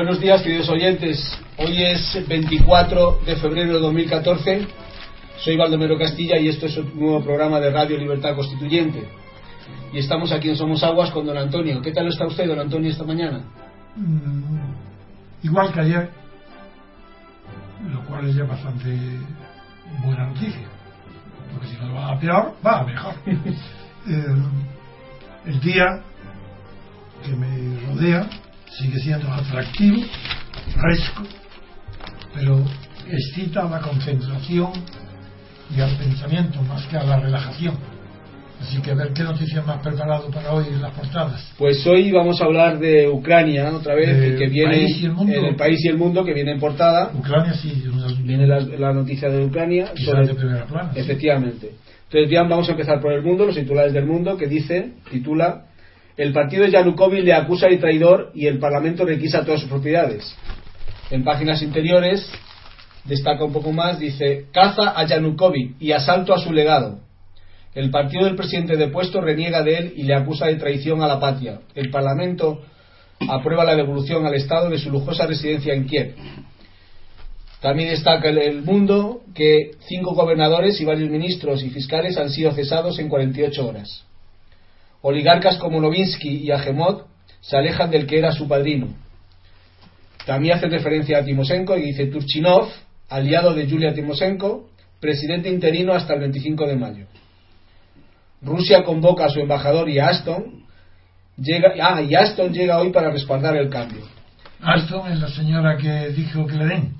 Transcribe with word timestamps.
Buenos 0.00 0.18
días, 0.18 0.40
queridos 0.40 0.70
oyentes. 0.70 1.38
Hoy 1.58 1.82
es 1.82 2.26
24 2.26 3.20
de 3.26 3.36
febrero 3.36 3.74
de 3.74 3.80
2014. 3.80 4.66
Soy 5.36 5.58
Baldomero 5.58 5.98
Castilla 5.98 6.38
y 6.38 6.48
esto 6.48 6.64
es 6.64 6.76
un 6.78 6.98
nuevo 6.98 7.22
programa 7.22 7.60
de 7.60 7.70
Radio 7.70 7.98
Libertad 7.98 8.34
Constituyente. 8.34 9.06
Y 9.92 9.98
estamos 9.98 10.32
aquí 10.32 10.48
en 10.48 10.56
Somos 10.56 10.82
Aguas 10.82 11.10
con 11.10 11.26
don 11.26 11.36
Antonio. 11.36 11.82
¿Qué 11.82 11.92
tal 11.92 12.08
está 12.08 12.26
usted, 12.26 12.46
don 12.46 12.58
Antonio, 12.58 12.90
esta 12.90 13.04
mañana? 13.04 13.44
Mm, 13.94 14.72
igual 15.42 15.70
que 15.70 15.80
ayer, 15.80 16.08
lo 17.92 18.02
cual 18.06 18.26
es 18.26 18.36
ya 18.36 18.44
bastante 18.44 18.88
buena 20.02 20.28
noticia. 20.28 20.66
Porque 21.52 21.68
si 21.68 21.76
no 21.76 21.94
va 21.94 22.12
a 22.12 22.18
peor, 22.18 22.54
va 22.66 22.80
a 22.80 22.84
mejor. 22.84 23.14
Eh, 24.08 24.34
el 25.44 25.60
día 25.60 26.00
que 27.22 27.36
me 27.36 27.78
rodea 27.86 28.26
sigue 28.78 28.98
siendo 29.00 29.30
atractivo, 29.32 30.02
fresco, 30.80 31.22
pero 32.34 32.62
excita 33.10 33.66
a 33.66 33.70
la 33.70 33.80
concentración 33.80 34.70
y 35.76 35.80
al 35.80 35.96
pensamiento 35.96 36.62
más 36.62 36.86
que 36.86 36.96
a 36.96 37.04
la 37.04 37.18
relajación. 37.20 37.74
Así 38.60 38.78
que 38.82 38.90
a 38.90 38.94
ver 38.94 39.12
qué 39.14 39.22
noticias 39.22 39.64
más 39.66 39.80
preparado 39.82 40.28
para 40.30 40.52
hoy 40.52 40.66
en 40.70 40.82
las 40.82 40.92
portadas. 40.92 41.50
Pues 41.56 41.84
hoy 41.86 42.12
vamos 42.12 42.42
a 42.42 42.44
hablar 42.44 42.78
de 42.78 43.08
Ucrania 43.08 43.70
otra 43.72 43.94
vez, 43.94 44.36
que 44.38 44.48
viene 44.48 44.72
país 44.74 44.98
y 45.00 45.06
el 45.06 45.12
mundo. 45.12 45.32
en 45.32 45.44
el 45.46 45.56
país 45.56 45.80
y 45.82 45.88
el 45.88 45.96
mundo, 45.96 46.22
que 46.22 46.34
viene 46.34 46.52
en 46.52 46.60
portada. 46.60 47.10
Ucrania 47.14 47.54
sí, 47.54 47.82
Viene 48.22 48.46
la, 48.46 48.60
la 48.60 48.92
noticia 48.92 49.30
de 49.30 49.46
Ucrania. 49.46 49.92
sobre- 49.96 50.26
de 50.26 50.34
primera 50.34 50.66
plana. 50.66 50.92
sí. 50.92 51.00
Efectivamente. 51.00 51.70
Entonces, 52.04 52.28
bien, 52.28 52.48
vamos 52.50 52.68
a 52.68 52.72
empezar 52.72 53.00
por 53.00 53.12
el 53.14 53.22
mundo, 53.22 53.46
los 53.46 53.54
titulares 53.54 53.94
del 53.94 54.04
mundo, 54.04 54.36
que 54.36 54.46
dice, 54.46 54.92
titula, 55.10 55.64
el 56.20 56.34
partido 56.34 56.64
de 56.64 56.70
Yanukovych 56.70 57.24
le 57.24 57.32
acusa 57.32 57.66
de 57.66 57.78
traidor 57.78 58.30
y 58.34 58.46
el 58.46 58.58
Parlamento 58.58 59.06
requisa 59.06 59.42
todas 59.42 59.60
sus 59.60 59.70
propiedades. 59.70 60.36
En 61.10 61.24
páginas 61.24 61.62
interiores 61.62 62.30
destaca 63.06 63.42
un 63.42 63.54
poco 63.54 63.72
más, 63.72 63.98
dice, 63.98 64.44
caza 64.52 64.92
a 64.94 65.06
Yanukovych 65.06 65.76
y 65.80 65.92
asalto 65.92 66.34
a 66.34 66.38
su 66.38 66.52
legado. 66.52 67.00
El 67.74 67.90
partido 67.90 68.26
del 68.26 68.36
presidente 68.36 68.76
depuesto 68.76 69.22
reniega 69.22 69.62
de 69.62 69.78
él 69.78 69.92
y 69.96 70.02
le 70.02 70.14
acusa 70.14 70.44
de 70.44 70.56
traición 70.56 71.02
a 71.02 71.06
la 71.06 71.18
patria. 71.18 71.60
El 71.74 71.88
Parlamento 71.90 72.60
aprueba 73.26 73.64
la 73.64 73.74
devolución 73.74 74.26
al 74.26 74.34
Estado 74.34 74.68
de 74.68 74.76
su 74.76 74.90
lujosa 74.90 75.26
residencia 75.26 75.72
en 75.72 75.86
Kiev. 75.86 76.16
También 77.62 77.88
destaca 77.88 78.28
el, 78.28 78.36
el 78.36 78.60
mundo 78.60 79.22
que 79.34 79.70
cinco 79.88 80.14
gobernadores 80.14 80.78
y 80.82 80.84
varios 80.84 81.08
ministros 81.08 81.62
y 81.62 81.70
fiscales 81.70 82.18
han 82.18 82.28
sido 82.28 82.52
cesados 82.52 82.98
en 82.98 83.08
48 83.08 83.66
horas. 83.66 84.04
Oligarcas 85.02 85.56
como 85.56 85.80
Novinsky 85.80 86.38
y 86.44 86.50
Agemot 86.50 87.06
se 87.40 87.56
alejan 87.56 87.90
del 87.90 88.06
que 88.06 88.18
era 88.18 88.32
su 88.32 88.46
padrino. 88.46 88.88
También 90.26 90.56
hace 90.56 90.68
referencia 90.68 91.18
a 91.18 91.24
Timoshenko 91.24 91.76
y 91.76 91.82
dice 91.82 92.06
Turchinov, 92.06 92.68
aliado 93.08 93.54
de 93.54 93.66
Yulia 93.66 93.94
Timoshenko, 93.94 94.68
presidente 95.00 95.48
interino 95.48 95.94
hasta 95.94 96.14
el 96.14 96.20
25 96.20 96.66
de 96.66 96.76
mayo. 96.76 97.06
Rusia 98.42 98.84
convoca 98.84 99.26
a 99.26 99.28
su 99.28 99.40
embajador 99.40 99.88
y 99.88 99.98
a 99.98 100.08
Aston. 100.08 100.64
Llega, 101.36 101.72
ah, 101.80 102.02
y 102.02 102.14
Aston 102.14 102.52
llega 102.52 102.78
hoy 102.78 102.90
para 102.90 103.10
respaldar 103.10 103.56
el 103.56 103.70
cambio. 103.70 104.02
Alstom 104.62 105.08
es 105.08 105.20
la 105.20 105.28
señora 105.28 105.76
que 105.78 106.10
dijo 106.10 106.46
que 106.46 106.56
le 106.56 106.66
den 106.66 106.94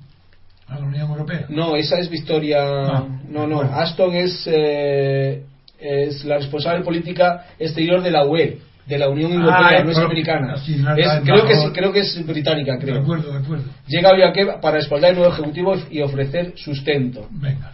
a 0.66 0.78
la 0.78 0.86
Unión 0.86 1.10
Europea. 1.10 1.46
No, 1.48 1.76
esa 1.76 1.98
es 1.98 2.08
Victoria. 2.08 2.62
Ah, 2.62 3.06
no, 3.28 3.46
no. 3.46 3.56
bueno. 3.56 3.72
Aston 3.74 4.14
es, 4.14 4.46
eh, 4.46 5.44
es 5.80 6.24
la 6.24 6.36
responsable 6.38 6.84
política 6.84 7.46
exterior 7.58 8.02
de 8.02 8.10
la 8.10 8.24
UE, 8.26 8.58
de 8.86 8.98
la 8.98 9.08
Unión 9.08 9.32
Europea, 9.32 9.78
Ah, 9.80 9.84
no 9.84 9.90
es 9.90 9.98
americana. 9.98 10.56
sí, 10.58 10.76
no 10.76 10.92
es 10.92 10.98
Es- 10.98 11.06
la 11.06 11.20
creo, 11.22 11.34
que 11.46 11.52
es, 11.52 11.58
embajadora. 11.58 11.72
creo 11.74 11.92
que 11.92 12.00
es 12.00 12.26
británica, 12.26 12.72
De 12.76 12.78
creo. 12.80 13.00
acuerdo, 13.02 13.32
de 13.32 13.38
acuerdo. 13.38 13.64
Llega 13.86 14.10
hoy 14.10 14.22
a 14.22 14.32
Kiev 14.32 14.60
para 14.60 14.76
respaldar 14.78 15.10
el 15.10 15.16
nuevo 15.18 15.32
ejecutivo 15.32 15.74
y 15.90 16.00
ofrecer 16.00 16.52
sustento. 16.56 17.26
Venga. 17.30 17.72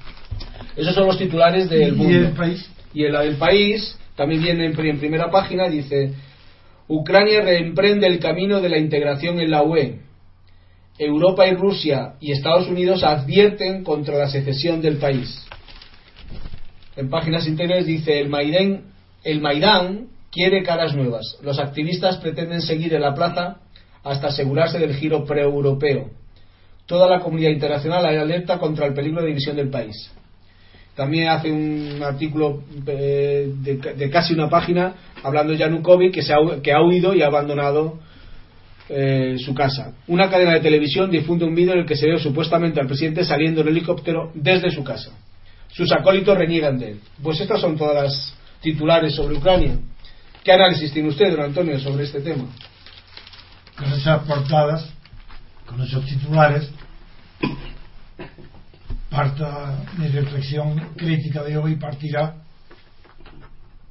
Esos 0.76 0.94
son 0.94 1.06
los 1.06 1.16
titulares 1.18 1.70
del 1.70 1.88
¿Y 1.88 1.92
mundo. 1.92 2.18
el 2.28 2.34
país? 2.34 2.70
Y 2.92 3.04
el 3.04 3.12
del 3.12 3.36
país 3.36 3.98
también 4.14 4.42
viene 4.42 4.66
en, 4.66 4.78
en 4.78 4.98
primera 4.98 5.30
página, 5.30 5.68
dice, 5.68 6.12
Ucrania 6.88 7.40
reemprende 7.40 8.06
el 8.06 8.18
camino 8.18 8.60
de 8.60 8.68
la 8.68 8.78
integración 8.78 9.40
en 9.40 9.50
la 9.50 9.62
UE. 9.62 10.00
Europa 10.98 11.46
y 11.46 11.54
Rusia 11.54 12.14
y 12.20 12.32
Estados 12.32 12.68
Unidos 12.68 13.04
advierten 13.04 13.84
contra 13.84 14.16
la 14.16 14.28
secesión 14.28 14.80
del 14.80 14.96
país. 14.96 15.45
En 16.96 17.10
páginas 17.10 17.46
interiores 17.46 17.86
dice, 17.86 18.20
el 18.20 18.28
Maidán, 18.28 20.06
quiere 20.32 20.62
caras 20.62 20.94
nuevas. 20.94 21.38
Los 21.42 21.58
activistas 21.58 22.16
pretenden 22.16 22.62
seguir 22.62 22.94
en 22.94 23.02
la 23.02 23.14
plaza 23.14 23.58
hasta 24.02 24.28
asegurarse 24.28 24.78
del 24.78 24.94
giro 24.94 25.24
pre-europeo. 25.24 26.10
Toda 26.86 27.08
la 27.08 27.20
comunidad 27.20 27.50
internacional 27.50 28.06
alerta 28.06 28.58
contra 28.58 28.86
el 28.86 28.94
peligro 28.94 29.20
de 29.20 29.28
división 29.28 29.56
del 29.56 29.68
país. 29.68 30.10
También 30.94 31.28
hace 31.28 31.52
un 31.52 32.02
artículo 32.02 32.62
eh, 32.86 33.52
de, 33.54 34.10
casi 34.10 34.32
una 34.32 34.48
página 34.48 34.94
hablando 35.22 35.52
de 35.52 35.58
Yanukovych 35.58 36.14
que, 36.14 36.22
se 36.22 36.32
ha, 36.32 36.38
que 36.62 36.72
ha 36.72 36.82
huido 36.82 37.14
y 37.14 37.20
ha 37.20 37.26
abandonado 37.26 37.98
eh, 38.88 39.36
su 39.38 39.52
casa. 39.52 39.92
Una 40.06 40.30
cadena 40.30 40.54
de 40.54 40.60
televisión 40.60 41.10
difunde 41.10 41.44
un 41.44 41.54
vídeo 41.54 41.74
en 41.74 41.80
el 41.80 41.86
que 41.86 41.96
se 41.96 42.08
ve 42.08 42.18
supuestamente 42.18 42.80
al 42.80 42.86
presidente 42.86 43.24
saliendo 43.24 43.60
en 43.60 43.68
helicóptero 43.68 44.30
desde 44.34 44.70
su 44.70 44.82
casa. 44.84 45.10
Sus 45.76 45.92
acólitos 45.92 46.38
reniegan 46.38 46.78
de 46.78 46.92
él. 46.92 47.00
Pues 47.22 47.38
estas 47.38 47.60
son 47.60 47.76
todas 47.76 48.02
las 48.02 48.34
titulares 48.62 49.14
sobre 49.14 49.36
Ucrania. 49.36 49.78
¿Qué 50.42 50.52
análisis 50.52 50.90
tiene 50.90 51.10
usted, 51.10 51.36
don 51.36 51.44
Antonio, 51.44 51.78
sobre 51.78 52.04
este 52.04 52.22
tema? 52.22 52.44
Con 53.76 53.92
esas 53.92 54.22
portadas, 54.22 54.88
con 55.66 55.82
esos 55.82 56.02
titulares, 56.06 56.70
parta 59.10 59.84
mi 59.98 60.08
reflexión 60.08 60.78
crítica 60.96 61.42
de 61.42 61.58
hoy 61.58 61.76
partirá 61.76 62.36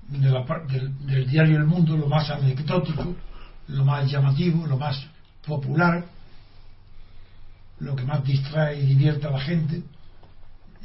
del, 0.08 1.06
del 1.06 1.30
diario 1.30 1.58
El 1.58 1.66
Mundo, 1.66 1.96
lo 1.96 2.08
más 2.08 2.32
anecdótico, 2.32 3.16
lo 3.68 3.86
más 3.86 4.10
llamativo, 4.10 4.66
lo 4.66 4.78
más 4.78 5.06
popular, 5.46 6.04
lo 7.78 7.96
que 7.96 8.04
más 8.06 8.24
distrae 8.24 8.80
y 8.80 8.88
divierte 8.88 9.28
a 9.28 9.32
la 9.32 9.40
gente, 9.40 9.84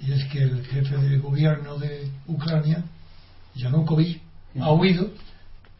y 0.00 0.12
es 0.12 0.24
que 0.26 0.42
el 0.42 0.64
jefe 0.66 0.96
de 0.96 1.18
gobierno 1.18 1.78
de 1.78 2.10
Ucrania, 2.26 2.82
Yanukovych, 3.54 4.20
ha 4.60 4.72
huido, 4.72 5.10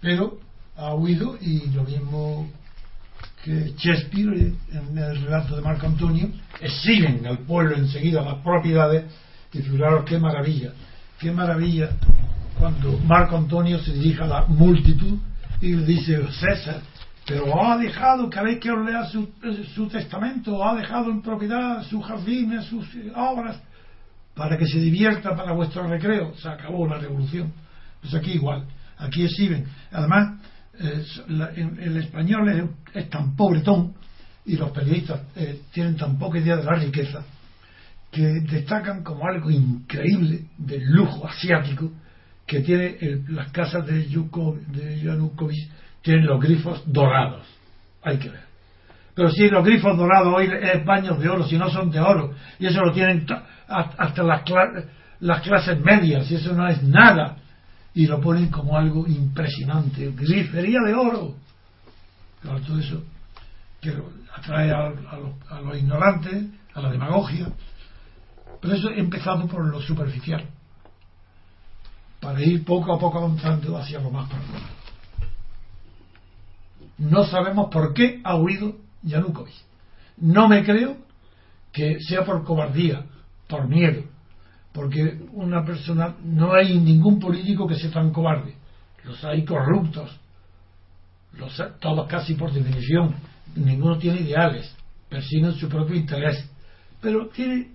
pero 0.01 0.39
ha 0.77 0.95
huido 0.95 1.37
y 1.41 1.67
lo 1.71 1.85
mismo 1.85 2.49
que 3.45 3.75
Shakespeare 3.77 4.55
en 4.73 4.99
el 4.99 5.23
relato 5.23 5.57
de 5.57 5.63
Marco 5.63 5.87
Antonio 5.87 6.31
exhiben 6.61 7.27
al 7.27 7.39
pueblo 7.39 7.77
enseguida 7.77 8.23
las 8.23 8.43
propiedades 8.43 9.05
y 9.53 9.59
figuraros 9.63 10.05
qué 10.05 10.19
maravilla 10.19 10.73
qué 11.19 11.33
maravilla 11.33 11.91
cuando 12.59 12.99
Marco 12.99 13.37
Antonio 13.37 13.79
se 13.79 13.93
dirige 13.95 14.23
a 14.23 14.27
la 14.27 14.47
multitud 14.47 15.19
y 15.61 15.75
le 15.75 15.87
dice 15.87 16.21
César 16.33 16.83
pero 17.27 17.63
ha 17.63 17.79
dejado 17.79 18.29
cada 18.29 18.47
vez 18.47 18.61
que 18.61 18.71
lea 18.71 19.07
su, 19.07 19.31
su 19.75 19.89
testamento 19.89 20.63
ha 20.63 20.77
dejado 20.77 21.11
en 21.11 21.23
propiedad 21.23 21.83
sus 21.85 22.05
jardines 22.05 22.67
sus 22.67 22.87
obras 23.15 23.59
para 24.41 24.57
que 24.57 24.67
se 24.67 24.79
divierta 24.81 25.37
para 25.37 25.53
vuestro 25.53 25.87
recreo. 25.87 26.35
Se 26.35 26.49
acabó 26.49 26.87
la 26.87 26.97
revolución. 26.97 27.53
Pues 28.01 28.15
aquí 28.15 28.31
igual 28.33 28.65
aquí 28.97 29.23
exhiben. 29.23 29.67
Además 29.93 30.41
eh, 30.79 31.05
la- 31.29 31.51
en- 31.55 31.79
el 31.79 31.99
español 31.99 32.49
es, 32.49 32.65
es 33.05 33.11
tan 33.11 33.37
pobretón 33.37 33.93
y 34.47 34.57
los 34.57 34.71
periodistas 34.71 35.21
eh, 35.37 35.61
tienen 35.73 35.95
tan 35.97 36.19
poca 36.19 36.39
idea 36.39 36.57
de 36.57 36.65
la 36.65 36.77
riqueza 36.77 37.23
que 38.11 38.23
destacan 38.51 39.03
como 39.05 39.27
algo 39.29 39.51
increíble 39.51 40.45
del 40.57 40.91
lujo 40.91 41.29
asiático 41.29 41.93
que 42.47 42.61
tiene 42.61 42.97
las 43.29 43.53
casas 43.53 43.87
de, 43.87 44.09
Yuko- 44.09 44.59
de 44.69 45.03
Yanukovych 45.03 45.69
tienen 46.01 46.25
los 46.27 46.41
grifos 46.41 46.83
dorados. 46.87 47.47
Hay 48.03 48.17
que 48.17 48.31
ver 48.31 48.50
pero 49.21 49.33
si 49.33 49.51
los 49.51 49.63
grifos 49.63 49.99
dorados 49.99 50.33
hoy 50.35 50.49
es 50.51 50.83
baños 50.83 51.19
de 51.21 51.29
oro 51.29 51.47
si 51.47 51.59
no 51.59 51.69
son 51.69 51.91
de 51.91 52.01
oro 52.01 52.33
y 52.59 52.65
eso 52.65 52.81
lo 52.81 52.91
tienen 52.91 53.27
ta- 53.27 53.45
ha- 53.69 53.91
hasta 53.99 54.23
las, 54.23 54.43
cla- 54.47 54.87
las 55.21 55.43
clases 55.43 55.79
medias 55.79 56.31
y 56.31 56.37
eso 56.37 56.55
no 56.55 56.67
es 56.67 56.83
nada 56.83 57.37
y 57.93 58.07
lo 58.07 58.19
ponen 58.19 58.49
como 58.49 58.79
algo 58.79 59.07
impresionante. 59.07 60.11
Grifería 60.13 60.79
de 60.87 60.95
oro. 60.95 61.35
Claro, 62.41 62.61
todo 62.63 62.79
eso 62.79 63.03
que 63.83 63.93
atrae 64.35 64.71
a, 64.71 64.87
a 64.87 65.17
los, 65.19 65.51
a 65.51 65.61
los 65.61 65.77
ignorantes 65.77 66.47
a 66.73 66.81
la 66.81 66.91
demagogia. 66.91 67.47
Pero 68.63 68.75
eso 68.75 68.89
he 68.89 69.01
empezado 69.01 69.47
por 69.49 69.67
lo 69.67 69.83
superficial 69.83 70.47
para 72.23 72.41
ir 72.43 72.65
poco 72.65 72.95
a 72.95 72.99
poco 72.99 73.19
avanzando 73.19 73.77
hacia 73.77 74.01
lo 74.01 74.11
más 74.11 74.31
profundo. 74.31 74.67
No 76.97 77.25
sabemos 77.25 77.69
por 77.71 77.93
qué 77.93 78.23
ha 78.25 78.37
huido 78.37 78.77
Yanukovych 79.03 79.63
no 80.19 80.49
me 80.49 80.65
creo 80.65 80.97
que 81.73 81.99
sea 82.01 82.25
por 82.25 82.45
cobardía 82.45 83.05
por 83.49 83.69
miedo 83.69 84.03
porque 84.73 85.21
una 85.33 85.65
persona 85.65 86.17
no 86.23 86.53
hay 86.53 86.79
ningún 86.79 87.19
político 87.19 87.67
que 87.67 87.77
sea 87.77 87.91
tan 87.91 88.13
cobarde 88.13 88.55
los 89.05 89.25
hay 89.25 89.45
corruptos 89.45 90.11
todos 91.81 92.09
casi 92.09 92.35
por 92.35 92.53
definición 92.53 93.15
ninguno 93.57 93.99
tiene 93.99 94.21
ideales, 94.21 94.75
persiguen 95.09 95.55
su 95.55 95.69
propio 95.69 95.97
interés, 95.97 96.49
pero 97.01 97.29
tiene, 97.29 97.69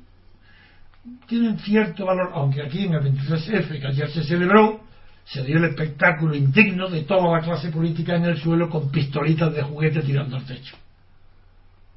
tienen 1.28 1.60
cierto 1.60 2.06
valor, 2.06 2.32
aunque 2.34 2.62
aquí 2.62 2.86
en 2.86 2.94
el 2.94 3.02
23F, 3.02 3.80
que 3.80 3.88
ayer 3.88 4.10
se 4.12 4.24
celebró, 4.24 4.82
se 5.26 5.44
dio 5.44 5.58
el 5.58 5.66
espectáculo 5.66 6.36
indigno 6.36 6.90
de 6.90 7.04
toda 7.04 7.38
la 7.38 7.44
clase 7.44 7.70
política 7.70 8.16
en 8.16 8.26
el 8.26 8.38
suelo 8.38 8.70
con 8.70 8.92
pistolitas 8.92 9.54
de 9.54 9.64
juguete 9.64 10.02
tirando 10.02 10.38
al 10.38 10.46
techo. 10.46 10.76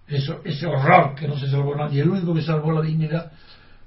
Eso, 0.09 0.41
ese 0.45 0.67
horror 0.67 1.15
que 1.15 1.29
no 1.29 1.39
se 1.39 1.51
salvó 1.51 1.77
nadie. 1.77 2.03
El 2.03 2.11
único 2.11 2.35
que 2.35 2.43
salvó 2.43 2.73
la 2.73 2.83
dignidad 2.83 3.31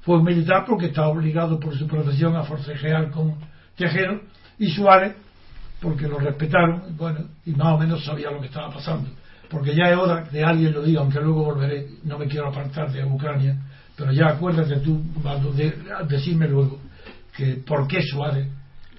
fue 0.02 0.18
un 0.18 0.24
militar 0.24 0.66
porque 0.68 0.88
estaba 0.88 1.08
obligado 1.08 1.60
por 1.60 1.78
su 1.78 1.88
profesión 1.88 2.36
a 2.36 2.44
forcejear 2.44 3.10
con 3.12 3.36
Tejero 3.76 4.22
y 4.60 4.70
Suárez 4.70 5.16
porque 5.82 6.08
lo 6.08 6.20
respetaron 6.20 6.96
bueno, 6.96 7.26
y 7.46 7.52
más 7.52 7.74
o 7.74 7.78
menos 7.78 8.06
sabía 8.06 8.30
lo 8.30 8.40
que 8.40 8.48
estaba 8.48 8.72
pasando. 8.72 9.10
Porque 9.50 9.76
ya 9.76 9.90
es 9.90 9.98
hora 9.98 10.24
de 10.24 10.44
alguien 10.44 10.74
lo 10.74 10.84
diga, 10.84 11.02
aunque 11.02 11.20
luego 11.20 11.44
volveré, 11.44 11.88
no 12.04 12.18
me 12.18 12.28
quiero 12.28 12.50
apartar 12.50 12.92
de 12.92 13.04
Ucrania, 13.04 13.58
pero 13.98 14.12
ya 14.14 14.28
acuérdate 14.28 14.78
tú, 14.78 15.04
de 15.56 15.76
decirme 16.08 16.48
luego 16.48 16.80
que 17.36 17.56
por 17.56 17.88
qué 17.88 18.02
Suárez 18.04 18.48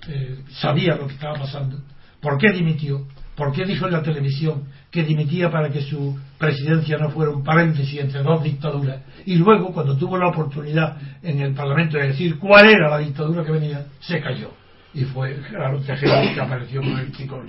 eh, 0.09 0.41
sabía 0.51 0.97
lo 0.97 1.07
que 1.07 1.15
estaba 1.15 1.39
pasando, 1.39 1.79
por 2.21 2.37
qué 2.37 2.53
dimitió, 2.53 3.07
por 3.37 3.53
qué 3.53 3.65
dijo 3.65 3.87
en 3.87 3.93
la 3.93 4.03
televisión 4.03 4.65
que 4.91 5.03
dimitía 5.05 5.51
para 5.51 5.71
que 5.71 5.81
su 5.81 6.19
presidencia 6.39 6.99
no 6.99 7.11
fuera 7.11 7.33
un 7.33 7.43
paréntesis 7.43 8.01
entre 8.01 8.23
dos 8.23 8.43
dictaduras, 8.43 9.01
y 9.25 9.37
luego, 9.37 9.73
cuando 9.73 9.97
tuvo 9.97 10.19
la 10.19 10.29
oportunidad 10.29 10.97
en 11.23 11.41
el 11.41 11.55
Parlamento 11.55 11.97
de 11.97 12.09
decir 12.09 12.39
cuál 12.39 12.69
era 12.69 12.91
la 12.91 12.99
dictadura 12.99 13.45
que 13.45 13.53
venía, 13.53 13.87
se 14.01 14.21
cayó. 14.21 14.51
Y 14.95 15.05
fue 15.05 15.35
Gerardo 15.45 15.81
Tejero 15.81 16.35
que 16.35 16.41
apareció 16.41 16.83
con 16.83 16.99
el 16.99 17.11
tricolor. 17.13 17.47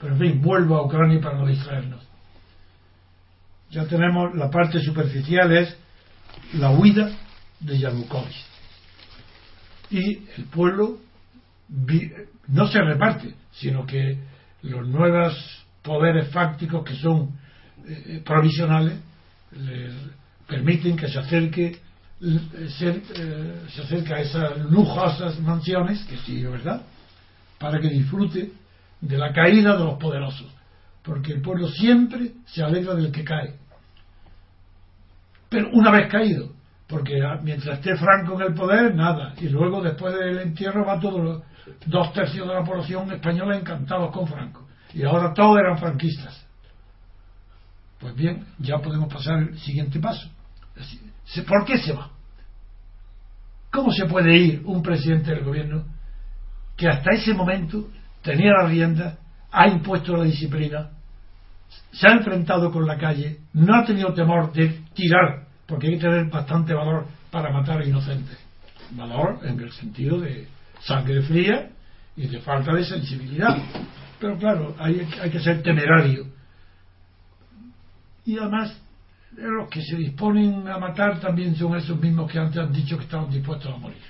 Pero 0.00 0.12
en 0.12 0.20
fin, 0.20 0.40
vuelvo 0.40 0.76
a 0.76 0.86
Ucrania 0.86 1.20
para 1.20 1.38
no 1.38 1.46
distraernos. 1.46 2.06
Ya 3.70 3.84
tenemos 3.86 4.32
la 4.36 4.48
parte 4.48 4.78
superficial, 4.78 5.50
es 5.50 5.76
la 6.52 6.70
huida 6.70 7.10
de 7.58 7.78
Yanukovych. 7.78 8.36
Y 9.90 10.18
el 10.36 10.44
pueblo 10.52 10.98
no 12.48 12.68
se 12.68 12.80
reparte, 12.80 13.34
sino 13.50 13.84
que 13.84 14.18
los 14.64 14.86
nuevos 14.88 15.34
poderes 15.82 16.28
fácticos 16.30 16.84
que 16.84 16.94
son 16.94 17.38
eh, 17.86 18.22
provisionales 18.24 18.98
le 19.52 19.90
permiten 20.46 20.96
que 20.96 21.08
se 21.08 21.18
acerque 21.18 21.78
eh, 22.22 23.62
se 23.68 23.82
acerque 23.82 24.14
a 24.14 24.20
esas 24.20 24.58
lujosas 24.70 25.38
mansiones 25.40 26.04
que 26.04 26.16
sí 26.18 26.42
verdad 26.42 26.82
para 27.58 27.78
que 27.80 27.88
disfrute 27.88 28.52
de 29.00 29.18
la 29.18 29.32
caída 29.32 29.76
de 29.76 29.84
los 29.84 29.98
poderosos. 29.98 30.46
Porque 31.02 31.32
el 31.32 31.42
pueblo 31.42 31.68
siempre 31.68 32.32
se 32.46 32.62
alegra 32.62 32.94
del 32.94 33.12
que 33.12 33.24
cae. 33.24 33.54
Pero 35.50 35.68
una 35.72 35.90
vez 35.90 36.10
caído 36.10 36.54
porque 36.86 37.20
mientras 37.42 37.78
esté 37.78 37.96
Franco 37.96 38.34
en 38.34 38.48
el 38.48 38.54
poder 38.54 38.94
nada. 38.94 39.34
Y 39.40 39.48
luego 39.48 39.82
después 39.82 40.14
del 40.14 40.38
entierro 40.38 40.84
va 40.84 41.00
todo 41.00 41.42
dos 41.86 42.12
tercios 42.12 42.46
de 42.46 42.54
la 42.54 42.64
población 42.64 43.12
española 43.12 43.56
encantados 43.56 44.10
con 44.12 44.26
Franco. 44.26 44.66
Y 44.92 45.02
ahora 45.04 45.32
todos 45.34 45.58
eran 45.58 45.78
franquistas. 45.78 46.46
Pues 47.98 48.14
bien, 48.14 48.44
ya 48.58 48.78
podemos 48.78 49.12
pasar 49.12 49.34
al 49.34 49.58
siguiente 49.58 49.98
paso. 49.98 50.28
¿Por 51.46 51.64
qué 51.64 51.78
se 51.78 51.92
va? 51.92 52.10
¿Cómo 53.70 53.92
se 53.92 54.06
puede 54.06 54.36
ir 54.36 54.62
un 54.64 54.82
presidente 54.82 55.30
del 55.32 55.44
gobierno 55.44 55.84
que 56.76 56.88
hasta 56.88 57.12
ese 57.12 57.34
momento 57.34 57.88
tenía 58.22 58.52
la 58.52 58.68
rienda, 58.68 59.18
ha 59.50 59.68
impuesto 59.68 60.16
la 60.16 60.24
disciplina, 60.24 60.90
se 61.92 62.06
ha 62.06 62.12
enfrentado 62.12 62.70
con 62.70 62.86
la 62.86 62.98
calle, 62.98 63.38
no 63.52 63.74
ha 63.74 63.84
tenido 63.84 64.12
temor 64.12 64.52
de 64.52 64.80
tirar, 64.94 65.46
porque 65.66 65.88
hay 65.88 65.94
que 65.94 66.00
tener 66.00 66.26
bastante 66.26 66.74
valor 66.74 67.06
para 67.30 67.52
matar 67.52 67.80
a 67.80 67.84
inocentes? 67.84 68.38
Valor 68.92 69.40
en 69.44 69.58
el 69.60 69.72
sentido 69.72 70.20
de 70.20 70.46
sangre 70.86 71.22
fría 71.22 71.70
y 72.16 72.26
de 72.26 72.40
falta 72.40 72.72
de 72.72 72.84
sensibilidad. 72.84 73.56
Pero 74.20 74.38
claro, 74.38 74.74
hay, 74.78 75.06
hay 75.20 75.30
que 75.30 75.40
ser 75.40 75.62
temerario. 75.62 76.26
Y 78.24 78.38
además, 78.38 78.80
los 79.36 79.68
que 79.68 79.82
se 79.82 79.96
disponen 79.96 80.66
a 80.68 80.78
matar 80.78 81.20
también 81.20 81.54
son 81.56 81.76
esos 81.76 82.00
mismos 82.00 82.30
que 82.30 82.38
antes 82.38 82.58
han 82.58 82.72
dicho 82.72 82.96
que 82.96 83.04
estaban 83.04 83.30
dispuestos 83.30 83.72
a 83.74 83.76
morir. 83.76 84.02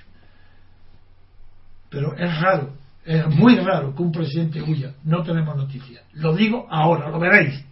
Pero 1.89 2.15
es 2.15 2.41
raro, 2.41 2.73
es 3.03 3.27
muy 3.27 3.57
raro 3.57 3.95
que 3.95 4.01
un 4.01 4.11
presidente 4.11 4.61
huya. 4.61 4.93
No 5.03 5.23
tenemos 5.23 5.55
noticias. 5.55 6.03
Lo 6.13 6.35
digo 6.35 6.67
ahora, 6.69 7.09
lo 7.09 7.19
veréis. 7.19 7.63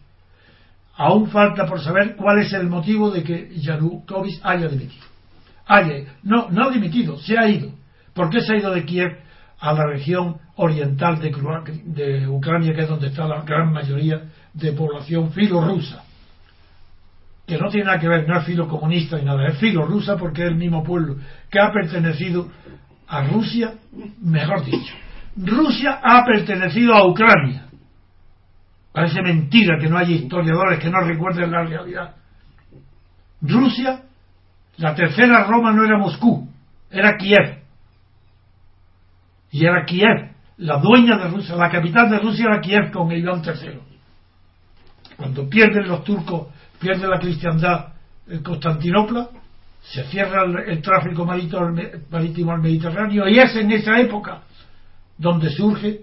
Aún 0.96 1.30
falta 1.30 1.66
por 1.66 1.82
saber 1.82 2.16
cuál 2.16 2.40
es 2.40 2.54
el 2.54 2.68
motivo 2.68 3.10
de 3.10 3.24
que 3.24 3.52
Yanukovych 3.56 4.40
haya 4.44 4.68
dimitido. 4.68 5.06
Haya, 5.66 6.14
no, 6.24 6.50
no 6.50 6.68
ha 6.68 6.72
dimitido, 6.72 7.18
se 7.18 7.38
ha 7.38 7.48
ido 7.48 7.72
¿Por 8.14 8.30
qué 8.30 8.42
se 8.42 8.54
ha 8.54 8.58
ido 8.58 8.72
de 8.72 8.86
Kiev 8.86 9.18
a 9.60 9.74
la 9.74 9.88
región 9.88 10.38
oriental 10.56 11.20
de, 11.20 12.28
Ucrania, 12.28 12.74
que 12.74 12.82
es 12.82 12.90
donde 12.90 13.08
está 13.08 13.28
la 13.28 13.42
gran 13.42 13.74
mayoría 13.74 14.22
de 14.54 14.72
población 14.74 15.32
filo-rusa? 15.32 16.04
Que 17.48 17.58
no 17.58 17.70
tiene 17.70 17.88
nada 17.88 18.00
que 18.00 18.08
ver, 18.08 18.28
no 18.28 18.40
es 18.40 18.46
filo 18.46 18.68
comunista 18.68 19.18
ni 19.18 19.26
nada, 19.26 19.48
es 19.48 19.58
filo-rusa 19.58 20.16
porque 20.18 20.44
es 20.44 20.50
el 20.50 20.56
mismo 20.56 20.84
pueblo 20.84 21.18
que 21.50 21.60
ha 21.60 21.72
pertenecido 21.72 22.50
a 23.08 23.24
Rusia, 23.24 23.74
mejor 24.22 24.64
dicho. 24.64 24.94
Rusia 25.36 26.00
ha 26.02 26.24
pertenecido 26.26 26.94
a 26.94 27.08
Ucrania. 27.08 27.66
Parece 28.92 29.22
mentira 29.24 29.78
que 29.80 29.90
no 29.90 29.98
haya 29.98 30.12
historiadores 30.12 30.80
que 30.80 30.90
no 30.90 31.02
recuerden 31.02 31.52
la 31.52 31.64
realidad. 31.64 32.16
Rusia, 33.42 34.04
la 34.78 34.96
tercera 34.96 35.44
Roma 35.46 35.74
no 35.74 35.84
era 35.84 35.98
Moscú, 35.98 36.48
era 36.92 37.18
Kiev 37.18 37.63
y 39.54 39.66
era 39.66 39.86
Kiev, 39.86 40.32
la 40.58 40.80
dueña 40.80 41.16
de 41.16 41.28
Rusia, 41.30 41.56
la 41.56 41.70
capital 41.70 42.10
de 42.10 42.18
Rusia 42.18 42.46
era 42.50 42.60
Kiev 42.60 42.92
con 42.92 43.12
Iván 43.12 43.44
III. 43.46 43.80
Cuando 45.16 45.48
pierden 45.48 45.88
los 45.88 46.04
turcos, 46.04 46.48
pierde 46.80 47.08
la 47.08 47.20
cristiandad 47.20 47.94
Constantinopla, 48.44 49.30
se 49.84 50.06
cierra 50.06 50.44
el, 50.66 50.82
tráfico 50.82 51.24
marítimo 51.26 52.52
al 52.52 52.62
Mediterráneo 52.62 53.28
y 53.28 53.38
es 53.38 53.56
en 53.56 53.72
esa 53.72 54.00
época 54.00 54.42
donde 55.18 55.52
surge 55.52 56.02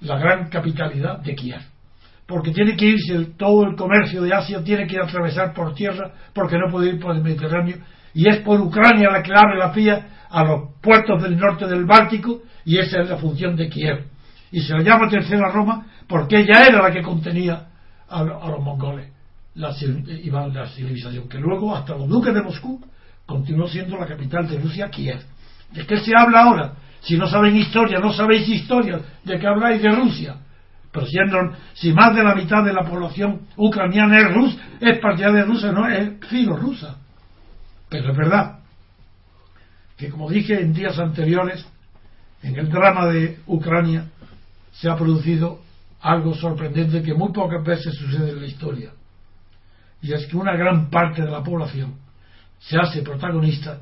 la 0.00 0.16
gran 0.16 0.48
capitalidad 0.48 1.18
de 1.18 1.34
Kiev. 1.34 1.60
Porque 2.26 2.50
tiene 2.50 2.76
que 2.76 2.86
irse 2.86 3.32
todo 3.36 3.64
el 3.64 3.76
comercio 3.76 4.22
de 4.22 4.34
Asia, 4.34 4.62
tiene 4.64 4.86
que 4.86 4.98
atravesar 4.98 5.54
por 5.54 5.74
tierra 5.74 6.12
porque 6.34 6.58
no 6.58 6.70
puede 6.70 6.90
ir 6.90 7.00
por 7.00 7.14
el 7.14 7.22
Mediterráneo 7.22 7.76
y 8.14 8.28
es 8.28 8.38
por 8.38 8.60
Ucrania 8.60 9.10
la 9.10 9.22
que 9.22 9.32
abre 9.32 9.58
la 9.58 9.68
vía 9.68 10.08
a 10.30 10.42
los 10.42 10.70
puertos 10.80 11.22
del 11.22 11.38
norte 11.38 11.66
del 11.66 11.84
Báltico 11.84 12.42
y 12.64 12.78
esa 12.78 13.02
es 13.02 13.10
la 13.10 13.18
función 13.18 13.54
de 13.54 13.68
Kiev. 13.68 14.06
Y 14.50 14.60
se 14.60 14.72
la 14.72 14.82
llama 14.82 15.08
Tercera 15.08 15.50
Roma 15.52 15.86
porque 16.08 16.38
ella 16.38 16.64
era 16.66 16.82
la 16.82 16.90
que 16.90 17.02
contenía 17.02 17.66
a, 18.08 18.22
los 18.22 18.62
mongoles, 18.62 19.10
la, 19.54 19.68
la 19.68 20.66
civilización, 20.68 21.28
que 21.28 21.38
luego 21.38 21.76
hasta 21.76 21.94
los 21.94 22.08
duques 22.08 22.32
de 22.32 22.42
Moscú 22.42 22.80
continuó 23.26 23.68
siendo 23.68 23.98
la 23.98 24.06
capital 24.06 24.48
de 24.48 24.58
Rusia, 24.58 24.88
Kiev. 24.88 25.20
¿De 25.72 25.86
qué 25.86 25.98
se 25.98 26.12
habla 26.16 26.44
ahora? 26.44 26.72
Si 27.00 27.16
no 27.16 27.26
saben 27.26 27.54
historia, 27.56 27.98
no 27.98 28.12
sabéis 28.12 28.48
historia, 28.48 29.00
¿de 29.24 29.38
qué 29.38 29.46
habláis 29.46 29.82
de 29.82 29.90
Rusia? 29.90 30.36
Pero 30.96 31.08
siendo, 31.08 31.38
si 31.74 31.92
más 31.92 32.16
de 32.16 32.24
la 32.24 32.34
mitad 32.34 32.64
de 32.64 32.72
la 32.72 32.82
población 32.82 33.42
ucraniana 33.58 34.18
es 34.18 34.32
rusa, 34.32 34.58
es 34.80 34.98
partidaria 34.98 35.42
de 35.42 35.44
Rusia, 35.44 35.70
no 35.70 35.86
es 35.86 36.26
filo 36.26 36.56
rusa. 36.56 36.96
Pero 37.90 38.12
es 38.12 38.16
verdad 38.16 38.60
que, 39.98 40.08
como 40.08 40.30
dije 40.30 40.58
en 40.58 40.72
días 40.72 40.98
anteriores, 40.98 41.66
en 42.42 42.56
el 42.56 42.70
drama 42.70 43.08
de 43.08 43.38
Ucrania 43.46 44.06
se 44.72 44.88
ha 44.88 44.96
producido 44.96 45.60
algo 46.00 46.34
sorprendente 46.34 47.02
que 47.02 47.12
muy 47.12 47.30
pocas 47.30 47.62
veces 47.62 47.94
sucede 47.94 48.30
en 48.30 48.40
la 48.40 48.46
historia. 48.46 48.92
Y 50.00 50.14
es 50.14 50.26
que 50.28 50.36
una 50.38 50.56
gran 50.56 50.88
parte 50.88 51.20
de 51.20 51.30
la 51.30 51.42
población 51.42 51.96
se 52.58 52.78
hace 52.78 53.02
protagonista 53.02 53.80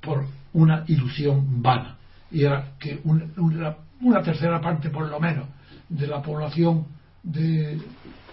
por 0.00 0.24
una 0.52 0.84
ilusión 0.86 1.60
vana. 1.60 1.96
Y 2.34 2.44
era 2.44 2.72
que 2.80 3.00
una, 3.04 4.22
tercera 4.22 4.60
parte, 4.60 4.90
por 4.90 5.08
lo 5.08 5.20
menos, 5.20 5.46
de 5.88 6.08
la 6.08 6.20
población 6.20 6.84
de 7.22 7.78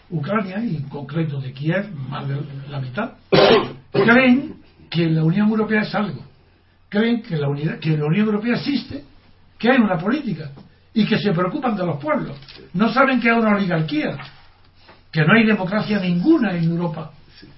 Ucrania, 0.09 0.57
y 0.65 0.77
en 0.77 0.89
concreto 0.89 1.39
de 1.39 1.53
Kiev, 1.53 1.93
más 2.09 2.27
de 2.27 2.37
la 2.67 2.81
mitad, 2.81 3.11
creen 3.91 4.55
que 4.89 5.05
la 5.05 5.23
Unión 5.23 5.49
Europea 5.49 5.81
es 5.81 5.93
algo. 5.93 6.25
Creen 6.89 7.21
que 7.21 7.37
la, 7.37 7.47
unidad, 7.47 7.77
que 7.77 7.95
la 7.95 8.05
Unión 8.05 8.25
Europea 8.25 8.55
existe 8.55 9.03
que 9.59 9.69
hay 9.69 9.77
una 9.77 9.99
política 9.99 10.49
y 10.95 11.05
que 11.05 11.19
se 11.19 11.31
preocupan 11.31 11.75
de 11.75 11.85
los 11.85 12.01
pueblos. 12.01 12.35
No 12.73 12.91
saben 12.91 13.21
que 13.21 13.29
hay 13.29 13.37
una 13.37 13.55
oligarquía, 13.55 14.17
que 15.11 15.21
no 15.21 15.33
hay 15.33 15.45
democracia 15.45 15.99
ninguna 15.99 16.57
en 16.57 16.63
Europa. 16.63 17.11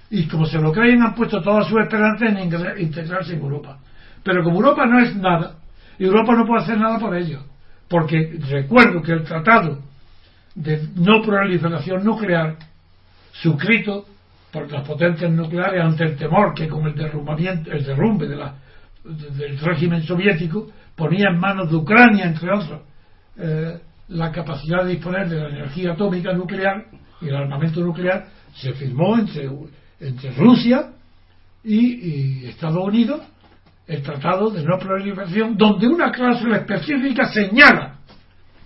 Y 0.09 0.27
como 0.27 0.45
se 0.45 0.59
lo 0.59 0.73
creen, 0.73 1.01
han 1.01 1.15
puesto 1.15 1.41
toda 1.41 1.63
su 1.63 1.79
esperanza 1.79 2.25
en 2.25 2.39
integrarse 2.79 3.33
en 3.33 3.39
Europa. 3.39 3.79
Pero 4.21 4.43
como 4.43 4.57
Europa 4.57 4.85
no 4.85 4.99
es 4.99 5.15
nada, 5.15 5.62
Europa 5.99 6.35
no 6.35 6.45
puede 6.45 6.63
hacer 6.63 6.77
nada 6.77 6.99
por 6.99 7.15
ello. 7.15 7.41
Porque 7.87 8.39
recuerdo 8.49 9.01
que 9.01 9.11
el 9.11 9.23
tratado 9.23 9.79
de 10.55 10.87
no 10.95 11.21
proliferación 11.21 12.03
nuclear, 12.03 12.57
suscrito 13.31 14.05
por 14.51 14.71
las 14.71 14.87
potencias 14.87 15.31
nucleares 15.31 15.83
ante 15.83 16.03
el 16.03 16.15
temor 16.15 16.53
que 16.53 16.67
con 16.67 16.85
el 16.85 16.95
derrumbamiento, 16.95 17.71
el 17.71 17.83
derrumbe 17.83 18.27
de 18.27 18.35
la, 18.35 18.55
del 19.03 19.59
régimen 19.59 20.03
soviético 20.03 20.67
ponía 20.95 21.29
en 21.29 21.39
manos 21.39 21.69
de 21.69 21.75
Ucrania, 21.75 22.25
entre 22.25 22.51
otros, 22.51 22.81
eh, 23.37 23.79
la 24.09 24.31
capacidad 24.31 24.83
de 24.83 24.91
disponer 24.91 25.27
de 25.27 25.39
la 25.39 25.49
energía 25.49 25.93
atómica 25.93 26.33
nuclear 26.33 26.85
y 27.19 27.27
el 27.27 27.35
armamento 27.35 27.81
nuclear, 27.81 28.27
se 28.53 28.73
firmó 28.73 29.17
entre, 29.17 29.49
Rusia 30.37 30.91
y 31.63 32.45
Estados 32.45 32.85
Unidos 32.85 33.21
el 33.87 34.01
Tratado 34.01 34.49
de 34.49 34.63
No 34.63 34.77
Proliferación, 34.77 35.57
donde 35.57 35.87
una 35.87 36.11
cláusula 36.11 36.57
específica 36.57 37.25
señala 37.25 37.97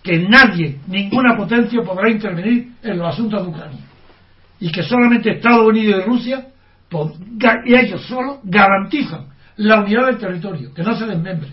que 0.04 0.20
nadie, 0.20 0.80
ninguna 0.88 1.36
potencia 1.36 1.82
podrá 1.82 2.10
intervenir 2.10 2.74
en 2.82 2.98
los 2.98 3.14
asuntos 3.14 3.44
de 3.44 3.50
Ucrania. 3.50 3.82
Y 4.60 4.72
que 4.72 4.84
solamente 4.84 5.32
Estados 5.32 5.68
Unidos 5.68 6.04
y 6.04 6.08
Rusia, 6.08 6.48
y 7.66 7.76
ellos 7.76 8.06
solo, 8.08 8.40
garantizan 8.44 9.28
la 9.58 9.82
unidad 9.82 10.06
del 10.06 10.18
territorio, 10.18 10.74
que 10.74 10.84
no 10.84 10.96
se 10.96 11.06
desmembre. 11.06 11.50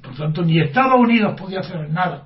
Por 0.00 0.14
tanto, 0.14 0.42
ni 0.42 0.60
Estados 0.60 0.98
Unidos 0.98 1.38
podía 1.38 1.60
hacer 1.60 1.90
nada, 1.90 2.24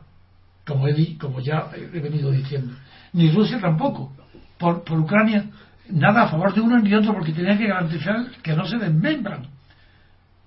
como, 0.66 0.86
he, 0.86 1.18
como 1.18 1.40
ya 1.40 1.70
he 1.74 1.98
venido 1.98 2.30
diciendo, 2.30 2.74
ni 3.14 3.30
Rusia 3.30 3.58
tampoco, 3.60 4.12
por, 4.58 4.84
por 4.84 5.00
Ucrania, 5.00 5.46
nada 5.90 6.22
a 6.22 6.28
favor 6.28 6.54
de 6.54 6.60
uno 6.60 6.78
ni 6.78 6.94
otro, 6.94 7.14
porque 7.14 7.32
tenían 7.32 7.58
que 7.58 7.66
garantizar 7.66 8.30
que 8.42 8.54
no 8.54 8.64
se 8.66 8.78
desmembran. 8.78 9.46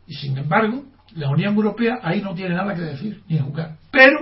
Y 0.08 0.14
sin 0.14 0.38
embargo, 0.38 0.84
la 1.16 1.30
Unión 1.30 1.56
Europea 1.56 2.00
ahí 2.02 2.22
no 2.22 2.34
tiene 2.34 2.56
nada 2.56 2.74
que 2.74 2.82
decir, 2.82 3.22
ni 3.28 3.40
jugar. 3.40 3.78
Pero 3.92 4.20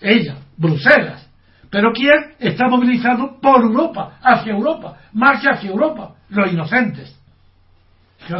ella, 0.00 0.36
Bruselas, 0.56 1.28
pero 1.70 1.92
¿quién 1.92 2.34
está 2.38 2.68
movilizado 2.68 3.40
por 3.40 3.62
Europa, 3.62 4.18
hacia 4.22 4.52
Europa, 4.52 4.96
marcha 5.12 5.50
hacia 5.52 5.70
Europa? 5.70 6.14
Los 6.28 6.52
inocentes. 6.52 7.18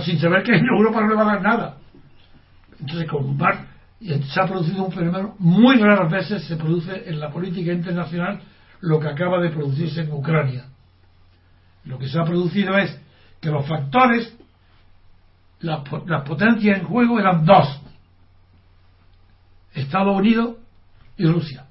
sin 0.05 0.19
saber 0.19 0.43
que 0.43 0.55
en 0.55 0.65
Europa 0.65 1.01
no 1.01 1.09
le 1.09 1.15
va 1.17 1.23
a 1.23 1.35
dar 1.35 1.43
nada. 1.43 1.77
Entonces, 2.79 3.09
con 3.09 3.37
se 4.01 4.41
ha 4.41 4.47
producido 4.47 4.85
un 4.85 4.93
fenómeno, 4.93 5.35
muy 5.39 5.79
raras 5.79 6.11
veces 6.11 6.45
se 6.45 6.57
produce 6.57 7.09
en 7.09 7.19
la 7.19 7.31
política 7.31 7.73
internacional 7.73 8.41
lo 8.81 9.01
que 9.01 9.09
acaba 9.09 9.41
de 9.41 9.51
producirse 9.51 10.03
en 10.03 10.13
Ucrania. 10.13 10.67
Lo 11.85 11.99
que 11.99 12.09
se 12.09 12.19
ha 12.21 12.25
producido 12.25 12.77
es 12.79 13.01
que 13.41 13.51
los 13.51 13.67
factores, 13.67 14.37
las, 15.61 15.81
las 16.07 16.23
potencias 16.23 16.79
en 16.79 16.85
juego 16.85 17.19
eran 17.19 17.45
dos. 17.45 17.81
Estados 19.75 20.17
Unidos 20.17 20.57
y 21.17 21.27
Rusia. 21.27 21.65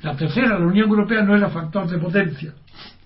La 0.00 0.16
tercera, 0.16 0.58
la 0.58 0.66
Unión 0.66 0.88
Europea, 0.88 1.22
no 1.22 1.36
era 1.36 1.48
factor 1.48 1.88
de 1.88 1.98
potencia, 1.98 2.52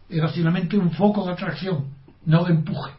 era 0.09 0.29
simplemente 0.29 0.77
un 0.77 0.91
foco 0.91 1.25
de 1.27 1.33
atracción, 1.33 1.87
no 2.25 2.45
de 2.45 2.55
empuje. 2.55 2.93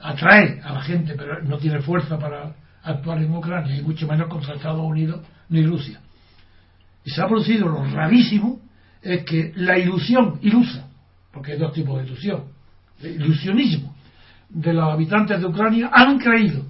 Atrae 0.00 0.60
a 0.62 0.72
la 0.72 0.82
gente, 0.82 1.14
pero 1.16 1.42
no 1.42 1.58
tiene 1.58 1.80
fuerza 1.80 2.18
para 2.18 2.54
actuar 2.82 3.18
en 3.18 3.34
Ucrania, 3.34 3.76
y 3.76 3.82
mucho 3.82 4.06
menos 4.06 4.28
contra 4.28 4.54
Estados 4.54 4.80
Unidos 4.80 5.20
ni 5.50 5.64
Rusia. 5.64 6.00
Y 7.04 7.10
se 7.10 7.22
ha 7.22 7.26
producido 7.26 7.68
lo 7.68 7.84
rarísimo, 7.84 8.60
es 9.02 9.24
que 9.24 9.52
la 9.56 9.78
ilusión 9.78 10.38
ilusa, 10.42 10.88
porque 11.32 11.52
hay 11.52 11.58
dos 11.58 11.72
tipos 11.72 11.98
de 12.00 12.06
ilusión, 12.06 12.44
ilusionismo 13.02 13.94
de 14.48 14.72
los 14.72 14.92
habitantes 14.92 15.40
de 15.40 15.46
Ucrania 15.46 15.90
han 15.92 16.18
creído 16.18 16.64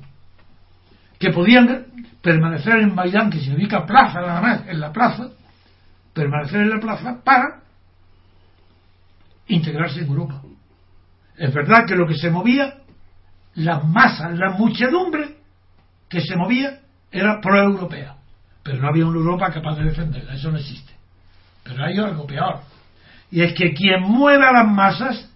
que 1.19 1.31
podían 1.31 1.87
permanecer 2.23 2.77
en 2.77 2.95
Maidán, 2.95 3.31
que 3.31 3.41
significa 3.41 3.87
plaza 3.87 4.21
nada 4.21 4.41
más, 4.41 4.69
en 4.69 4.81
la 4.81 4.93
plaza, 4.93 5.31
permanecer 6.13 6.63
en 6.63 6.71
la 6.71 6.81
plaza 6.81 7.21
para 7.25 7.63
integrarse 9.47 10.01
en 10.01 10.07
Europa. 10.07 10.43
Es 11.37 11.53
verdad 11.53 11.87
que 11.87 11.97
lo 11.97 12.07
que 12.07 12.17
se 12.17 12.31
movía, 12.31 12.79
las 13.55 13.85
masas, 13.85 14.37
la 14.37 14.51
muchedumbre 14.51 15.37
que 16.09 16.21
se 16.21 16.37
movía 16.37 16.81
era 17.11 17.41
pro-europea, 17.41 18.17
pero 18.63 18.79
no 18.79 18.89
había 18.89 19.07
una 19.07 19.19
Europa 19.19 19.53
capaz 19.53 19.77
de 19.77 19.85
defenderla, 19.85 20.35
eso 20.35 20.51
no 20.51 20.59
existe. 20.59 20.93
Pero 21.63 21.85
hay 21.85 21.99
algo 21.99 22.27
peor, 22.27 22.61
y 23.31 23.43
es 23.43 23.53
que 23.55 23.75
quien 23.75 24.03
mueve 24.03 24.45
a 24.45 24.53
las 24.53 24.69
masas, 24.69 25.31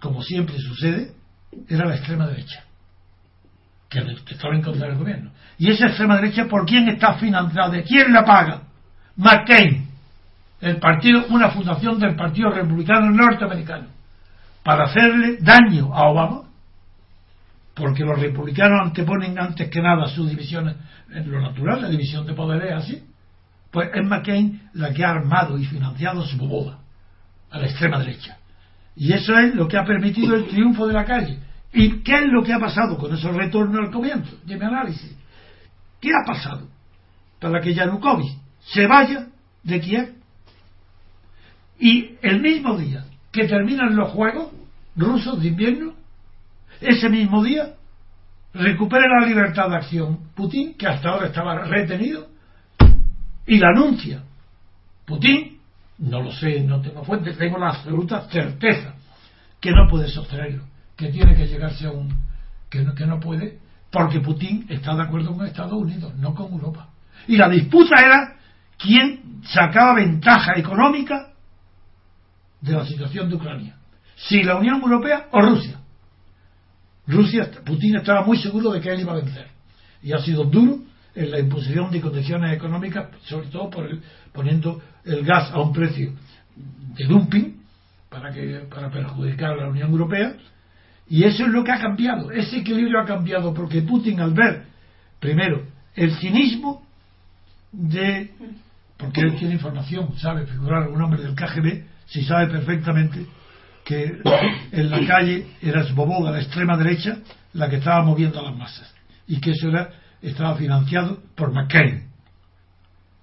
como 0.00 0.22
siempre 0.22 0.58
sucede, 0.58 1.12
era 1.68 1.86
la 1.86 1.96
extrema 1.96 2.26
derecha 2.26 2.64
que 3.88 4.00
estaba 4.30 4.54
en 4.54 4.62
contra 4.62 4.88
del 4.88 4.96
gobierno. 4.96 5.30
Y 5.58 5.70
esa 5.70 5.88
extrema 5.88 6.16
derecha, 6.16 6.46
¿por 6.46 6.64
quién 6.64 6.88
está 6.88 7.14
financiada? 7.14 7.68
¿De 7.68 7.82
quién 7.82 8.12
la 8.12 8.24
paga? 8.24 8.62
McCain, 9.16 9.86
el 10.60 10.76
partido, 10.78 11.26
una 11.28 11.50
fundación 11.50 11.98
del 11.98 12.16
Partido 12.16 12.50
Republicano 12.50 13.10
Norteamericano, 13.10 13.88
para 14.62 14.84
hacerle 14.84 15.38
daño 15.40 15.92
a 15.92 16.08
Obama, 16.08 16.42
porque 17.74 18.04
los 18.04 18.18
republicanos 18.18 18.80
anteponen 18.82 19.38
antes 19.38 19.68
que 19.68 19.82
nada 19.82 20.06
sus 20.08 20.30
divisiones 20.30 20.76
lo 21.08 21.40
natural, 21.40 21.82
la 21.82 21.88
división 21.88 22.26
de 22.26 22.32
poderes 22.32 22.72
así, 22.72 23.02
pues 23.70 23.90
es 23.94 24.06
McCain 24.06 24.70
la 24.74 24.92
que 24.92 25.04
ha 25.04 25.10
armado 25.10 25.58
y 25.58 25.64
financiado 25.64 26.24
su 26.24 26.38
boda 26.38 26.78
a 27.50 27.58
la 27.58 27.66
extrema 27.66 27.98
derecha. 27.98 28.38
Y 28.94 29.12
eso 29.12 29.36
es 29.38 29.54
lo 29.54 29.68
que 29.68 29.78
ha 29.78 29.84
permitido 29.84 30.34
el 30.34 30.46
triunfo 30.46 30.86
de 30.86 30.92
la 30.92 31.04
calle 31.04 31.38
¿Y 31.72 32.02
qué 32.02 32.14
es 32.16 32.26
lo 32.26 32.42
que 32.42 32.52
ha 32.52 32.58
pasado 32.58 32.98
con 32.98 33.14
esos 33.14 33.34
retornos 33.34 33.86
al 33.86 33.90
comienzo? 33.90 34.36
De 34.44 34.56
mi 34.56 34.64
análisis. 34.64 35.16
¿Qué 36.00 36.10
ha 36.10 36.26
pasado 36.26 36.68
para 37.40 37.60
que 37.60 37.74
Yanukovych 37.74 38.36
se 38.60 38.86
vaya 38.86 39.28
de 39.62 39.80
Kiev? 39.80 40.14
Y 41.78 42.16
el 42.20 42.40
mismo 42.42 42.76
día 42.76 43.06
que 43.32 43.48
terminan 43.48 43.96
los 43.96 44.10
Juegos 44.10 44.52
rusos 44.94 45.40
de 45.40 45.48
invierno, 45.48 45.94
ese 46.80 47.08
mismo 47.08 47.42
día 47.42 47.74
recupera 48.52 49.20
la 49.20 49.26
libertad 49.26 49.70
de 49.70 49.76
acción 49.76 50.18
Putin, 50.34 50.74
que 50.74 50.86
hasta 50.86 51.08
ahora 51.08 51.28
estaba 51.28 51.64
retenido, 51.64 52.28
y 53.46 53.56
la 53.56 53.68
anuncia. 53.70 54.22
Putin, 55.06 55.51
no 56.02 56.20
lo 56.20 56.32
sé, 56.32 56.60
no 56.60 56.80
tengo 56.80 57.04
fuente, 57.04 57.32
tengo 57.32 57.58
la 57.58 57.70
absoluta 57.70 58.28
certeza 58.28 58.94
que 59.60 59.70
no 59.70 59.88
puede 59.88 60.08
sostenerlo 60.08 60.64
que 60.96 61.08
tiene 61.08 61.34
que 61.34 61.46
llegarse 61.46 61.86
a 61.86 61.90
un 61.90 62.14
que 62.68 62.82
no, 62.82 62.94
que 62.94 63.06
no 63.06 63.20
puede 63.20 63.58
porque 63.90 64.20
Putin 64.20 64.66
está 64.68 64.94
de 64.94 65.02
acuerdo 65.02 65.34
con 65.34 65.46
Estados 65.46 65.72
Unidos, 65.72 66.14
no 66.16 66.34
con 66.34 66.50
Europa. 66.50 66.88
Y 67.28 67.36
la 67.36 67.48
disputa 67.48 67.94
era 68.02 68.36
quién 68.78 69.42
sacaba 69.44 69.96
ventaja 69.96 70.54
económica 70.56 71.32
de 72.60 72.72
la 72.72 72.86
situación 72.86 73.28
de 73.28 73.34
Ucrania. 73.34 73.76
Si 74.16 74.42
la 74.42 74.56
Unión 74.56 74.80
Europea 74.80 75.28
o 75.30 75.42
Rusia. 75.42 75.78
Rusia, 77.06 77.50
Putin 77.66 77.96
estaba 77.96 78.24
muy 78.24 78.38
seguro 78.38 78.70
de 78.70 78.80
que 78.80 78.90
él 78.90 79.00
iba 79.00 79.12
a 79.12 79.16
vencer. 79.16 79.48
Y 80.02 80.12
ha 80.12 80.18
sido 80.18 80.44
duro 80.44 80.78
en 81.14 81.30
la 81.30 81.38
imposición 81.38 81.90
de 81.90 82.00
condiciones 82.00 82.54
económicas, 82.54 83.08
sobre 83.24 83.48
todo 83.48 83.70
por 83.70 83.86
el, 83.86 84.02
poniendo 84.32 84.80
el 85.04 85.24
gas 85.24 85.50
a 85.52 85.60
un 85.60 85.72
precio 85.72 86.12
de 86.94 87.04
dumping 87.04 87.60
para, 88.08 88.32
que, 88.32 88.66
para 88.70 88.90
perjudicar 88.90 89.52
a 89.52 89.56
la 89.56 89.68
Unión 89.68 89.90
Europea 89.90 90.34
y 91.08 91.24
eso 91.24 91.44
es 91.44 91.50
lo 91.50 91.62
que 91.62 91.72
ha 91.72 91.78
cambiado. 91.78 92.30
Ese 92.30 92.58
equilibrio 92.58 93.00
ha 93.00 93.04
cambiado 93.04 93.52
porque 93.52 93.82
Putin 93.82 94.20
al 94.20 94.32
ver, 94.32 94.64
primero, 95.20 95.66
el 95.94 96.14
cinismo 96.16 96.86
de... 97.70 98.30
Porque 98.96 99.20
él 99.20 99.36
tiene 99.36 99.54
información, 99.54 100.16
sabe 100.16 100.46
figurar 100.46 100.88
un 100.88 101.02
hombre 101.02 101.22
del 101.22 101.34
KGB, 101.34 101.84
si 102.06 102.24
sabe 102.24 102.46
perfectamente 102.46 103.26
que 103.84 104.20
en 104.72 104.90
la 104.90 105.06
calle 105.06 105.48
era 105.60 105.82
Svoboda, 105.82 106.30
la 106.30 106.40
extrema 106.40 106.76
derecha, 106.76 107.18
la 107.52 107.68
que 107.68 107.76
estaba 107.76 108.02
moviendo 108.02 108.38
a 108.38 108.44
las 108.44 108.56
masas. 108.56 108.94
Y 109.26 109.40
que 109.40 109.50
eso 109.50 109.68
era, 109.68 109.90
estaba 110.22 110.54
financiado 110.54 111.18
por 111.34 111.52
McCain. 111.52 112.04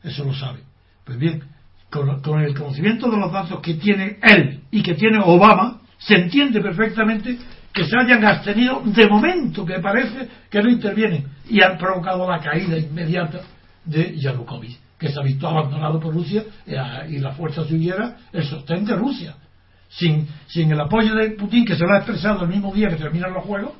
Eso 0.03 0.23
lo 0.23 0.33
sabe. 0.33 0.59
Pues 1.05 1.17
bien, 1.17 1.43
con, 1.89 2.41
el 2.41 2.53
conocimiento 2.53 3.09
de 3.09 3.17
los 3.17 3.31
datos 3.31 3.59
que 3.61 3.75
tiene 3.75 4.17
él 4.21 4.61
y 4.71 4.83
que 4.83 4.93
tiene 4.93 5.19
Obama, 5.23 5.81
se 5.97 6.15
entiende 6.15 6.61
perfectamente 6.61 7.37
que 7.73 7.83
se 7.83 7.97
hayan 7.97 8.25
abstenido 8.25 8.81
de 8.85 9.07
momento, 9.07 9.65
que 9.65 9.79
parece 9.79 10.27
que 10.49 10.61
no 10.61 10.69
intervienen, 10.69 11.25
y 11.49 11.61
han 11.61 11.77
provocado 11.77 12.29
la 12.29 12.39
caída 12.39 12.77
inmediata 12.77 13.41
de 13.85 14.17
Yanukovych, 14.17 14.77
que 14.97 15.09
se 15.09 15.19
ha 15.19 15.23
visto 15.23 15.47
abandonado 15.47 15.99
por 15.99 16.13
Rusia 16.13 16.43
eh, 16.65 16.77
y 17.09 17.19
la 17.19 17.31
fuerza 17.31 17.63
suya 17.65 18.17
el 18.31 18.43
sostén 18.43 18.85
de 18.85 18.95
Rusia. 18.95 19.35
Sin, 19.89 20.27
sin 20.47 20.71
el 20.71 20.79
apoyo 20.79 21.15
de 21.15 21.31
Putin, 21.31 21.65
que 21.65 21.75
se 21.75 21.83
lo 21.83 21.93
ha 21.93 21.97
expresado 21.97 22.43
el 22.43 22.49
mismo 22.49 22.71
día 22.71 22.89
que 22.89 22.95
terminan 22.95 23.33
los 23.33 23.43
juegos, 23.43 23.73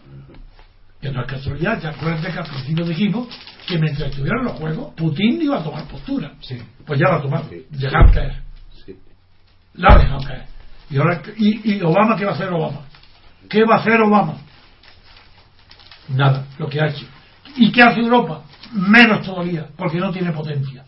que 1.02 1.12
no 1.12 1.22
es 1.22 1.28
casualidad, 1.28 1.82
ya 1.82 1.90
acuérdense 1.90 2.32
que 2.32 2.40
al 2.40 2.46
principio 2.46 2.86
dijimos 2.86 3.28
que 3.68 3.78
mientras 3.78 4.10
estuvieran 4.10 4.44
los 4.44 4.54
juegos, 4.54 4.94
Putin 4.96 5.42
iba 5.42 5.60
a 5.60 5.64
tomar 5.64 5.86
postura. 5.86 6.34
Pues 6.86 7.00
ya 7.00 7.08
la 7.08 7.16
ha 7.16 7.22
tomado, 7.22 7.50
dejar 7.70 8.12
caer. 8.12 8.44
La 9.76 9.94
ha 9.94 9.98
dejado 9.98 10.20
caer. 10.26 10.46
Y, 10.90 10.98
ahora, 10.98 11.22
y, 11.38 11.76
y 11.76 11.82
Obama, 11.82 12.18
¿qué 12.18 12.26
va 12.26 12.32
a 12.32 12.36
hacer 12.36 12.50
Obama? 12.50 12.82
¿Qué 13.48 13.64
va 13.64 13.76
a 13.76 13.80
hacer 13.80 14.02
Obama? 14.02 14.38
Nada, 16.10 16.46
lo 16.58 16.68
que 16.68 16.82
ha 16.82 16.88
hecho. 16.88 17.06
¿Y 17.56 17.72
qué 17.72 17.82
hace 17.82 18.02
Europa? 18.02 18.44
Menos 18.74 19.26
todavía, 19.26 19.68
porque 19.78 20.00
no 20.00 20.12
tiene 20.12 20.32
potencia. 20.32 20.84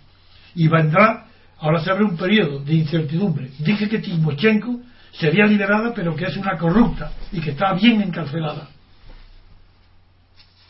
Y 0.56 0.68
vendrá, 0.68 1.28
ahora 1.60 1.80
se 1.80 1.92
abre 1.92 2.04
un 2.04 2.18
periodo 2.18 2.60
de 2.60 2.74
incertidumbre. 2.74 3.52
Dije 3.60 3.88
que 3.88 4.00
Timochenko 4.00 4.82
sería 5.12 5.46
liberada, 5.46 5.94
pero 5.94 6.16
que 6.16 6.26
es 6.26 6.36
una 6.36 6.58
corrupta 6.58 7.12
y 7.32 7.40
que 7.40 7.52
está 7.52 7.74
bien 7.74 8.02
encarcelada. 8.02 8.68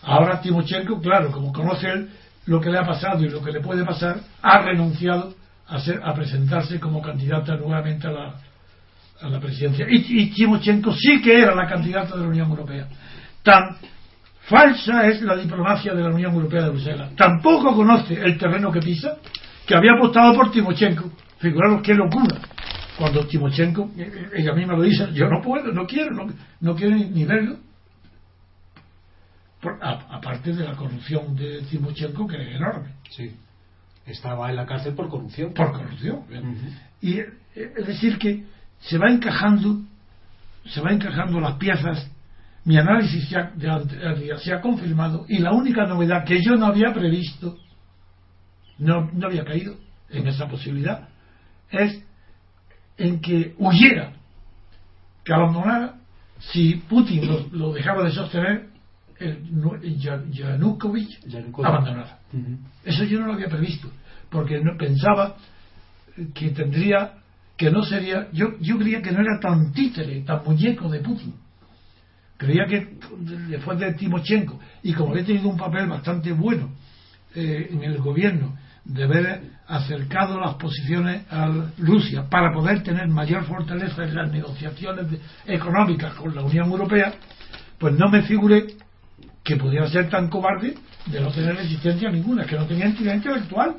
Ahora 0.03 0.41
Timochenko, 0.41 0.99
claro, 0.99 1.31
como 1.31 1.53
conoce 1.53 1.87
él 1.87 2.09
lo 2.45 2.59
que 2.59 2.69
le 2.69 2.79
ha 2.79 2.85
pasado 2.85 3.23
y 3.23 3.29
lo 3.29 3.41
que 3.43 3.51
le 3.51 3.61
puede 3.61 3.85
pasar, 3.85 4.19
ha 4.41 4.61
renunciado 4.61 5.33
a, 5.67 5.79
ser, 5.79 6.01
a 6.03 6.13
presentarse 6.13 6.79
como 6.79 7.01
candidata 7.01 7.55
nuevamente 7.55 8.07
a 8.07 8.11
la, 8.11 8.35
a 9.21 9.29
la 9.29 9.39
presidencia. 9.39 9.85
Y, 9.89 10.03
y 10.21 10.31
Timochenko 10.31 10.93
sí 10.93 11.21
que 11.21 11.39
era 11.39 11.53
la 11.53 11.67
candidata 11.67 12.15
de 12.15 12.23
la 12.23 12.29
Unión 12.29 12.49
Europea. 12.49 12.87
Tan 13.43 13.77
falsa 14.41 15.07
es 15.07 15.21
la 15.21 15.35
diplomacia 15.35 15.93
de 15.93 16.01
la 16.01 16.09
Unión 16.09 16.33
Europea 16.33 16.63
de 16.63 16.69
Bruselas. 16.69 17.15
Tampoco 17.15 17.75
conoce 17.75 18.15
el 18.15 18.37
terreno 18.37 18.71
que 18.71 18.79
pisa, 18.79 19.17
que 19.65 19.75
había 19.75 19.93
apostado 19.93 20.33
por 20.33 20.51
Timochenko. 20.51 21.11
Figuraros 21.37 21.81
qué 21.83 21.93
locura. 21.93 22.37
Cuando 22.97 23.25
Timochenko, 23.25 23.91
ella 24.35 24.53
misma 24.53 24.73
lo 24.73 24.81
dice, 24.81 25.09
yo 25.13 25.27
no 25.27 25.41
puedo, 25.41 25.71
no 25.71 25.85
quiero, 25.85 26.11
no, 26.11 26.27
no 26.59 26.75
quiero 26.75 26.95
ni 26.95 27.23
verlo 27.23 27.57
aparte 29.63 30.53
de 30.53 30.63
la 30.63 30.75
corrupción 30.75 31.35
de 31.35 31.61
Timochenko, 31.63 32.27
que 32.27 32.41
es 32.41 32.55
enorme. 32.55 32.89
Sí. 33.09 33.35
Estaba 34.05 34.49
en 34.49 34.55
la 34.55 34.65
cárcel 34.65 34.95
por 34.95 35.09
corrupción. 35.09 35.53
Por 35.53 35.71
corrupción. 35.71 36.23
Y 37.01 37.19
eh, 37.19 37.33
es 37.55 37.87
decir 37.87 38.17
que 38.17 38.45
se 38.79 38.97
va 38.97 39.11
encajando, 39.11 39.81
se 40.65 40.81
va 40.81 40.91
encajando 40.91 41.39
las 41.39 41.57
piezas. 41.57 42.09
Mi 42.63 42.77
análisis 42.77 43.29
ya, 43.29 43.51
se 44.37 44.53
ha 44.53 44.61
confirmado 44.61 45.25
y 45.27 45.39
la 45.39 45.51
única 45.51 45.85
novedad 45.87 46.25
que 46.25 46.39
yo 46.43 46.55
no 46.55 46.67
había 46.67 46.93
previsto, 46.93 47.57
no, 48.77 49.09
no 49.11 49.27
había 49.27 49.43
caído 49.43 49.77
en 50.09 50.27
esa 50.27 50.47
posibilidad, 50.47 51.09
es 51.71 52.03
en 52.97 53.19
que 53.19 53.55
huyera, 53.57 54.13
que 55.23 55.33
abandonara, 55.33 55.95
si 56.37 56.75
Putin 56.75 57.49
lo 57.51 57.73
dejaba 57.73 58.03
de 58.03 58.11
sostener, 58.11 58.70
el, 59.21 59.97
Yanukovych 60.31 61.19
abandonara. 61.63 62.19
Eso 62.83 63.03
yo 63.03 63.19
no 63.19 63.27
lo 63.27 63.33
había 63.33 63.47
previsto, 63.47 63.89
porque 64.29 64.59
no, 64.59 64.77
pensaba 64.77 65.35
que 66.33 66.49
tendría, 66.49 67.13
que 67.55 67.69
no 67.71 67.83
sería, 67.83 68.27
yo, 68.31 68.57
yo 68.59 68.77
creía 68.77 69.01
que 69.01 69.11
no 69.11 69.21
era 69.21 69.39
tan 69.39 69.71
títere, 69.71 70.21
tan 70.21 70.43
muñeco 70.43 70.89
de 70.89 70.99
Putin. 70.99 71.33
Creía 72.37 72.65
que 72.65 72.97
después 73.49 73.77
de 73.77 73.93
Timochenko, 73.93 74.59
y 74.81 74.93
como 74.93 75.11
había 75.11 75.25
tenido 75.25 75.47
un 75.47 75.57
papel 75.57 75.87
bastante 75.87 76.31
bueno 76.31 76.71
eh, 77.35 77.69
en 77.71 77.83
el 77.83 77.99
gobierno, 77.99 78.57
de 78.83 79.03
haber 79.03 79.41
acercado 79.67 80.39
las 80.39 80.55
posiciones 80.55 81.23
a 81.31 81.49
Rusia 81.77 82.27
para 82.27 82.51
poder 82.51 82.81
tener 82.81 83.07
mayor 83.07 83.45
fortaleza 83.45 84.03
en 84.03 84.15
las 84.15 84.31
negociaciones 84.31 85.05
económicas 85.45 86.15
con 86.15 86.33
la 86.33 86.41
Unión 86.41 86.71
Europea, 86.71 87.13
pues 87.77 87.93
no 87.93 88.09
me 88.09 88.23
figuré 88.23 88.65
que 89.43 89.55
pudiera 89.57 89.87
ser 89.87 90.09
tan 90.09 90.29
cobarde 90.29 90.75
de 91.07 91.19
no 91.19 91.31
tener 91.31 91.55
resistencia 91.55 92.09
ninguna, 92.09 92.45
que 92.45 92.55
no 92.55 92.65
tenía 92.65 92.85
entidad 92.85 93.15
intelectual 93.15 93.77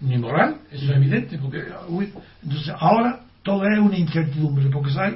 ni 0.00 0.16
moral, 0.16 0.56
eso 0.70 0.84
es 0.86 0.90
evidente, 0.90 1.38
porque 1.38 1.62
entonces 2.42 2.74
ahora 2.78 3.20
todo 3.42 3.64
es 3.66 3.78
una 3.78 3.98
incertidumbre, 3.98 4.70
porque 4.70 4.90
se 4.90 5.00
ha 5.00 5.12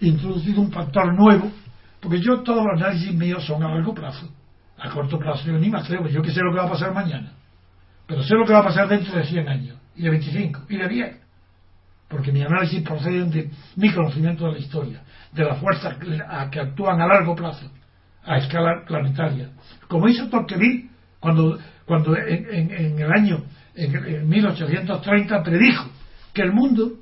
introducido 0.00 0.60
un 0.60 0.72
factor 0.72 1.14
nuevo, 1.14 1.50
porque 2.00 2.20
yo 2.20 2.42
todos 2.42 2.64
los 2.64 2.82
análisis 2.82 3.14
míos 3.14 3.44
son 3.46 3.62
a 3.62 3.68
largo 3.68 3.94
plazo, 3.94 4.28
a 4.76 4.90
corto 4.90 5.18
plazo 5.18 5.46
yo 5.46 5.58
ni 5.58 5.70
me 5.70 5.78
atrevo, 5.78 6.08
yo 6.08 6.20
que 6.20 6.32
sé 6.32 6.40
lo 6.42 6.52
que 6.52 6.58
va 6.58 6.66
a 6.66 6.70
pasar 6.70 6.92
mañana, 6.92 7.32
pero 8.06 8.22
sé 8.22 8.34
lo 8.34 8.44
que 8.44 8.52
va 8.52 8.58
a 8.58 8.64
pasar 8.64 8.88
dentro 8.88 9.16
de 9.16 9.24
100 9.24 9.48
años, 9.48 9.78
y 9.94 10.02
de 10.02 10.10
25, 10.10 10.62
y 10.68 10.76
de 10.76 10.88
10, 10.88 11.16
porque 12.08 12.32
mi 12.32 12.42
análisis 12.42 12.82
procede 12.82 13.24
de 13.26 13.50
mi 13.76 13.92
conocimiento 13.92 14.46
de 14.46 14.52
la 14.52 14.58
historia, 14.58 15.02
de 15.32 15.44
las 15.44 15.58
fuerzas 15.58 15.96
que 16.50 16.60
actúan 16.60 17.00
a 17.00 17.06
largo 17.06 17.36
plazo, 17.36 17.70
a 18.26 18.38
escala 18.38 18.84
planetaria. 18.86 19.50
Como 19.88 20.08
hizo 20.08 20.28
Tocqueville 20.28 20.88
cuando, 21.20 21.58
cuando 21.84 22.16
en, 22.16 22.70
en, 22.70 22.98
el 22.98 23.12
año 23.12 23.44
en, 23.74 24.28
1830 24.28 25.42
predijo 25.42 25.88
que 26.32 26.42
el 26.42 26.52
mundo 26.52 26.92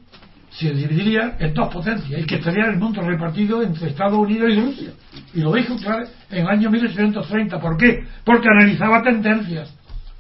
se 0.50 0.70
dividiría 0.72 1.37
en 1.38 1.54
dos 1.54 1.72
potencias 1.72 2.20
y 2.20 2.26
que 2.26 2.37
estaría 2.37 2.66
el 2.66 2.76
mundo 2.76 3.00
repartido 3.00 3.62
entre 3.62 3.88
Estados 3.88 4.18
Unidos 4.18 4.50
y 4.52 4.61
Rusia. 4.61 4.90
Y 5.32 5.40
lo 5.40 5.54
dijo 5.54 5.76
claro 5.76 6.04
en 6.30 6.38
el 6.40 6.48
año 6.48 6.70
1830. 6.70 7.58
¿Por 7.58 7.76
qué? 7.78 8.04
Porque 8.24 8.48
analizaba 8.48 9.02
tendencias, 9.02 9.74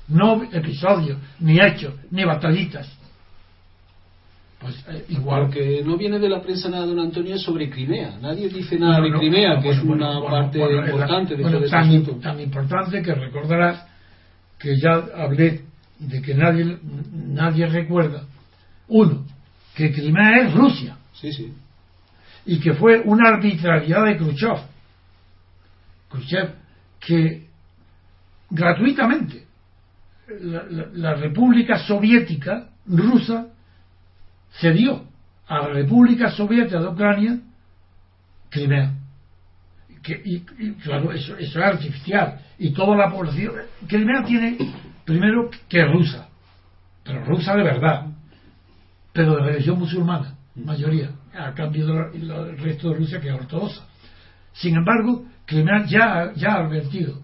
no 0.08 0.42
episodios, 0.50 1.18
ni 1.40 1.60
hechos, 1.60 1.94
ni 2.10 2.24
batallitas. 2.24 3.01
Pues, 4.62 4.84
eh, 4.88 5.06
igual 5.08 5.50
que 5.50 5.82
no 5.84 5.96
viene 5.96 6.20
de 6.20 6.28
la 6.28 6.40
prensa 6.40 6.70
nada, 6.70 6.86
don 6.86 7.00
Antonio, 7.00 7.36
sobre 7.36 7.68
Crimea. 7.68 8.16
Nadie 8.22 8.48
dice 8.48 8.78
nada 8.78 9.00
de 9.00 9.10
Crimea, 9.10 9.60
que 9.60 9.70
es 9.70 9.82
una 9.82 10.20
parte 10.22 10.60
importante 10.60 11.36
de 11.36 11.42
todo 11.42 11.68
tan, 11.68 12.20
tan 12.20 12.40
importante 12.40 13.02
que 13.02 13.12
recordarás 13.12 13.84
que 14.60 14.78
ya 14.78 15.04
hablé 15.16 15.62
de 15.98 16.22
que 16.22 16.34
nadie, 16.34 16.78
nadie 17.12 17.66
recuerda. 17.66 18.22
Uno, 18.86 19.26
que 19.74 19.90
Crimea 19.90 20.46
es 20.46 20.54
Rusia. 20.54 20.96
Sí, 21.12 21.32
sí. 21.32 21.52
Y 22.46 22.60
que 22.60 22.74
fue 22.74 23.00
una 23.00 23.30
arbitrariedad 23.30 24.04
de 24.04 24.16
Khrushchev. 24.16 24.58
Khrushchev, 26.08 26.50
que 27.00 27.48
gratuitamente 28.48 29.44
la 30.94 31.14
República 31.14 31.78
Soviética 31.78 32.68
rusa 32.86 33.48
cedió 34.60 35.04
a 35.46 35.58
la 35.58 35.68
República 35.68 36.30
Soviética 36.30 36.80
de 36.80 36.88
Ucrania 36.88 37.40
Crimea. 38.50 38.94
Que, 40.02 40.20
y, 40.24 40.40
claro, 40.82 41.12
eso, 41.12 41.36
eso, 41.36 41.58
es 41.60 41.64
artificial. 41.64 42.40
Y 42.58 42.72
toda 42.72 42.96
la 42.96 43.10
población. 43.10 43.54
Crimea 43.86 44.24
tiene, 44.24 44.58
primero, 45.04 45.48
que 45.68 45.80
es 45.80 45.92
rusa, 45.92 46.28
pero 47.04 47.24
rusa 47.24 47.54
de 47.54 47.62
verdad, 47.62 48.06
pero 49.12 49.36
de 49.36 49.42
religión 49.42 49.78
musulmana, 49.78 50.36
mayoría, 50.56 51.10
a 51.32 51.52
cambio 51.54 51.86
del 51.86 52.58
resto 52.58 52.90
de 52.90 52.96
Rusia 52.96 53.20
que 53.20 53.28
es 53.28 53.34
ortodoxa. 53.34 53.86
Sin 54.52 54.76
embargo, 54.76 55.24
Crimea 55.46 55.84
ya, 55.86 56.32
ya 56.34 56.54
ha 56.54 56.66
advertido, 56.66 57.22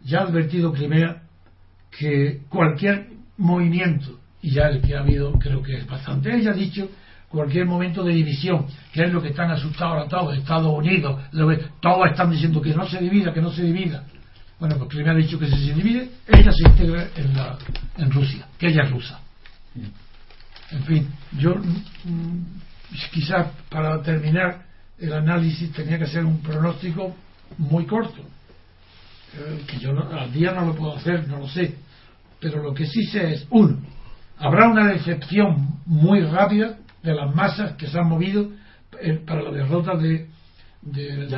ya 0.00 0.20
ha 0.20 0.22
advertido 0.22 0.72
Crimea 0.72 1.22
que 1.90 2.40
cualquier 2.48 3.08
movimiento 3.36 4.18
y 4.42 4.50
ya 4.50 4.64
el 4.64 4.82
que 4.82 4.96
ha 4.96 5.00
habido 5.00 5.32
creo 5.38 5.62
que 5.62 5.76
es 5.76 5.86
bastante. 5.86 6.34
Ella 6.34 6.50
ha 6.50 6.54
dicho 6.54 6.90
cualquier 7.28 7.64
momento 7.64 8.04
de 8.04 8.12
división, 8.12 8.66
que 8.92 9.04
es 9.04 9.12
lo 9.12 9.22
que 9.22 9.28
están 9.28 9.50
asustados 9.50 9.94
ahora 9.94 10.08
todos, 10.08 10.36
Estados 10.36 10.78
Unidos, 10.78 11.18
todos 11.80 12.10
están 12.10 12.30
diciendo 12.30 12.60
que 12.60 12.74
no 12.74 12.86
se 12.86 12.98
divida, 12.98 13.32
que 13.32 13.40
no 13.40 13.50
se 13.50 13.62
divida. 13.62 14.04
Bueno, 14.60 14.76
pues 14.76 14.90
primero 14.90 15.12
ha 15.12 15.14
dicho 15.16 15.38
que 15.38 15.48
si 15.48 15.66
se 15.66 15.74
divide, 15.74 16.10
ella 16.28 16.52
se 16.52 16.68
integra 16.68 17.08
en, 17.16 17.34
la, 17.34 17.56
en 17.96 18.10
Rusia, 18.10 18.46
que 18.58 18.68
ella 18.68 18.82
es 18.84 18.90
rusa. 18.90 19.20
En 20.70 20.84
fin, 20.84 21.08
yo 21.38 21.54
mm, 21.56 22.42
quizás 23.12 23.48
para 23.70 24.02
terminar 24.02 24.62
el 24.98 25.12
análisis 25.12 25.72
tenía 25.72 25.98
que 25.98 26.06
ser 26.06 26.24
un 26.24 26.40
pronóstico 26.42 27.16
muy 27.58 27.86
corto, 27.86 28.22
eh, 29.34 29.62
que 29.66 29.78
yo 29.78 29.90
al 29.90 30.32
día 30.32 30.52
no 30.52 30.66
lo 30.66 30.74
puedo 30.74 30.96
hacer, 30.96 31.26
no 31.28 31.38
lo 31.38 31.48
sé, 31.48 31.74
pero 32.38 32.62
lo 32.62 32.74
que 32.74 32.86
sí 32.86 33.04
sé 33.06 33.32
es, 33.32 33.46
uno, 33.50 33.80
Habrá 34.42 34.68
una 34.68 34.88
decepción 34.88 35.78
muy 35.86 36.20
rápida 36.22 36.76
de 37.00 37.14
las 37.14 37.32
masas 37.32 37.76
que 37.76 37.86
se 37.86 37.96
han 37.96 38.08
movido 38.08 38.50
eh, 39.00 39.20
para 39.24 39.40
la 39.40 39.52
derrota 39.52 39.96
de, 39.96 40.28
de, 40.82 41.28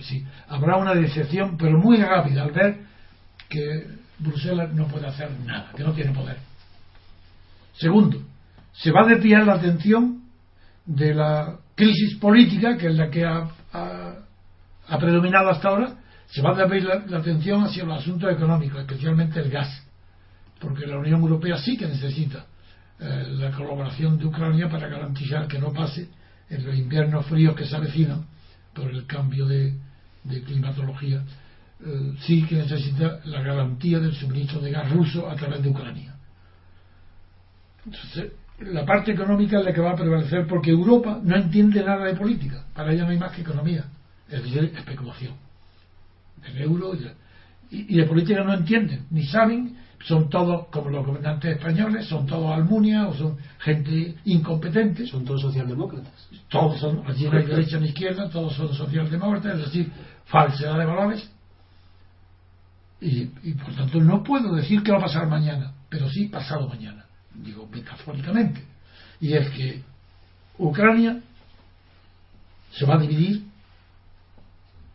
sí. 0.00 0.26
Habrá 0.48 0.76
una 0.76 0.92
decepción, 0.94 1.56
pero 1.56 1.78
muy 1.78 1.98
rápida 1.98 2.42
al 2.42 2.50
ver 2.50 2.80
que 3.48 3.86
Bruselas 4.18 4.74
no 4.74 4.88
puede 4.88 5.06
hacer 5.06 5.30
nada, 5.46 5.70
que 5.76 5.84
no 5.84 5.92
tiene 5.92 6.10
poder. 6.10 6.38
Segundo, 7.74 8.20
se 8.72 8.90
va 8.90 9.02
a 9.02 9.06
desviar 9.06 9.46
la 9.46 9.54
atención 9.54 10.22
de 10.86 11.14
la 11.14 11.58
crisis 11.76 12.18
política, 12.18 12.76
que 12.76 12.88
es 12.88 12.96
la 12.96 13.08
que 13.08 13.24
ha, 13.24 13.48
ha, 13.72 14.98
predominado 14.98 15.50
hasta 15.50 15.68
ahora, 15.68 15.94
se 16.26 16.42
va 16.42 16.50
a 16.50 16.66
desviar 16.66 17.08
la 17.08 17.18
atención 17.18 17.62
hacia 17.62 17.84
los 17.84 18.00
asuntos 18.00 18.32
económicos, 18.32 18.80
especialmente 18.80 19.38
el 19.38 19.48
gas 19.48 19.86
porque 20.60 20.86
la 20.86 20.98
Unión 20.98 21.20
Europea 21.22 21.58
sí 21.58 21.76
que 21.76 21.88
necesita 21.88 22.46
eh, 23.00 23.26
la 23.30 23.50
colaboración 23.50 24.18
de 24.18 24.26
Ucrania 24.26 24.68
para 24.68 24.88
garantizar 24.88 25.48
que 25.48 25.58
no 25.58 25.72
pase 25.72 26.08
en 26.50 26.66
los 26.66 26.76
inviernos 26.76 27.26
fríos 27.26 27.56
que 27.56 27.64
se 27.64 27.74
avecinan 27.74 28.26
por 28.74 28.90
el 28.90 29.06
cambio 29.06 29.46
de, 29.46 29.74
climatología, 30.44 31.24
eh, 31.84 32.12
sí 32.20 32.44
que 32.44 32.56
necesita 32.56 33.20
la 33.24 33.40
garantía 33.40 33.98
del 33.98 34.14
suministro 34.14 34.60
de 34.60 34.70
gas 34.70 34.90
ruso 34.92 35.28
a 35.30 35.34
través 35.34 35.62
de 35.62 35.70
Ucrania. 35.70 36.14
Entonces, 37.86 38.32
la 38.58 38.84
parte 38.84 39.12
económica 39.12 39.58
es 39.58 39.64
la 39.64 39.72
que 39.72 39.80
va 39.80 39.92
a 39.92 39.96
prevalecer 39.96 40.46
porque 40.46 40.70
Europa 40.70 41.18
no 41.22 41.36
entiende 41.36 41.82
nada 41.82 42.04
de 42.04 42.14
política, 42.14 42.64
para 42.74 42.92
ella 42.92 43.04
no 43.04 43.10
hay 43.10 43.18
más 43.18 43.32
que 43.32 43.40
economía, 43.40 43.86
es 44.28 44.42
decir, 44.42 44.72
especulación. 44.76 45.34
El 46.44 46.58
euro 46.58 46.94
y, 46.94 47.10
de 47.70 48.04
política 48.04 48.42
no 48.42 48.54
entienden, 48.54 49.06
ni 49.10 49.24
saben, 49.26 49.76
son 50.04 50.30
todos, 50.30 50.68
como 50.68 50.90
los 50.90 51.06
gobernantes 51.06 51.56
españoles, 51.56 52.06
son 52.06 52.26
todos 52.26 52.50
almunia 52.52 53.06
o 53.06 53.14
son 53.14 53.36
gente 53.58 54.16
incompetente. 54.24 55.06
Son 55.06 55.24
todos 55.24 55.42
socialdemócratas. 55.42 56.28
Todos 56.48 56.80
son, 56.80 57.02
allí 57.06 57.28
no 57.28 57.38
hay 57.38 57.44
derecha 57.44 57.78
ni 57.78 57.88
izquierda, 57.88 58.30
todos 58.30 58.54
son 58.54 58.74
socialdemócratas, 58.74 59.58
es 59.58 59.64
decir, 59.66 59.92
falsedad 60.24 60.78
de 60.78 60.86
valores. 60.86 61.30
Y, 63.00 63.30
y 63.42 63.54
por 63.54 63.74
tanto 63.74 64.00
no 64.00 64.22
puedo 64.22 64.54
decir 64.54 64.82
qué 64.82 64.90
va 64.90 64.98
a 64.98 65.02
pasar 65.02 65.26
mañana, 65.26 65.72
pero 65.88 66.08
sí 66.08 66.26
pasado 66.26 66.68
mañana, 66.68 67.04
digo 67.34 67.68
metafóricamente. 67.70 68.62
Y 69.20 69.34
es 69.34 69.48
que 69.50 69.82
Ucrania 70.58 71.20
se 72.72 72.86
va 72.86 72.94
a 72.94 72.98
dividir 72.98 73.44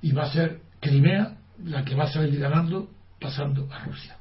y 0.01 0.11
va 0.11 0.23
a 0.23 0.31
ser 0.31 0.61
Crimea 0.79 1.35
la 1.63 1.83
que 1.83 1.95
va 1.95 2.05
a 2.05 2.11
salir 2.11 2.39
ganando 2.39 2.89
pasando 3.19 3.67
a 3.71 3.85
Rusia. 3.85 4.17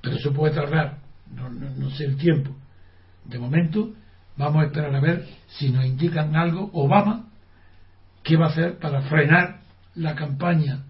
Pero 0.00 0.16
eso 0.16 0.32
puede 0.32 0.54
tardar, 0.54 0.98
no, 1.34 1.90
sé 1.90 2.04
el 2.04 2.16
tiempo. 2.16 2.50
De 3.24 3.38
momento, 3.38 3.92
vamos 4.36 4.62
a 4.62 4.66
esperar 4.66 4.94
a 4.94 5.00
ver 5.00 5.26
si 5.48 5.70
nos 5.70 5.84
indican 5.84 6.34
algo 6.34 6.70
Obama 6.72 7.26
qué 8.22 8.36
va 8.36 8.46
a 8.46 8.50
hacer 8.50 8.78
para 8.78 9.02
frenar 9.02 9.60
la 9.94 10.14
campaña 10.14 10.84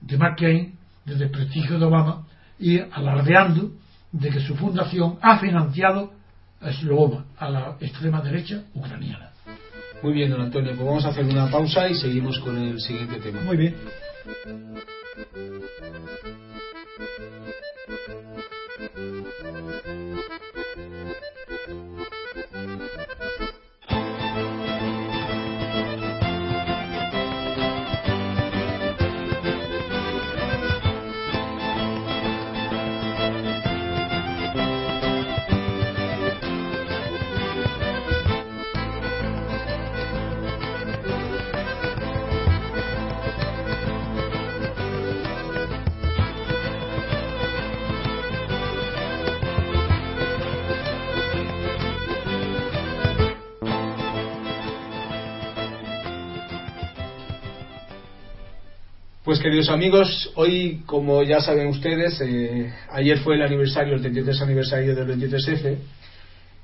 de 0.00 0.16
McCain, 0.16 0.78
del 1.04 1.18
desprestigio 1.18 1.78
de 1.78 1.84
Obama, 1.84 2.26
y 2.58 2.78
alardeando 2.78 3.72
de 4.12 4.30
que 4.30 4.40
su 4.40 4.56
fundación 4.56 5.18
ha 5.22 5.38
financiado 5.38 6.12
a 6.60 6.72
Sloboma, 6.72 7.26
a 7.38 7.50
la 7.50 7.76
extrema 7.80 8.20
derecha 8.20 8.64
ucraniana. 8.74 9.30
Muy 10.02 10.12
bien, 10.12 10.30
don 10.30 10.40
Antonio, 10.40 10.72
pues 10.74 10.86
vamos 10.86 11.04
a 11.04 11.08
hacer 11.08 11.24
una 11.24 11.50
pausa 11.50 11.88
y 11.88 11.94
seguimos 11.94 12.38
con 12.40 12.56
el 12.56 12.80
siguiente 12.80 13.18
tema. 13.20 13.40
Muy 13.42 13.56
bien. 13.56 13.74
Thank 15.18 15.36
you. 23.40 23.48
Pues 59.28 59.40
queridos 59.40 59.68
amigos, 59.68 60.32
hoy, 60.36 60.80
como 60.86 61.22
ya 61.22 61.38
saben 61.42 61.66
ustedes, 61.66 62.18
eh, 62.22 62.72
ayer 62.90 63.18
fue 63.18 63.34
el 63.34 63.42
aniversario, 63.42 63.96
el 63.96 64.00
33 64.00 64.40
aniversario 64.40 64.96
del 64.96 65.06
23F, 65.06 65.76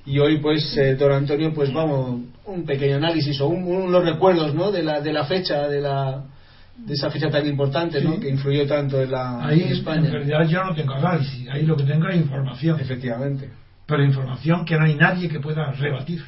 y 0.07 0.19
hoy, 0.19 0.39
pues, 0.39 0.75
eh, 0.79 0.95
don 0.95 1.13
Antonio, 1.13 1.53
pues 1.53 1.71
vamos, 1.75 2.23
un 2.47 2.65
pequeño 2.65 2.97
análisis 2.97 3.39
o 3.43 3.49
unos 3.49 4.03
recuerdos, 4.03 4.55
¿no? 4.55 4.73
De 4.73 4.83
la, 4.83 5.03
de 5.03 5.13
la 5.13 5.27
fecha, 5.27 5.69
de 5.69 5.83
la 5.83 6.25
de 6.79 6.95
esa 6.95 7.11
fecha 7.11 7.29
tan 7.29 7.47
importante, 7.47 8.01
¿no? 8.01 8.19
Que 8.19 8.31
influyó 8.31 8.67
tanto 8.67 8.99
en 9.03 9.11
la 9.11 9.47
ahí, 9.47 9.65
España. 9.65 10.07
En 10.07 10.13
realidad 10.13 10.49
yo 10.49 10.65
no 10.65 10.75
tengo 10.75 10.95
análisis, 10.95 11.47
ahí 11.51 11.67
lo 11.67 11.77
que 11.77 11.85
tengo 11.85 12.09
es 12.09 12.17
información. 12.17 12.81
Efectivamente. 12.81 13.51
Pero 13.85 14.03
información 14.03 14.65
que 14.65 14.79
no 14.79 14.87
hay 14.87 14.95
nadie 14.95 15.29
que 15.29 15.39
pueda 15.39 15.71
rebatir, 15.73 16.25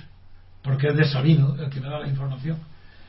porque 0.62 0.88
es 0.88 0.96
de 0.96 1.05
Sabino 1.07 1.57
el 1.59 1.70
que 1.70 1.81
me 1.81 1.88
da 1.88 2.01
la 2.01 2.09
información. 2.09 2.59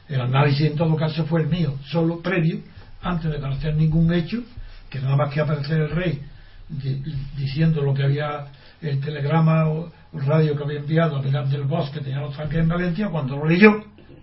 El 0.07 0.21
análisis 0.21 0.71
en 0.71 0.77
todo 0.77 0.95
caso 0.95 1.25
fue 1.25 1.41
el 1.41 1.47
mío, 1.47 1.75
solo 1.83 2.21
previo 2.21 2.61
antes 3.01 3.31
de 3.31 3.39
conocer 3.39 3.75
ningún 3.75 4.13
hecho, 4.13 4.43
que 4.89 4.99
nada 4.99 5.15
más 5.15 5.33
que 5.33 5.41
aparecer 5.41 5.81
el 5.81 5.89
rey 5.91 6.21
diciendo 6.69 7.81
lo 7.81 7.93
que 7.93 8.03
había 8.03 8.47
el 8.81 8.99
telegrama 8.99 9.69
o 9.69 9.91
radio 10.13 10.55
que 10.55 10.63
había 10.63 10.79
enviado 10.79 11.17
a 11.17 11.21
Milán 11.21 11.49
del 11.49 11.63
Bosque, 11.63 11.99
que 11.99 12.05
tenía 12.05 12.19
los 12.19 12.35
tanques 12.35 12.59
en 12.59 12.67
Valencia, 12.67 13.09
cuando 13.09 13.37
lo 13.37 13.47
leyó, 13.47 13.71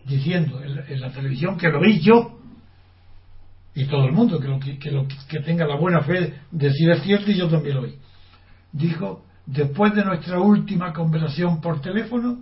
diciendo 0.04 0.60
en, 0.62 1.00
la 1.00 1.10
televisión 1.10 1.56
que 1.56 1.68
lo 1.68 1.80
vi 1.80 2.00
yo, 2.00 2.38
y 3.74 3.86
todo 3.86 4.04
el 4.04 4.12
mundo 4.12 4.38
que, 4.38 4.46
lo, 4.46 4.60
que, 4.60 4.90
lo, 4.90 5.06
que 5.28 5.40
tenga 5.40 5.66
la 5.66 5.76
buena 5.76 6.02
fe 6.02 6.34
de 6.50 6.68
decir 6.68 6.90
es 6.90 7.02
cierto, 7.02 7.30
y 7.30 7.36
yo 7.36 7.48
también 7.48 7.76
lo 7.76 7.82
vi. 7.82 7.96
Dijo, 8.72 9.24
después 9.46 9.94
de 9.94 10.04
nuestra 10.04 10.38
última 10.38 10.92
conversación 10.92 11.60
por 11.60 11.80
teléfono, 11.80 12.38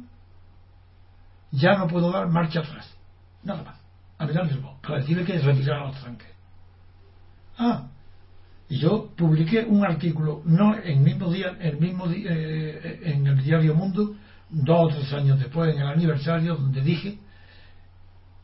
ya 1.51 1.79
no 1.79 1.87
puedo 1.87 2.11
dar 2.11 2.29
marcha 2.29 2.61
atrás. 2.61 2.95
Nada 3.42 3.62
más 3.62 3.82
para 4.82 4.98
decirle 4.98 5.24
que 5.24 5.38
retiraran 5.38 5.88
los 5.88 6.02
tanques. 6.02 6.28
Ah, 7.58 7.88
y 8.68 8.78
yo 8.78 9.11
publiqué 9.16 9.64
un 9.64 9.85
artículo, 9.85 10.42
no 10.44 10.74
el 10.74 11.00
mismo 11.00 11.30
día, 11.30 11.56
el 11.61 11.78
mismo 11.78 12.06
eh, 12.11 13.00
en 13.04 13.26
el 13.26 13.42
diario 13.42 13.74
Mundo, 13.74 14.16
dos 14.48 14.92
o 14.92 14.96
tres 14.96 15.12
años 15.12 15.38
después, 15.38 15.74
en 15.74 15.80
el 15.80 15.88
aniversario, 15.88 16.56
donde 16.56 16.80
dije 16.80 17.18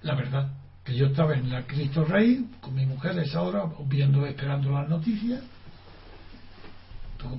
la 0.02 0.14
verdad, 0.14 0.52
que 0.84 0.94
yo 0.94 1.06
estaba 1.06 1.34
en 1.34 1.50
la 1.50 1.66
Cristo 1.66 2.04
Rey 2.04 2.46
con 2.60 2.74
mi 2.74 2.86
mujer 2.86 3.18
a 3.18 3.22
esa 3.22 3.42
hora, 3.42 3.64
viendo, 3.86 4.24
esperando 4.26 4.70
las 4.70 4.88
noticias, 4.88 5.42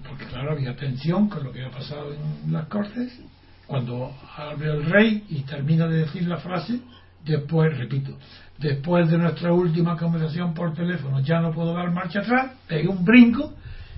porque 0.07 0.25
claro, 0.25 0.51
había 0.51 0.75
tensión 0.75 1.29
con 1.29 1.43
lo 1.43 1.51
que 1.51 1.63
había 1.63 1.77
pasado 1.77 2.13
en 2.13 2.51
las 2.51 2.67
Cortes, 2.67 3.17
cuando 3.65 4.13
abre 4.35 4.71
el 4.71 4.85
rey 4.85 5.25
y 5.29 5.41
termina 5.43 5.87
de 5.87 5.99
decir 5.99 6.27
la 6.27 6.37
frase, 6.37 6.79
Después, 7.25 7.77
repito, 7.77 8.17
después 8.57 9.09
de 9.09 9.17
nuestra 9.17 9.53
última 9.53 9.97
conversación 9.97 10.53
por 10.53 10.73
teléfono, 10.73 11.19
ya 11.21 11.39
no 11.39 11.51
puedo 11.51 11.73
dar 11.73 11.91
marcha 11.91 12.19
atrás, 12.19 12.51
pegué 12.67 12.87
un 12.87 13.03
brinco 13.03 13.53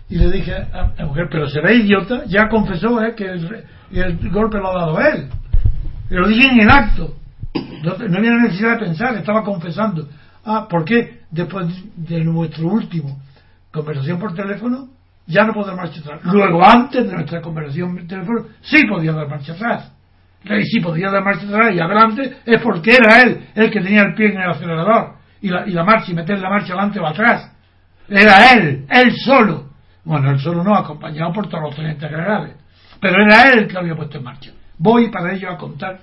y 0.09 0.17
le 0.17 0.29
dije 0.29 0.53
a 0.53 0.93
la 0.97 1.05
mujer, 1.05 1.27
pero 1.31 1.49
será 1.49 1.71
idiota, 1.71 2.25
ya 2.25 2.49
confesó 2.49 3.01
eh, 3.01 3.15
que 3.15 3.25
el, 3.25 4.29
golpe 4.29 4.57
lo 4.57 4.69
ha 4.69 4.79
dado 4.85 4.99
él. 4.99 5.29
Y 6.09 6.13
lo 6.15 6.27
dije 6.27 6.47
en 6.49 6.59
el 6.59 6.69
acto. 6.69 7.15
No, 7.83 7.97
no 7.97 8.17
había 8.17 8.31
necesidad 8.31 8.79
de 8.79 8.85
pensar, 8.85 9.15
estaba 9.15 9.43
confesando. 9.43 10.07
Ah, 10.43 10.67
¿por 10.69 10.83
qué 10.85 11.21
después 11.29 11.67
de 11.95 12.23
nuestro 12.23 12.67
último 12.67 13.21
conversación 13.71 14.19
por 14.19 14.33
teléfono 14.33 14.89
ya 15.27 15.45
no 15.45 15.53
puedo 15.53 15.67
dar 15.67 15.77
marcha 15.77 16.01
atrás? 16.01 16.21
Luego, 16.25 16.63
antes 16.63 17.07
de 17.07 17.13
nuestra 17.13 17.41
conversación 17.41 17.95
por 17.95 18.07
teléfono, 18.07 18.45
sí 18.61 18.85
podía 18.87 19.13
dar 19.13 19.29
marcha 19.29 19.53
atrás 19.53 19.91
y 20.43 20.65
si 20.65 20.79
podía 20.79 21.11
dar 21.11 21.23
marcha 21.23 21.45
atrás 21.45 21.73
y 21.75 21.79
adelante, 21.79 22.37
es 22.45 22.61
porque 22.61 22.95
era 22.95 23.21
él 23.21 23.47
el 23.53 23.69
que 23.69 23.79
tenía 23.79 24.01
el 24.01 24.15
pie 24.15 24.31
en 24.31 24.41
el 24.41 24.49
acelerador. 24.49 25.15
Y 25.41 25.49
la, 25.49 25.67
y 25.67 25.71
la 25.71 25.83
marcha 25.83 26.11
y 26.11 26.15
meter 26.15 26.39
la 26.39 26.49
marcha 26.49 26.73
adelante 26.73 26.99
o 26.99 27.07
atrás. 27.07 27.51
Era 28.07 28.53
él, 28.53 28.85
él 28.89 29.15
solo. 29.17 29.69
Bueno, 30.03 30.31
él 30.31 30.39
solo 30.39 30.63
no, 30.63 30.75
acompañado 30.75 31.31
por 31.31 31.47
todos 31.47 31.63
los 31.63 31.75
tenientes 31.75 32.09
generales. 32.09 32.55
Pero 32.99 33.23
era 33.23 33.49
él 33.49 33.59
el 33.59 33.67
que 33.67 33.73
lo 33.73 33.79
había 33.79 33.95
puesto 33.95 34.17
en 34.17 34.23
marcha. 34.23 34.51
Voy 34.77 35.09
para 35.09 35.33
ello 35.33 35.49
a 35.51 35.57
contar. 35.57 35.99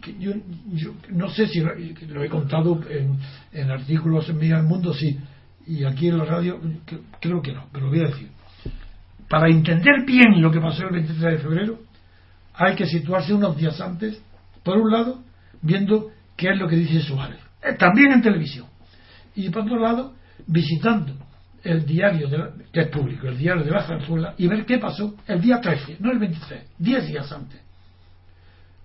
Que 0.00 0.18
yo, 0.18 0.32
yo, 0.72 0.94
no 1.10 1.28
sé 1.30 1.46
si 1.46 1.60
lo 1.60 2.24
he 2.24 2.28
contado 2.28 2.80
en, 2.90 3.18
en 3.52 3.70
artículos 3.70 4.28
en 4.28 4.38
Mira 4.38 4.58
el 4.58 4.64
Mundo, 4.64 4.92
sí. 4.92 5.18
Y 5.66 5.84
aquí 5.84 6.08
en 6.08 6.18
la 6.18 6.24
radio, 6.24 6.60
creo 7.20 7.40
que 7.40 7.52
no, 7.52 7.66
pero 7.72 7.86
lo 7.86 7.92
voy 7.92 8.00
a 8.00 8.08
decir. 8.08 8.30
Para 9.28 9.48
entender 9.48 10.04
bien 10.04 10.42
lo 10.42 10.50
que 10.50 10.60
pasó 10.60 10.84
el 10.84 10.92
23 10.92 11.20
de 11.20 11.38
febrero, 11.38 11.78
hay 12.62 12.76
que 12.76 12.86
situarse 12.86 13.34
unos 13.34 13.56
días 13.56 13.80
antes, 13.80 14.22
por 14.62 14.78
un 14.78 14.90
lado, 14.90 15.22
viendo 15.60 16.10
qué 16.36 16.50
es 16.50 16.58
lo 16.58 16.68
que 16.68 16.76
dice 16.76 17.00
Suárez, 17.00 17.40
eh, 17.62 17.74
también 17.74 18.12
en 18.12 18.22
televisión, 18.22 18.66
y 19.34 19.50
por 19.50 19.62
otro 19.62 19.80
lado, 19.80 20.14
visitando 20.46 21.14
el 21.64 21.84
diario, 21.84 22.28
de 22.28 22.64
que 22.72 22.80
es 22.82 22.88
público, 22.88 23.26
el 23.26 23.38
diario 23.38 23.64
de 23.64 23.70
la 23.70 23.82
Zarzuela, 23.82 24.34
y 24.38 24.46
ver 24.46 24.64
qué 24.64 24.78
pasó 24.78 25.14
el 25.26 25.40
día 25.40 25.60
13, 25.60 25.96
no 26.00 26.12
el 26.12 26.18
23, 26.18 26.62
10 26.78 27.06
días 27.08 27.32
antes. 27.32 27.60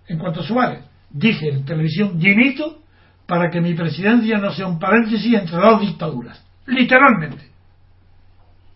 En 0.08 0.18
cuanto 0.18 0.40
a 0.40 0.44
Suárez, 0.44 0.84
dije 1.10 1.50
en 1.50 1.66
televisión, 1.66 2.18
dimito 2.18 2.82
para 3.28 3.52
que 3.52 3.62
mi 3.62 3.74
presidencia 3.74 4.38
no 4.38 4.52
sea 4.54 4.68
un 4.68 4.80
paréntesis 4.80 5.34
entre 5.34 5.58
dos 5.58 5.82
dictaduras. 5.82 6.44
Literalmente. 6.66 7.44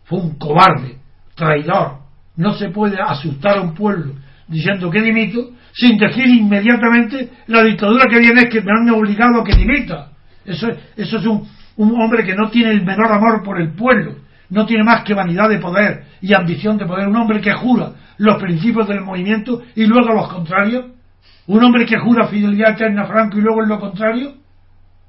Fue 0.03 0.19
un 0.19 0.37
cobarde, 0.37 0.97
traidor. 1.35 1.99
No 2.35 2.53
se 2.53 2.69
puede 2.69 3.01
asustar 3.01 3.59
a 3.59 3.61
un 3.61 3.73
pueblo 3.73 4.15
diciendo 4.51 4.91
que 4.91 5.01
dimito, 5.01 5.51
sin 5.73 5.97
decir 5.97 6.27
inmediatamente 6.27 7.29
la 7.47 7.63
dictadura 7.63 8.05
que 8.09 8.19
viene 8.19 8.41
es 8.41 8.49
que 8.49 8.61
me 8.61 8.71
han 8.71 8.89
obligado 8.89 9.41
a 9.41 9.43
que 9.43 9.55
dimita. 9.55 10.09
Eso, 10.45 10.67
eso 10.97 11.17
es 11.17 11.25
un, 11.25 11.47
un 11.77 12.01
hombre 12.01 12.23
que 12.23 12.35
no 12.35 12.49
tiene 12.49 12.71
el 12.71 12.83
menor 12.83 13.11
amor 13.11 13.43
por 13.43 13.59
el 13.59 13.73
pueblo, 13.73 14.15
no 14.49 14.65
tiene 14.65 14.83
más 14.83 15.03
que 15.03 15.13
vanidad 15.13 15.49
de 15.49 15.59
poder 15.59 16.03
y 16.21 16.33
ambición 16.33 16.77
de 16.77 16.85
poder, 16.85 17.07
un 17.07 17.15
hombre 17.15 17.39
que 17.39 17.53
jura 17.53 17.93
los 18.17 18.41
principios 18.41 18.87
del 18.87 19.01
movimiento 19.01 19.61
y 19.75 19.85
luego 19.85 20.13
los 20.13 20.31
contrarios, 20.31 20.85
un 21.47 21.63
hombre 21.63 21.85
que 21.85 21.97
jura 21.97 22.27
fidelidad 22.27 22.73
eterna 22.73 23.03
a 23.03 23.07
Franco 23.07 23.37
y 23.37 23.41
luego 23.41 23.63
en 23.63 23.69
lo 23.69 23.79
contrario, 23.79 24.33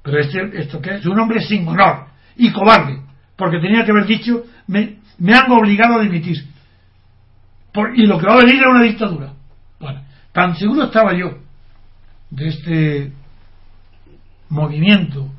pero 0.01 0.19
este, 0.19 0.49
esto 0.53 0.81
qué 0.81 0.95
es, 0.95 1.05
un 1.05 1.19
hombre 1.19 1.41
sin 1.41 1.67
honor 1.67 2.05
y 2.37 2.51
cobarde, 2.51 3.01
porque 3.35 3.59
tenía 3.59 3.83
que 3.83 3.91
haber 3.91 4.05
dicho, 4.05 4.43
me, 4.67 4.99
me 5.19 5.33
han 5.35 5.51
obligado 5.51 5.99
a 5.99 6.03
dimitir. 6.03 6.37
Por, 7.73 7.97
y 7.97 8.05
lo 8.05 8.17
que 8.19 8.25
va 8.25 8.33
a 8.33 8.37
venir 8.37 8.61
es 8.61 8.67
una 8.67 8.83
dictadura. 8.83 9.32
Tan 10.33 10.55
seguro 10.55 10.85
estaba 10.85 11.13
yo 11.13 11.37
de 12.31 12.47
este 12.47 13.13
movimiento 14.49 15.29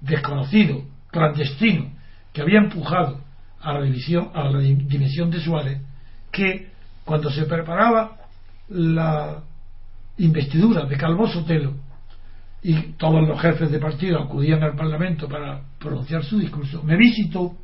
desconocido, 0.00 0.82
clandestino, 1.10 1.92
que 2.32 2.40
había 2.40 2.58
empujado 2.58 3.20
a 3.60 3.74
la 3.74 3.82
división, 3.82 4.30
a 4.34 4.44
la 4.44 4.60
dimisión 4.60 5.30
de 5.30 5.40
Suárez, 5.40 5.80
que 6.30 6.70
cuando 7.04 7.30
se 7.30 7.44
preparaba 7.44 8.16
la 8.70 9.42
investidura 10.16 10.86
de 10.86 10.96
Calvo 10.96 11.28
Sotelo 11.28 11.74
y 12.62 12.74
todos 12.92 13.28
los 13.28 13.40
jefes 13.40 13.70
de 13.70 13.78
partido 13.78 14.20
acudían 14.20 14.62
al 14.62 14.74
Parlamento 14.74 15.28
para 15.28 15.60
pronunciar 15.78 16.24
su 16.24 16.38
discurso, 16.38 16.82
me 16.82 16.96
visitó 16.96 17.54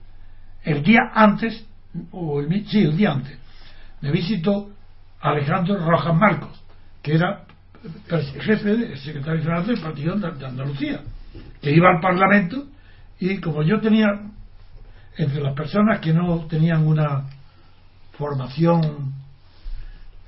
el 0.62 0.82
día 0.82 1.10
antes, 1.14 1.66
o 2.10 2.40
el, 2.40 2.66
sí, 2.66 2.80
el 2.80 2.96
día 2.98 3.12
antes, 3.12 3.38
me 4.02 4.10
visitó 4.10 4.70
Alejandro 5.20 5.76
Rojas 5.78 6.14
Marcos, 6.14 6.64
que 7.02 7.14
era 7.14 7.44
jefe 8.40 8.76
de 8.76 8.96
secretario 8.98 9.40
general 9.40 9.66
del 9.66 9.81
partido 9.81 10.16
de 10.16 10.46
Andalucía, 10.46 11.00
que 11.61 11.70
iba 11.70 11.90
al 11.90 12.00
Parlamento 12.00 12.66
y 13.20 13.38
como 13.38 13.62
yo 13.62 13.81
tenía 13.81 14.09
entre 15.16 15.40
las 15.40 15.54
personas 15.54 16.00
que 16.00 16.12
no 16.12 16.46
tenían 16.46 16.87
una 16.87 17.24
formación 18.12 19.12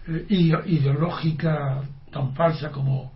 eh, 0.08 0.26
ideológica 0.28 1.82
tan 2.10 2.34
falsa 2.34 2.70
como 2.70 3.12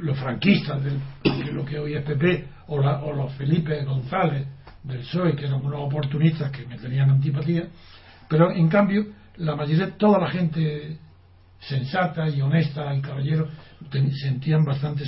los 0.00 0.18
franquistas 0.18 0.82
de 0.82 1.52
lo 1.52 1.64
que 1.64 1.78
hoy 1.78 1.94
es 1.94 2.04
PP 2.04 2.48
o, 2.68 2.76
o 2.76 3.12
los 3.12 3.32
Felipe 3.34 3.84
González 3.84 4.46
del 4.82 5.00
PSOE 5.00 5.36
que 5.36 5.44
eran 5.44 5.64
unos 5.64 5.80
oportunistas 5.80 6.50
que 6.50 6.64
me 6.64 6.78
tenían 6.78 7.10
antipatía 7.10 7.66
pero 8.28 8.50
en 8.50 8.68
cambio 8.68 9.06
la 9.38 9.56
mayoría 9.56 9.96
toda 9.96 10.18
la 10.18 10.30
gente 10.30 10.98
sensata 11.60 12.28
y 12.28 12.40
honesta 12.40 12.94
y 12.94 13.00
caballero 13.00 13.48
sentían 14.22 14.64
bastante 14.64 15.04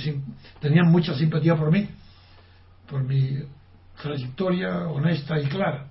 tenían 0.59 0.91
mucha 0.91 1.13
simpatía 1.15 1.55
por 1.55 1.71
mí 1.71 1.87
por 2.89 3.03
mi 3.03 3.37
trayectoria 4.01 4.89
honesta 4.89 5.39
y 5.39 5.45
clara 5.45 5.87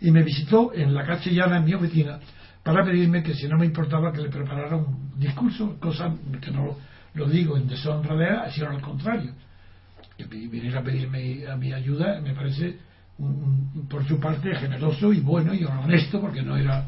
y 0.00 0.10
me 0.10 0.22
visitó 0.22 0.72
en 0.74 0.94
la 0.94 1.04
castellana 1.04 1.58
en 1.58 1.64
mi 1.64 1.74
oficina 1.74 2.18
para 2.62 2.84
pedirme 2.84 3.22
que 3.22 3.34
si 3.34 3.46
no 3.46 3.56
me 3.56 3.66
importaba 3.66 4.12
que 4.12 4.22
le 4.22 4.28
preparara 4.28 4.76
un 4.76 5.12
discurso, 5.16 5.78
cosa 5.78 6.12
que 6.40 6.50
no 6.50 6.76
lo 7.14 7.28
digo 7.28 7.56
en 7.56 7.68
deshonra 7.68 8.50
sino 8.50 8.70
al 8.70 8.80
contrario. 8.80 9.32
Que 10.16 10.24
viniera 10.24 10.80
a 10.80 10.82
pedirme 10.82 11.46
a 11.46 11.56
mi 11.56 11.72
ayuda 11.72 12.20
me 12.20 12.34
parece 12.34 12.76
por 13.88 14.06
su 14.06 14.18
parte 14.18 14.54
generoso 14.56 15.12
y 15.12 15.20
bueno 15.20 15.54
y 15.54 15.64
honesto 15.64 16.20
porque 16.20 16.42
no 16.42 16.56
era... 16.56 16.86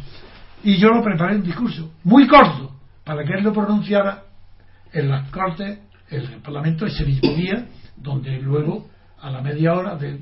Y 0.64 0.76
yo 0.76 0.88
lo 0.88 1.02
preparé 1.02 1.36
un 1.36 1.42
discurso 1.42 1.92
muy 2.04 2.26
corto 2.26 2.72
para 3.04 3.24
que 3.24 3.32
él 3.34 3.44
lo 3.44 3.52
pronunciara 3.52 4.24
en 4.92 5.08
las 5.08 5.30
cortes, 5.30 5.78
en 6.10 6.20
el 6.20 6.40
Parlamento 6.40 6.86
ese 6.86 7.04
mismo 7.04 7.32
día, 7.34 7.66
donde 7.96 8.40
luego 8.40 8.88
a 9.20 9.30
la 9.30 9.40
media 9.40 9.74
hora 9.74 9.96
de, 9.96 10.20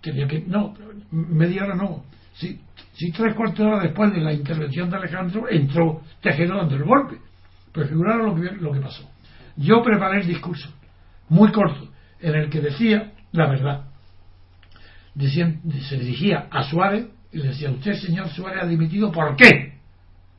tenía 0.00 0.26
que 0.26 0.40
no 0.40 0.74
media 1.10 1.64
hora 1.64 1.74
no 1.74 2.04
sí 2.34 2.60
si 2.94 3.10
tres 3.10 3.34
cuartos 3.34 3.58
de 3.58 3.64
hora 3.64 3.82
después 3.82 4.12
de 4.12 4.20
la 4.20 4.32
intervención 4.32 4.90
de 4.90 4.96
Alejandro 4.96 5.48
entró 5.48 6.02
Tejero 6.20 6.58
dando 6.58 6.76
el 6.76 6.84
golpe. 6.84 7.18
Pues 7.72 7.88
figuraron 7.88 8.26
lo 8.26 8.34
que, 8.34 8.54
lo 8.56 8.72
que 8.72 8.80
pasó. 8.80 9.08
Yo 9.56 9.82
preparé 9.82 10.20
el 10.20 10.26
discurso, 10.26 10.68
muy 11.28 11.50
corto, 11.50 11.88
en 12.20 12.34
el 12.34 12.50
que 12.50 12.60
decía 12.60 13.12
la 13.32 13.48
verdad. 13.48 13.84
se 15.18 15.96
dirigía 15.96 16.48
a 16.50 16.62
Suárez 16.64 17.06
y 17.32 17.38
le 17.38 17.48
decía, 17.48 17.70
usted, 17.70 17.94
señor 17.94 18.28
Suárez, 18.28 18.62
ha 18.62 18.66
dimitido, 18.66 19.10
¿por 19.10 19.36
qué? 19.36 19.72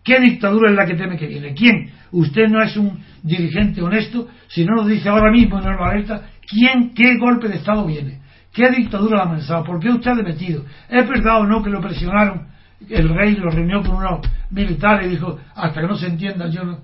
¿Qué 0.04 0.20
dictadura 0.20 0.70
es 0.70 0.76
la 0.76 0.86
que 0.86 0.96
teme 0.96 1.18
que 1.18 1.28
viene? 1.28 1.54
¿Quién? 1.54 1.92
Usted 2.12 2.48
no 2.50 2.62
es 2.62 2.76
un 2.78 3.04
dirigente 3.24 3.82
honesto, 3.82 4.28
si 4.48 4.66
no 4.66 4.76
lo 4.76 4.86
dice 4.86 5.10
ahora 5.10 5.32
mismo 5.32 5.60
no 5.60 5.72
lo 5.72 5.86
alerta, 5.86 6.30
¿quién, 6.48 6.94
qué 6.94 7.18
golpe 7.18 7.48
de 7.48 7.56
Estado 7.56 7.86
viene? 7.86 8.22
¿Qué 8.52 8.70
dictadura 8.70 9.18
la 9.18 9.24
amenazado? 9.24 9.64
¿Por 9.64 9.80
qué 9.80 9.90
usted 9.90 10.12
ha 10.12 10.16
demetido? 10.16 10.66
¿Es 10.88 11.08
verdad 11.08 11.42
o 11.42 11.48
no 11.48 11.64
que 11.64 11.72
lo 11.72 11.82
presionaron? 11.82 12.48
El 12.88 13.10
rey 13.10 13.36
lo 13.36 13.50
reunió 13.50 13.82
con 13.82 13.96
unos 13.96 14.28
militares 14.52 15.08
y 15.08 15.12
dijo, 15.12 15.40
hasta 15.56 15.82
que 15.82 15.88
no 15.88 15.96
se 15.96 16.08
entienda, 16.08 16.48
yo 16.50 16.64
no. 16.64 16.80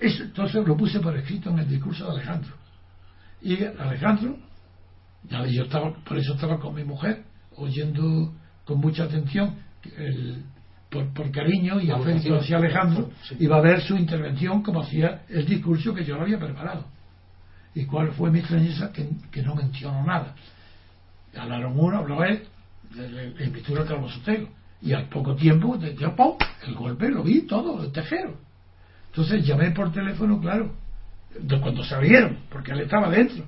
Entonces 0.00 0.66
lo 0.66 0.76
puse 0.76 1.00
por 1.00 1.14
escrito 1.16 1.50
en 1.50 1.58
el 1.58 1.68
discurso 1.68 2.06
de 2.06 2.12
Alejandro. 2.12 2.54
Y 3.42 3.58
Alejandro, 3.78 4.36
yo 5.28 5.62
estaba, 5.64 5.92
por 5.92 6.16
eso 6.16 6.34
estaba 6.34 6.58
con 6.58 6.74
mi 6.74 6.84
mujer, 6.84 7.24
oyendo 7.56 8.32
con 8.64 8.78
mucha 8.78 9.04
atención, 9.04 9.56
el, 9.96 10.44
por, 10.90 11.30
cariño 11.30 11.80
y 11.80 11.90
afecto 11.90 12.36
hacia 12.36 12.56
Alejandro, 12.56 13.10
iba 13.38 13.56
a 13.56 13.60
ver 13.60 13.80
su 13.80 13.96
intervención 13.96 14.62
como 14.62 14.80
hacía 14.80 15.22
el 15.28 15.46
discurso 15.46 15.94
que 15.94 16.04
yo 16.04 16.16
lo 16.16 16.22
había 16.22 16.38
preparado. 16.38 16.84
¿Y 17.74 17.84
cuál 17.84 18.10
fue 18.12 18.30
mi 18.30 18.40
extrañeza? 18.40 18.92
Que, 18.92 19.42
no 19.42 19.54
mencionó 19.54 20.04
nada. 20.04 20.34
Hablaron 21.36 21.78
uno, 21.78 21.98
habló 21.98 22.24
él, 22.24 22.42
de 22.94 23.08
la 23.08 23.44
investidura 23.44 23.84
de 23.84 23.88
Carlos 23.88 24.12
Sotelo. 24.14 24.48
Y 24.82 24.92
al 24.92 25.08
poco 25.08 25.36
tiempo, 25.36 25.76
de, 25.76 25.90
el 25.90 26.74
golpe 26.74 27.08
lo 27.10 27.22
vi 27.22 27.42
todo, 27.42 27.84
el 27.84 27.92
tejero. 27.92 28.36
Entonces 29.10 29.46
llamé 29.46 29.70
por 29.70 29.92
teléfono, 29.92 30.40
claro, 30.40 30.72
de 31.38 31.60
cuando 31.60 31.84
salieron, 31.84 32.38
porque 32.50 32.72
él 32.72 32.80
estaba 32.80 33.10
dentro, 33.10 33.44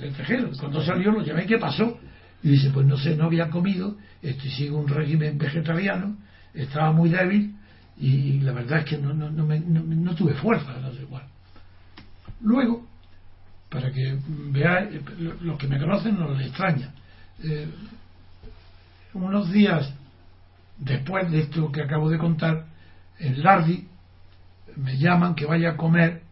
el 0.00 0.14
tejero. 0.14 0.50
Cuando 0.58 0.82
salió 0.82 1.12
lo 1.12 1.22
llamé, 1.22 1.46
¿qué 1.46 1.58
pasó? 1.58 1.98
Y 2.42 2.50
dice, 2.50 2.70
pues 2.70 2.86
no 2.86 2.96
sé, 2.96 3.16
no 3.16 3.24
había 3.24 3.50
comido, 3.50 3.96
estoy 4.22 4.50
sigo 4.50 4.78
un 4.78 4.88
régimen 4.88 5.38
vegetariano, 5.38 6.16
estaba 6.54 6.92
muy 6.92 7.10
débil 7.10 7.54
y 7.96 8.40
la 8.40 8.52
verdad 8.52 8.80
es 8.80 8.84
que 8.84 8.98
no, 8.98 9.12
no, 9.12 9.30
no, 9.30 10.14
tuve 10.14 10.34
fuerza. 10.34 10.78
No 10.80 10.92
sé, 10.92 11.06
Luego, 12.40 12.86
para 13.68 13.90
que 13.90 14.18
veáis, 14.52 15.00
los 15.40 15.58
que 15.58 15.66
me 15.66 15.78
conocen 15.78 16.18
no 16.18 16.32
les 16.34 16.46
extraña. 16.48 16.92
Eh, 17.42 17.68
unos 19.14 19.50
días 19.50 19.92
después 20.78 21.30
de 21.30 21.40
esto 21.40 21.70
que 21.72 21.82
acabo 21.82 22.08
de 22.08 22.18
contar, 22.18 22.66
en 23.18 23.42
Lardi 23.42 23.88
me 24.76 24.96
llaman 24.96 25.34
que 25.34 25.44
vaya 25.44 25.70
a 25.70 25.76
comer, 25.76 26.22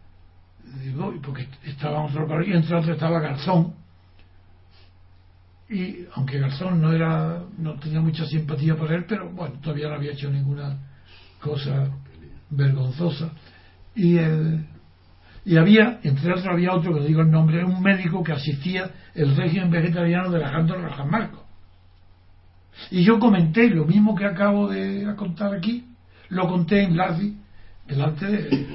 digo, 0.84 1.12
porque 1.22 1.48
estábamos 1.64 2.12
y 2.46 2.52
entre 2.52 2.76
otros 2.76 2.94
estaba 2.94 3.20
Garzón, 3.20 3.74
y 5.68 6.06
aunque 6.14 6.38
Garzón 6.38 6.80
no 6.80 6.92
era, 6.92 7.42
no 7.58 7.74
tenía 7.74 8.00
mucha 8.00 8.24
simpatía 8.26 8.76
por 8.76 8.92
él, 8.92 9.04
pero 9.08 9.30
bueno, 9.30 9.58
todavía 9.60 9.88
no 9.88 9.94
había 9.96 10.12
hecho 10.12 10.30
ninguna 10.30 10.78
cosa 11.40 11.90
vergonzosa, 12.50 13.32
y 13.94 14.18
el 14.18 14.66
y 15.46 15.56
había, 15.58 16.00
entre 16.02 16.32
otros, 16.32 16.44
había 16.46 16.72
otro 16.72 16.92
que 16.92 17.06
digo 17.06 17.20
el 17.20 17.30
nombre, 17.30 17.64
un 17.64 17.80
médico 17.80 18.24
que 18.24 18.32
asistía 18.32 18.90
el 19.14 19.36
régimen 19.36 19.70
vegetariano 19.70 20.28
de 20.28 20.42
Alejandro 20.42 20.82
Rojas 20.82 21.06
Marcos. 21.06 21.40
Y 22.90 23.04
yo 23.04 23.20
comenté 23.20 23.70
lo 23.70 23.84
mismo 23.84 24.16
que 24.16 24.26
acabo 24.26 24.68
de 24.68 25.06
contar 25.14 25.54
aquí, 25.54 25.86
lo 26.30 26.48
conté 26.48 26.82
en 26.82 26.96
Lardi, 26.96 27.36
delante 27.86 28.26
de, 28.26 28.66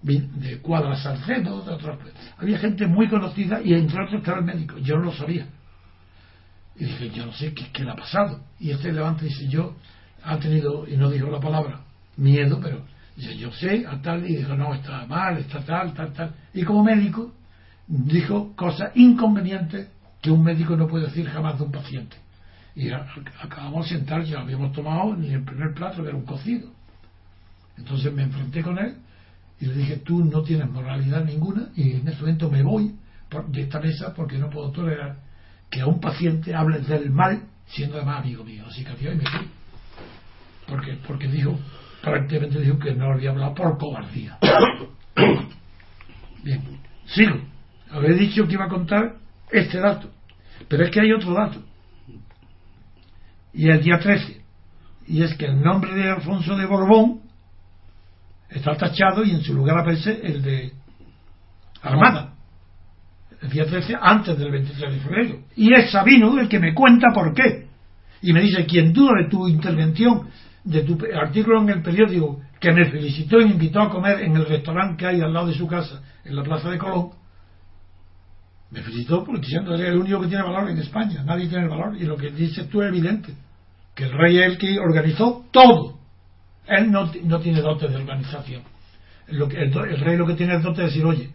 de 0.00 0.58
Cuadra 0.62 0.96
Salcedo, 0.96 1.60
de 1.62 1.70
otros. 1.70 1.98
Había 2.38 2.58
gente 2.58 2.86
muy 2.86 3.06
conocida 3.06 3.60
y 3.62 3.74
entre 3.74 4.04
otros 4.04 4.20
estaba 4.20 4.38
el 4.38 4.46
médico. 4.46 4.78
Yo 4.78 4.96
no 4.96 5.04
lo 5.04 5.12
sabía. 5.12 5.48
Y 6.78 6.84
dije, 6.84 7.10
yo 7.10 7.26
no 7.26 7.32
sé 7.32 7.52
qué, 7.54 7.70
qué 7.72 7.84
le 7.84 7.90
ha 7.90 7.96
pasado. 7.96 8.40
Y 8.60 8.70
este 8.70 8.92
levanta 8.92 9.24
y 9.24 9.28
dice, 9.28 9.48
yo 9.48 9.74
ha 10.22 10.38
tenido, 10.38 10.86
y 10.88 10.96
no 10.96 11.10
dijo 11.10 11.28
la 11.28 11.40
palabra, 11.40 11.80
miedo, 12.16 12.60
pero 12.62 12.84
Dice, 13.18 13.36
yo 13.36 13.50
sé, 13.50 13.84
a 13.84 14.00
tal, 14.00 14.24
y 14.30 14.36
dijo, 14.36 14.54
no, 14.54 14.72
está 14.72 15.04
mal, 15.06 15.38
está 15.38 15.60
tal, 15.64 15.92
tal, 15.92 16.12
tal. 16.12 16.34
Y 16.54 16.62
como 16.62 16.84
médico, 16.84 17.32
dijo 17.88 18.54
cosas 18.54 18.92
inconvenientes 18.94 19.88
que 20.22 20.30
un 20.30 20.44
médico 20.44 20.76
no 20.76 20.86
puede 20.86 21.06
decir 21.06 21.28
jamás 21.28 21.58
de 21.58 21.64
un 21.64 21.72
paciente. 21.72 22.16
Y 22.76 22.90
acabamos 22.90 23.90
de 23.90 23.96
sentar, 23.96 24.22
ya 24.22 24.38
habíamos 24.38 24.72
tomado 24.72 25.16
ni 25.16 25.30
el 25.30 25.42
primer 25.42 25.74
plato, 25.74 26.00
que 26.00 26.10
era 26.10 26.16
un 26.16 26.24
cocido. 26.24 26.70
Entonces 27.76 28.12
me 28.12 28.22
enfrenté 28.22 28.62
con 28.62 28.78
él 28.78 28.94
y 29.58 29.66
le 29.66 29.74
dije, 29.74 29.96
tú 29.96 30.24
no 30.24 30.42
tienes 30.42 30.70
moralidad 30.70 31.24
ninguna 31.24 31.70
y 31.74 31.94
en 31.94 32.06
ese 32.06 32.20
momento 32.20 32.48
me 32.48 32.62
voy 32.62 32.94
de 33.48 33.62
esta 33.62 33.80
mesa 33.80 34.14
porque 34.14 34.38
no 34.38 34.48
puedo 34.48 34.70
tolerar 34.70 35.16
que 35.70 35.80
a 35.80 35.86
un 35.86 36.00
paciente 36.00 36.54
hables 36.54 36.86
del 36.88 37.10
mal 37.10 37.42
siendo 37.66 37.96
además 37.96 38.20
amigo 38.20 38.44
mío. 38.44 38.64
Así 38.68 38.84
que 38.84 38.92
y 38.92 39.16
me 39.16 39.24
fui. 39.24 39.48
Porque, 40.66 40.98
porque 41.06 41.28
dijo, 41.28 41.58
prácticamente 42.02 42.60
dijo 42.60 42.78
que 42.78 42.94
no 42.94 43.12
había 43.12 43.30
hablado 43.30 43.54
por 43.54 43.78
cobardía. 43.78 44.38
Bien, 46.42 46.80
sigo. 47.06 47.40
Había 47.90 48.16
dicho 48.16 48.46
que 48.46 48.54
iba 48.54 48.66
a 48.66 48.68
contar 48.68 49.16
este 49.50 49.78
dato, 49.78 50.10
pero 50.68 50.84
es 50.84 50.90
que 50.90 51.00
hay 51.00 51.12
otro 51.12 51.32
dato. 51.32 51.62
Y 53.52 53.68
el 53.68 53.82
día 53.82 53.98
13. 53.98 54.42
Y 55.06 55.22
es 55.22 55.34
que 55.34 55.46
el 55.46 55.62
nombre 55.62 55.94
de 55.94 56.10
Alfonso 56.10 56.54
de 56.54 56.66
Borbón 56.66 57.22
está 58.50 58.76
tachado 58.76 59.24
y 59.24 59.30
en 59.30 59.42
su 59.42 59.54
lugar 59.54 59.78
aparece 59.78 60.20
el 60.22 60.42
de 60.42 60.72
Armada. 61.82 62.34
El 63.42 63.48
Pío 63.48 63.64
XIII 63.66 63.96
antes 64.00 64.38
del 64.38 64.50
23 64.50 64.92
de 64.92 65.00
febrero. 65.00 65.38
Y 65.56 65.72
es 65.72 65.90
Sabino 65.90 66.38
el 66.38 66.48
que 66.48 66.58
me 66.58 66.74
cuenta 66.74 67.08
por 67.14 67.34
qué. 67.34 67.68
Y 68.22 68.32
me 68.32 68.40
dice, 68.40 68.66
quien 68.66 68.92
duda 68.92 69.12
de 69.22 69.28
tu 69.28 69.46
intervención, 69.46 70.28
de 70.64 70.82
tu 70.82 70.98
artículo 71.14 71.62
en 71.62 71.68
el 71.70 71.82
periódico, 71.82 72.40
que 72.60 72.72
me 72.72 72.90
felicitó 72.90 73.40
y 73.40 73.44
me 73.44 73.52
invitó 73.52 73.80
a 73.80 73.90
comer 73.90 74.22
en 74.22 74.36
el 74.36 74.44
restaurante 74.44 74.96
que 74.96 75.06
hay 75.06 75.20
al 75.20 75.32
lado 75.32 75.46
de 75.46 75.54
su 75.54 75.68
casa, 75.68 76.02
en 76.24 76.34
la 76.34 76.42
Plaza 76.42 76.68
de 76.68 76.78
Colón, 76.78 77.10
me 78.70 78.82
felicitó 78.82 79.24
porque 79.24 79.40
diciendo 79.40 79.74
es 79.74 79.80
el 79.80 79.96
único 79.96 80.20
que 80.20 80.26
tiene 80.26 80.42
valor 80.42 80.68
en 80.68 80.78
España, 80.78 81.22
nadie 81.24 81.48
tiene 81.48 81.68
valor. 81.68 81.96
Y 81.96 82.04
lo 82.04 82.16
que 82.16 82.30
dices 82.30 82.68
tú 82.68 82.82
es 82.82 82.88
evidente, 82.88 83.34
que 83.94 84.04
el 84.04 84.12
rey 84.12 84.38
es 84.38 84.46
el 84.46 84.58
que 84.58 84.78
organizó 84.78 85.46
todo. 85.50 85.98
Él 86.66 86.90
no, 86.90 87.10
no 87.24 87.40
tiene 87.40 87.62
dotes 87.62 87.90
de 87.90 87.96
organización. 87.96 88.62
El, 89.26 89.42
el, 89.42 90.00
rey 90.00 90.16
lo 90.16 90.26
que 90.26 90.34
tiene 90.34 90.56
es 90.56 90.62
dotes 90.62 90.78
de 90.78 90.84
decir, 90.84 91.04
oye, 91.04 91.30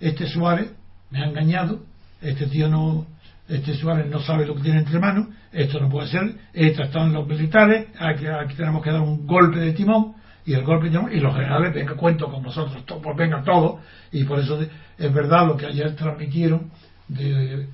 este 0.00 0.26
Suárez 0.26 0.72
me 1.10 1.22
ha 1.22 1.26
engañado, 1.26 1.80
este 2.20 2.46
tío 2.46 2.68
no, 2.68 3.06
este 3.48 3.74
Suárez 3.74 4.06
no 4.06 4.20
sabe 4.20 4.46
lo 4.46 4.54
que 4.54 4.62
tiene 4.62 4.80
entre 4.80 4.98
manos, 4.98 5.28
esto 5.52 5.80
no 5.80 5.88
puede 5.88 6.08
ser, 6.08 6.34
estos 6.52 6.86
están 6.86 7.12
los 7.12 7.26
militares, 7.26 7.88
aquí, 7.98 8.26
aquí, 8.26 8.54
tenemos 8.54 8.82
que 8.82 8.90
dar 8.90 9.00
un 9.00 9.26
golpe 9.26 9.58
de 9.58 9.72
timón, 9.72 10.14
y 10.44 10.54
el 10.54 10.64
golpe 10.64 10.86
de 10.86 10.92
timón, 10.92 11.12
y 11.12 11.20
los 11.20 11.34
generales, 11.34 11.74
venga, 11.74 11.94
cuento 11.94 12.30
con 12.30 12.42
nosotros, 12.42 12.84
to, 12.86 13.00
pues 13.00 13.16
venga 13.16 13.42
todo, 13.42 13.80
y 14.12 14.24
por 14.24 14.38
eso 14.40 14.60
es 14.98 15.14
verdad 15.14 15.46
lo 15.46 15.56
que 15.56 15.66
ayer 15.66 15.94
transmitieron 15.94 16.70
de, 17.08 17.66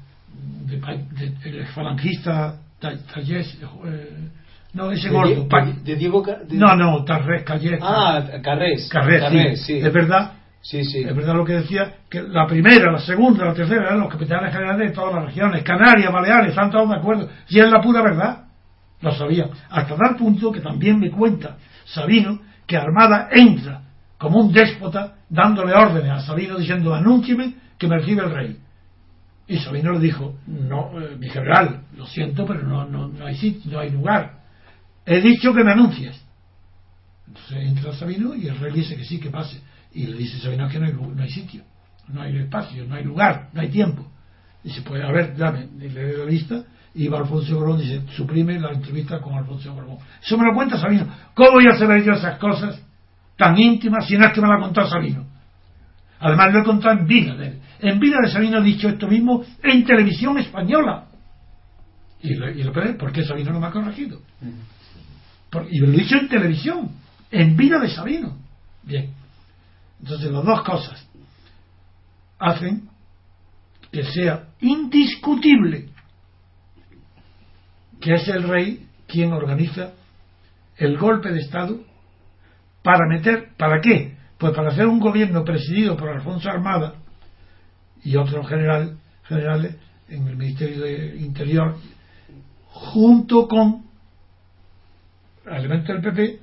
de, 0.66 0.80
de, 0.80 1.50
de 1.50 1.66
falangista 1.66 2.58
Tallés, 2.82 3.58
eh, 3.86 4.28
no, 4.74 4.90
ese 4.90 5.08
de, 5.08 5.14
gordo. 5.14 5.48
De, 5.84 5.96
Diego 5.96 6.24
No, 6.50 6.74
no, 6.74 7.04
Tarrés, 7.04 7.44
Callés. 7.44 7.78
Ah, 7.82 8.24
Carrés. 8.42 8.88
Carrés, 8.88 9.20
Carrés 9.20 9.60
sí. 9.60 9.78
sí. 9.78 9.86
Es 9.86 9.92
verdad. 9.92 10.32
Sí, 10.62 10.84
sí. 10.84 11.00
Es 11.00 11.14
verdad 11.14 11.34
lo 11.34 11.44
que 11.44 11.54
decía, 11.54 11.96
que 12.08 12.22
la 12.22 12.46
primera, 12.46 12.90
la 12.90 13.00
segunda, 13.00 13.44
la 13.44 13.52
tercera 13.52 13.82
eran 13.82 14.00
los 14.00 14.12
capitanes 14.12 14.52
generales 14.52 14.90
de 14.90 14.94
todas 14.94 15.14
las 15.14 15.24
regiones. 15.26 15.64
Canarias, 15.64 16.12
Baleares, 16.12 16.50
están 16.50 16.70
todos 16.70 16.88
de 16.88 16.96
acuerdo. 16.96 17.28
Y 17.48 17.58
es 17.58 17.68
la 17.68 17.80
pura 17.80 18.00
verdad. 18.00 18.44
Lo 19.00 19.12
sabía. 19.12 19.48
Hasta 19.68 19.96
tal 19.96 20.16
punto 20.16 20.52
que 20.52 20.60
también 20.60 21.00
me 21.00 21.10
cuenta 21.10 21.56
Sabino 21.84 22.40
que 22.66 22.76
Armada 22.76 23.28
entra 23.32 23.82
como 24.16 24.38
un 24.38 24.52
déspota 24.52 25.16
dándole 25.28 25.74
órdenes 25.74 26.12
a 26.12 26.20
Sabino 26.20 26.56
diciendo 26.56 26.94
anúncieme 26.94 27.54
que 27.76 27.88
me 27.88 27.98
recibe 27.98 28.22
el 28.22 28.30
rey. 28.30 28.58
Y 29.48 29.58
Sabino 29.58 29.92
le 29.92 29.98
dijo, 29.98 30.36
no, 30.46 30.92
eh, 31.00 31.16
mi 31.18 31.28
general, 31.28 31.82
lo 31.96 32.06
siento, 32.06 32.46
pero 32.46 32.62
no, 32.62 32.86
no, 32.86 33.08
no, 33.08 33.26
hay 33.26 33.34
sitio, 33.34 33.72
no 33.72 33.80
hay 33.80 33.90
lugar. 33.90 34.38
He 35.04 35.20
dicho 35.20 35.52
que 35.52 35.64
me 35.64 35.72
anuncies. 35.72 36.24
Entonces 37.26 37.56
entra 37.58 37.92
Sabino 37.92 38.36
y 38.36 38.46
el 38.46 38.58
rey 38.60 38.72
dice 38.72 38.96
que 38.96 39.04
sí, 39.04 39.18
que 39.18 39.30
pase. 39.30 39.60
Y 39.94 40.06
le 40.06 40.16
dice 40.16 40.38
Sabino 40.38 40.68
que 40.68 40.78
no 40.78 40.86
hay, 40.86 40.92
no 40.92 41.22
hay 41.22 41.30
sitio, 41.30 41.62
no 42.08 42.22
hay 42.22 42.36
espacio, 42.38 42.86
no 42.86 42.94
hay 42.94 43.04
lugar, 43.04 43.48
no 43.52 43.60
hay 43.60 43.68
tiempo. 43.68 44.10
Dice, 44.62 44.82
pues 44.82 45.02
a 45.02 45.10
ver, 45.10 45.36
dame, 45.36 45.68
y 45.80 45.88
le 45.88 46.12
doy 46.12 46.18
la 46.18 46.30
lista. 46.30 46.64
Y 46.94 47.08
va 47.08 47.20
Alfonso 47.20 47.56
Borbón 47.56 47.80
y 47.80 47.84
dice, 47.84 48.02
suprime 48.14 48.60
la 48.60 48.70
entrevista 48.70 49.18
con 49.20 49.34
Alfonso 49.34 49.72
Borbón. 49.72 49.98
Eso 50.22 50.36
me 50.36 50.44
lo 50.44 50.54
cuenta 50.54 50.76
Sabino. 50.76 51.06
¿Cómo 51.34 51.52
voy 51.52 51.66
a 51.66 51.76
saber 51.78 52.04
yo 52.04 52.12
esas 52.12 52.38
cosas 52.38 52.82
tan 53.36 53.58
íntimas 53.58 54.06
si 54.06 54.16
no 54.16 54.26
es 54.26 54.32
que 54.32 54.40
me 54.42 54.48
la 54.48 54.56
ha 54.56 54.60
contado 54.60 54.88
Sabino? 54.88 55.26
Además 56.20 56.52
lo 56.52 56.60
he 56.60 56.64
contado 56.64 56.98
en 56.98 57.06
vida 57.06 57.34
de 57.34 57.46
él. 57.46 57.58
En 57.80 57.98
vida 57.98 58.18
de 58.22 58.30
Sabino 58.30 58.58
ha 58.58 58.62
dicho 58.62 58.88
esto 58.88 59.08
mismo 59.08 59.42
en 59.62 59.84
televisión 59.84 60.38
española. 60.38 61.06
Y 62.20 62.34
lo, 62.34 62.50
y 62.50 62.62
lo 62.62 62.72
¿por 62.72 63.10
qué 63.10 63.24
Sabino 63.24 63.52
no 63.52 63.58
me 63.58 63.66
ha 63.66 63.70
corregido? 63.70 64.20
Por, 65.50 65.66
y 65.70 65.78
lo 65.78 65.88
he 65.88 65.92
dicho 65.92 66.16
en 66.16 66.28
televisión, 66.28 66.90
en 67.30 67.56
vida 67.56 67.80
de 67.80 67.88
Sabino. 67.88 68.36
Bien. 68.84 69.21
Entonces 70.02 70.30
las 70.30 70.44
dos 70.44 70.62
cosas 70.62 71.08
hacen 72.38 72.88
que 73.90 74.04
sea 74.04 74.48
indiscutible 74.60 75.90
que 78.00 78.14
es 78.14 78.26
el 78.28 78.42
rey 78.42 78.86
quien 79.06 79.32
organiza 79.32 79.92
el 80.76 80.98
golpe 80.98 81.30
de 81.30 81.40
Estado 81.40 81.80
para 82.82 83.06
meter, 83.08 83.50
¿para 83.56 83.80
qué? 83.80 84.16
Pues 84.38 84.52
para 84.54 84.70
hacer 84.70 84.86
un 84.86 84.98
gobierno 84.98 85.44
presidido 85.44 85.96
por 85.96 86.08
Alfonso 86.08 86.50
Armada 86.50 86.94
y 88.02 88.16
otros 88.16 88.48
general, 88.48 88.98
generales 89.24 89.76
en 90.08 90.26
el 90.26 90.36
Ministerio 90.36 90.82
de 90.82 91.16
Interior, 91.18 91.76
junto 92.66 93.46
con 93.46 93.84
elementos 95.46 95.88
del 95.88 96.02
PP, 96.02 96.40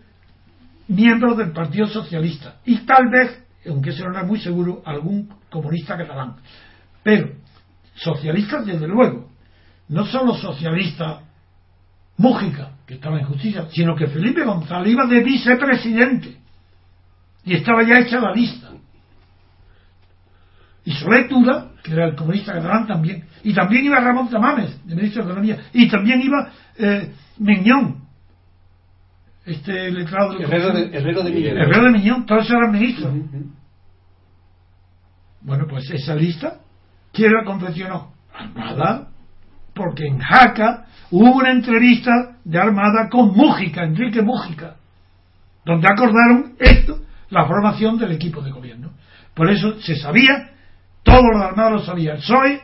miembros 0.87 1.37
del 1.37 1.51
Partido 1.51 1.87
Socialista 1.87 2.59
y 2.65 2.77
tal 2.85 3.09
vez, 3.09 3.43
aunque 3.67 3.89
eso 3.89 4.05
no 4.05 4.11
era 4.11 4.23
muy 4.23 4.39
seguro, 4.39 4.81
algún 4.85 5.29
comunista 5.49 5.97
catalán. 5.97 6.35
Pero 7.03 7.31
socialistas, 7.95 8.65
desde 8.65 8.87
luego, 8.87 9.29
no 9.89 10.05
solo 10.05 10.35
socialistas 10.35 11.23
Mújica, 12.17 12.71
que 12.85 12.95
estaba 12.95 13.17
en 13.17 13.25
justicia, 13.27 13.67
sino 13.71 13.95
que 13.95 14.07
Felipe 14.07 14.43
González 14.43 14.91
iba 14.91 15.05
de 15.05 15.23
vicepresidente 15.23 16.35
y 17.45 17.55
estaba 17.55 17.81
ya 17.83 17.99
hecha 17.99 18.19
la 18.19 18.33
lista. 18.33 18.71
Y 20.83 20.91
Soletura, 20.91 21.71
que 21.81 21.93
era 21.93 22.07
el 22.07 22.15
comunista 22.15 22.51
catalán 22.51 22.87
también, 22.87 23.23
y 23.41 23.53
también 23.53 23.85
iba 23.85 24.01
Ramón 24.01 24.29
Tamames, 24.29 24.85
de 24.85 24.95
ministro 24.95 25.23
de 25.23 25.29
Economía, 25.29 25.59
y 25.71 25.87
también 25.87 26.21
iba 26.21 26.51
eh, 26.77 27.13
Miñón, 27.37 28.08
este 29.49 29.91
letrado 29.91 30.39
Herrero 30.39 30.71
de, 30.71 30.95
Herrero 30.95 31.23
de 31.23 31.31
Miñón. 31.31 31.57
Herrero 31.57 31.83
de 31.85 31.91
Miñón, 31.91 32.25
todos 32.25 32.49
eran 32.49 32.71
ministros. 32.71 33.13
Uh 33.13 33.17
-huh. 33.17 33.51
Bueno, 35.41 35.65
pues 35.67 35.89
esa 35.89 36.15
lista, 36.15 36.59
¿quién 37.11 37.31
la 37.33 37.43
confeccionó? 37.43 38.13
Armada, 38.33 39.07
porque 39.73 40.05
en 40.05 40.19
Jaca 40.19 40.85
hubo 41.11 41.37
una 41.37 41.51
entrevista 41.51 42.11
de 42.43 42.59
Armada 42.59 43.09
con 43.09 43.33
Mújica, 43.35 43.83
Enrique 43.83 44.21
Mújica, 44.21 44.75
donde 45.65 45.87
acordaron 45.87 46.55
esto, 46.59 46.99
la 47.29 47.45
formación 47.45 47.97
del 47.97 48.11
equipo 48.11 48.41
de 48.41 48.51
gobierno. 48.51 48.91
Por 49.33 49.49
eso 49.49 49.79
se 49.81 49.95
sabía, 49.95 50.51
todos 51.03 51.23
los 51.33 51.41
Armada 51.41 51.71
lo 51.71 51.79
sabían, 51.79 52.17
el 52.17 52.21
PSOE 52.21 52.61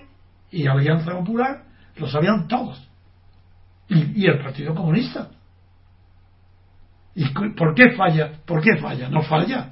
y 0.51 0.67
Alianza 0.67 1.11
Popular 1.11 1.63
lo 1.97 2.07
sabían 2.07 2.47
todos. 2.47 2.87
Y, 3.87 4.23
y 4.23 4.25
el 4.25 4.39
Partido 4.39 4.75
Comunista. 4.75 5.29
¿Y 7.15 7.25
por 7.29 7.73
qué 7.73 7.91
falla? 7.91 8.31
¿Por 8.45 8.61
qué 8.61 8.77
falla? 8.77 9.09
No 9.09 9.21
falla. 9.23 9.71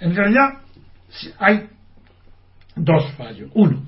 En 0.00 0.16
realidad 0.16 0.60
hay 1.38 1.68
dos 2.74 3.12
fallos. 3.12 3.50
Uno, 3.54 3.82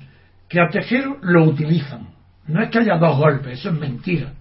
que 0.49 0.61
a 0.61 0.69
Tejero 0.69 1.19
lo 1.23 1.45
utilizan. 1.45 2.09
No 2.47 2.62
es 2.62 2.71
que 2.71 2.79
haya 2.79 2.99
dos 2.99 3.19
golpes, 3.19 3.59
eso 3.59 3.71
es 3.71 3.79
mentira. 3.79 4.33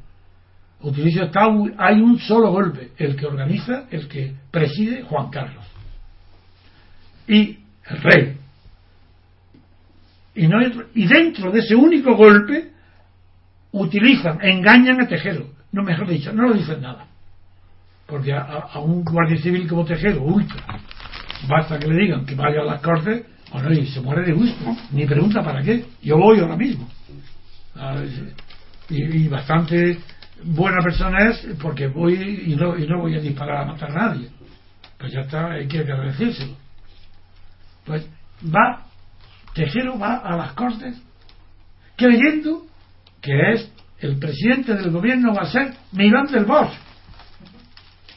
Utiliza, 0.81 1.25
está, 1.25 1.47
hay 1.77 2.01
un 2.01 2.19
solo 2.19 2.51
golpe, 2.51 2.91
el 2.97 3.15
que 3.15 3.25
organiza, 3.25 3.85
el 3.89 4.07
que 4.07 4.35
preside 4.51 5.03
Juan 5.03 5.29
Carlos. 5.29 5.65
Y 7.27 7.59
el 7.85 8.01
rey. 8.01 8.37
Y, 10.35 10.47
no 10.47 10.57
y 10.93 11.07
dentro 11.07 11.51
de 11.51 11.59
ese 11.59 11.75
único 11.75 12.15
golpe 12.15 12.71
utilizan, 13.71 14.39
engañan 14.41 15.01
a 15.01 15.07
Tejero. 15.07 15.47
No, 15.71 15.83
mejor 15.83 16.07
dicho, 16.07 16.33
no 16.33 16.49
lo 16.49 16.53
dicen 16.53 16.81
nada. 16.81 17.07
Porque 18.13 18.31
a, 18.31 18.43
a 18.43 18.77
un 18.77 19.03
guardia 19.03 19.41
civil 19.41 19.67
como 19.67 19.85
Tejero, 19.85 20.21
ultra, 20.21 20.63
basta 21.47 21.79
que 21.79 21.87
le 21.87 21.95
digan 21.95 22.23
que 22.27 22.35
vaya 22.35 22.61
a 22.61 22.63
las 22.63 22.79
cortes, 22.79 23.25
bueno, 23.51 23.71
y 23.71 23.87
se 23.87 24.01
muere 24.01 24.21
de 24.21 24.33
gusto. 24.33 24.63
Ni 24.91 25.07
pregunta 25.07 25.41
para 25.41 25.63
qué. 25.63 25.83
Yo 25.99 26.19
voy 26.19 26.39
ahora 26.39 26.55
mismo. 26.55 26.87
Y, 28.87 29.03
y, 29.03 29.27
bastante 29.29 29.97
buena 30.43 30.83
persona 30.83 31.27
es 31.27 31.57
porque 31.59 31.87
voy 31.87 32.13
y 32.45 32.55
no, 32.55 32.77
y 32.77 32.85
no 32.85 32.99
voy 32.99 33.15
a 33.15 33.19
disparar 33.19 33.63
a 33.63 33.65
matar 33.65 33.89
a 33.89 33.95
nadie. 33.95 34.29
Pues 34.99 35.11
ya 35.11 35.21
está, 35.21 35.53
hay 35.53 35.67
que 35.67 35.79
agradecérselo. 35.79 36.53
Pues 37.83 38.07
va, 38.45 38.85
Tejero 39.55 39.97
va 39.97 40.17
a 40.17 40.37
las 40.37 40.51
cortes 40.53 41.01
creyendo 41.95 42.67
que 43.23 43.53
es 43.53 43.71
el 44.01 44.19
presidente 44.19 44.75
del 44.75 44.91
gobierno 44.91 45.33
va 45.33 45.41
a 45.41 45.51
ser 45.51 45.73
Milán 45.93 46.27
del 46.27 46.45
Bosch. 46.45 46.92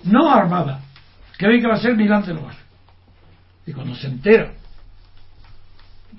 No 0.04 0.30
Armada. 0.30 0.80
Cree 1.36 1.60
que 1.60 1.68
va 1.68 1.74
a 1.74 1.80
ser 1.80 1.96
Milán 1.96 2.24
del 2.24 2.38
Bosch. 2.38 2.56
Y 3.66 3.72
cuando 3.72 3.94
se 3.94 4.06
entera, 4.06 4.52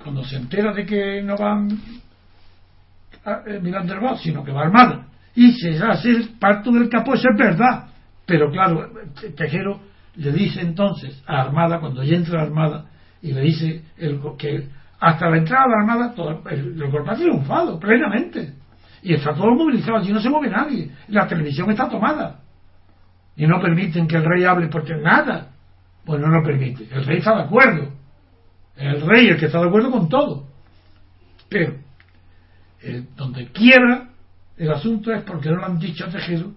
cuando 0.02 0.22
se 0.24 0.36
entera 0.36 0.72
de 0.72 0.84
que 0.84 1.22
no 1.22 1.36
van 1.36 1.80
Milán 3.62 3.86
del 3.86 4.00
Bosch, 4.00 4.20
sino 4.20 4.44
que 4.44 4.52
va 4.52 4.62
Armada. 4.62 5.06
Y 5.34 5.52
se 5.52 5.78
hace 5.82 6.10
el 6.10 6.28
pacto 6.38 6.70
del 6.72 6.88
capó, 6.88 7.14
eso 7.14 7.28
es 7.30 7.38
verdad. 7.38 7.88
Pero 8.26 8.50
claro, 8.50 8.90
Tejero 9.36 9.80
le 10.16 10.32
dice 10.32 10.60
entonces 10.60 11.22
a 11.26 11.42
Armada, 11.42 11.80
cuando 11.80 12.02
ya 12.02 12.16
entra 12.16 12.42
Armada, 12.42 12.86
y 13.22 13.32
le 13.32 13.40
dice 13.42 13.82
el, 13.96 14.20
que 14.36 14.68
hasta 15.00 15.30
la 15.30 15.38
entrada 15.38 15.64
de 15.64 15.70
la 15.70 15.80
Armada 15.80 16.14
todo, 16.14 16.42
el, 16.50 16.80
el 16.80 16.90
golpe 16.90 17.10
ha 17.10 17.14
triunfado 17.14 17.78
plenamente. 17.78 18.54
Y 19.02 19.14
está 19.14 19.32
todo 19.32 19.54
movilizado, 19.54 19.96
allí 19.96 20.12
no 20.12 20.20
se 20.20 20.28
mueve 20.28 20.50
nadie. 20.50 20.90
La 21.08 21.26
televisión 21.26 21.70
está 21.70 21.88
tomada. 21.88 22.40
Y 23.38 23.46
no 23.46 23.60
permiten 23.60 24.06
que 24.06 24.16
el 24.16 24.24
rey 24.24 24.44
hable 24.44 24.66
porque 24.68 24.94
nada. 24.96 25.52
Pues 26.04 26.20
no 26.20 26.28
lo 26.28 26.42
permite. 26.42 26.86
El 26.90 27.06
rey 27.06 27.18
está 27.18 27.36
de 27.36 27.42
acuerdo. 27.44 27.92
El 28.76 29.00
rey 29.00 29.28
el 29.28 29.38
que 29.38 29.46
está 29.46 29.60
de 29.60 29.68
acuerdo 29.68 29.90
con 29.90 30.08
todo. 30.08 30.46
Pero, 31.48 31.76
eh, 32.82 33.04
donde 33.16 33.46
quiera 33.46 34.08
el 34.56 34.70
asunto 34.70 35.12
es 35.12 35.22
porque 35.22 35.48
no 35.48 35.56
lo 35.56 35.64
han 35.66 35.78
dicho 35.78 36.04
a 36.04 36.08
Tejero 36.08 36.52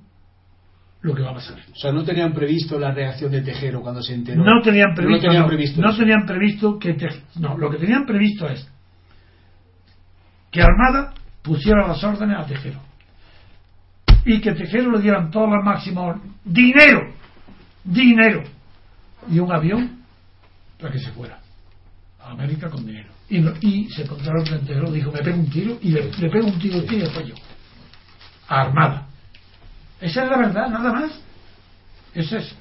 lo 1.02 1.16
que 1.16 1.22
va 1.24 1.32
a 1.32 1.36
pasar. 1.36 1.58
O 1.72 1.76
sea, 1.76 1.92
no 1.92 2.04
tenían 2.04 2.34
previsto 2.34 2.78
la 2.78 2.92
reacción 2.92 3.32
de 3.32 3.42
Tejero 3.42 3.82
cuando 3.82 4.02
se 4.04 4.14
enteró. 4.14 4.44
No 4.44 4.62
tenían 4.62 4.94
previsto. 4.94 5.28
No 5.28 5.32
tenían 5.32 5.48
previsto. 5.48 5.82
no 5.82 5.96
tenían 5.98 6.26
previsto 6.26 6.80
que. 6.80 6.94
Te- 6.94 7.22
no, 7.40 7.58
lo 7.58 7.70
que 7.72 7.78
tenían 7.78 8.06
previsto 8.06 8.48
es 8.50 8.68
que 10.52 10.62
Armada 10.62 11.14
pusiera 11.42 11.88
las 11.88 12.04
órdenes 12.04 12.38
a 12.38 12.46
Tejero. 12.46 12.80
Y 14.26 14.40
que 14.42 14.54
Tejero 14.54 14.92
le 14.92 15.00
dieran 15.02 15.32
todos 15.32 15.50
los 15.50 15.64
máximos. 15.64 16.18
¡Dinero! 16.44 17.14
¡Dinero! 17.84 18.44
Y 19.30 19.40
un 19.40 19.52
avión 19.52 20.02
para 20.80 20.94
que 20.94 21.00
se 21.00 21.12
fuera 21.12 21.40
a 22.20 22.32
América 22.32 22.70
con 22.70 22.86
dinero. 22.86 23.10
Y, 23.30 23.38
y 23.66 23.90
se 23.90 24.04
encontraron 24.04 24.46
con 24.46 24.60
Tejero, 24.66 24.92
dijo: 24.92 25.12
Me 25.12 25.20
pego 25.20 25.38
un 25.40 25.50
tiro 25.50 25.78
y 25.82 25.92
le, 25.92 26.12
le 26.12 26.30
pego 26.30 26.48
un 26.48 26.60
tiro 26.60 26.78
y 26.84 27.00
después 27.00 27.28
yo. 27.28 27.36
Armada. 28.48 29.08
Esa 30.00 30.24
es 30.24 30.30
la 30.30 30.38
verdad, 30.38 30.68
nada 30.70 30.92
más. 30.92 31.12
Esa 32.14 32.38
es, 32.38 32.56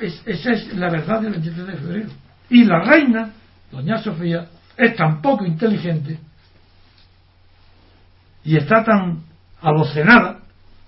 es- 0.00 0.22
esa 0.26 0.52
es 0.52 0.74
la 0.74 0.90
verdad 0.90 1.20
del 1.20 1.32
23 1.32 1.66
de 1.66 1.76
febrero. 1.76 2.08
Y 2.50 2.64
la 2.64 2.80
reina, 2.84 3.32
doña 3.70 3.98
Sofía, 3.98 4.48
es 4.76 4.96
tan 4.96 5.20
poco 5.20 5.44
inteligente 5.44 6.18
y 8.44 8.56
está 8.56 8.82
tan 8.84 9.24
abocenada 9.60 10.38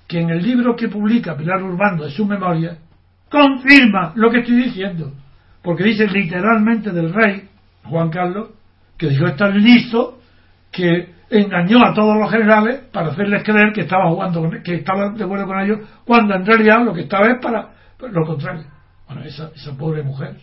que 0.06 0.20
en 0.20 0.30
el 0.30 0.42
libro 0.42 0.74
que 0.74 0.88
publica 0.88 1.36
Pilar 1.36 1.62
Urbano 1.62 2.04
de 2.04 2.10
su 2.10 2.26
memoria 2.26 2.76
confirma 3.30 4.12
lo 4.16 4.30
que 4.30 4.40
estoy 4.40 4.56
diciendo. 4.64 5.12
Porque 5.62 5.84
dice 5.84 6.06
literalmente 6.08 6.90
del 6.90 7.12
rey, 7.12 7.48
Juan 7.84 8.10
Carlos, 8.10 8.50
que 8.98 9.08
dijo 9.08 9.26
estar 9.26 9.54
listo, 9.54 10.18
que 10.72 11.10
engañó 11.30 11.84
a 11.84 11.94
todos 11.94 12.16
los 12.18 12.30
generales 12.30 12.80
para 12.92 13.10
hacerles 13.10 13.44
creer 13.44 13.72
que 13.72 13.82
estaba 13.82 14.08
jugando 14.10 14.40
con- 14.40 14.62
que 14.62 14.74
estaba 14.74 15.10
de 15.10 15.22
acuerdo 15.24 15.46
con 15.46 15.60
ellos 15.60 15.78
cuando 16.04 16.34
en 16.34 16.44
realidad 16.44 16.84
lo 16.84 16.92
que 16.92 17.02
estaba 17.02 17.26
es 17.28 17.38
para, 17.40 17.70
lo 18.00 18.26
contrario. 18.26 18.64
Bueno 19.06 19.22
esa, 19.22 19.50
esa 19.54 19.76
pobre 19.76 20.02
mujer 20.02 20.36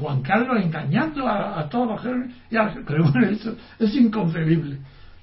Juan 0.00 0.20
Carlos 0.22 0.62
engañando 0.62 1.26
a, 1.28 1.68
todos 1.68 1.88
los 1.88 2.02
generales 2.02 2.84
pero 2.86 3.04
bueno 3.04 3.28
eso 3.28 3.56
es 3.78 3.94
inconcebible 3.94 4.78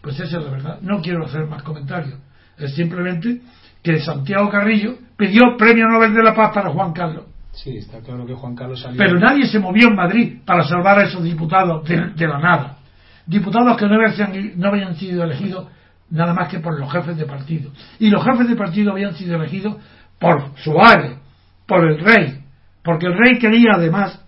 pues 0.06 0.20
esa 0.20 0.38
es 0.38 0.44
la 0.46 0.52
verdad 0.52 0.78
no 0.82 1.02
quiero 1.02 1.26
hacer 1.26 1.48
más 1.48 1.64
comentarios 1.64 2.20
es 2.60 2.76
simplemente 2.76 3.42
que 3.82 4.00
Santiago 4.00 4.50
Carrillo 4.50 4.96
pidió 5.18 5.58
premio 5.58 5.88
Nobel 5.88 6.14
de 6.14 6.22
la 6.24 6.36
Paz 6.36 6.52
para 6.54 6.70
Juan 6.70 6.94
Carlos 6.94 7.26
Sí, 7.52 7.78
está 7.78 8.00
claro 8.02 8.26
que 8.26 8.34
Juan 8.34 8.54
Carlos 8.54 8.82
salió. 8.82 8.98
pero 8.98 9.18
nadie 9.18 9.48
se 9.48 9.60
movió 9.60 9.88
en 9.88 9.96
Madrid 9.96 10.40
para 10.46 10.64
salvar 10.66 11.00
a 11.00 11.04
esos 11.06 11.24
diputados 11.24 11.88
de, 11.88 12.10
de 12.10 12.28
la 12.28 12.38
nada. 12.38 12.78
Diputados 13.26 13.78
que 13.78 13.86
no 13.88 13.96
habían, 13.96 14.60
no 14.60 14.68
habían 14.68 14.96
sido 14.96 15.24
elegidos 15.24 15.68
nada 16.10 16.34
más 16.34 16.50
que 16.50 16.60
por 16.60 16.78
los 16.78 16.92
jefes 16.92 17.16
de 17.16 17.26
partido. 17.26 17.72
Y 17.98 18.10
los 18.10 18.24
jefes 18.26 18.50
de 18.50 18.58
partido 18.58 18.92
habían 18.92 19.16
sido 19.16 19.38
elegidos 19.38 19.78
por 20.20 20.52
Suárez, 20.58 21.18
por 21.66 21.90
el 21.90 21.98
rey. 22.00 22.44
Porque 22.84 23.06
el 23.08 23.18
rey 23.18 23.40
quería 23.40 23.76
además, 23.76 24.22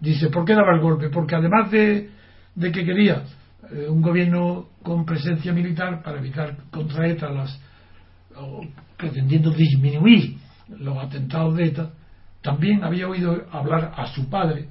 dice, 0.00 0.28
¿por 0.30 0.46
qué 0.46 0.54
daba 0.54 0.74
el 0.74 0.80
golpe? 0.80 1.10
Porque 1.10 1.36
además 1.36 1.70
de, 1.70 2.08
de 2.54 2.72
que 2.72 2.86
quería 2.86 3.22
eh, 3.72 3.88
un 3.88 4.02
gobierno 4.02 4.68
con 4.82 5.04
presencia 5.04 5.52
militar 5.52 6.02
para 6.02 6.18
evitar 6.18 6.56
contra 6.70 7.08
ETA 7.08 7.30
las, 7.30 7.60
o 8.36 8.64
pretendiendo 8.96 9.50
disminuir 9.50 10.36
los 10.78 10.98
atentados 10.98 11.56
de 11.56 11.66
ETA, 11.66 11.90
también 12.42 12.84
había 12.84 13.08
oído 13.08 13.46
hablar 13.50 13.92
a 13.96 14.06
su 14.08 14.28
padre 14.28 14.68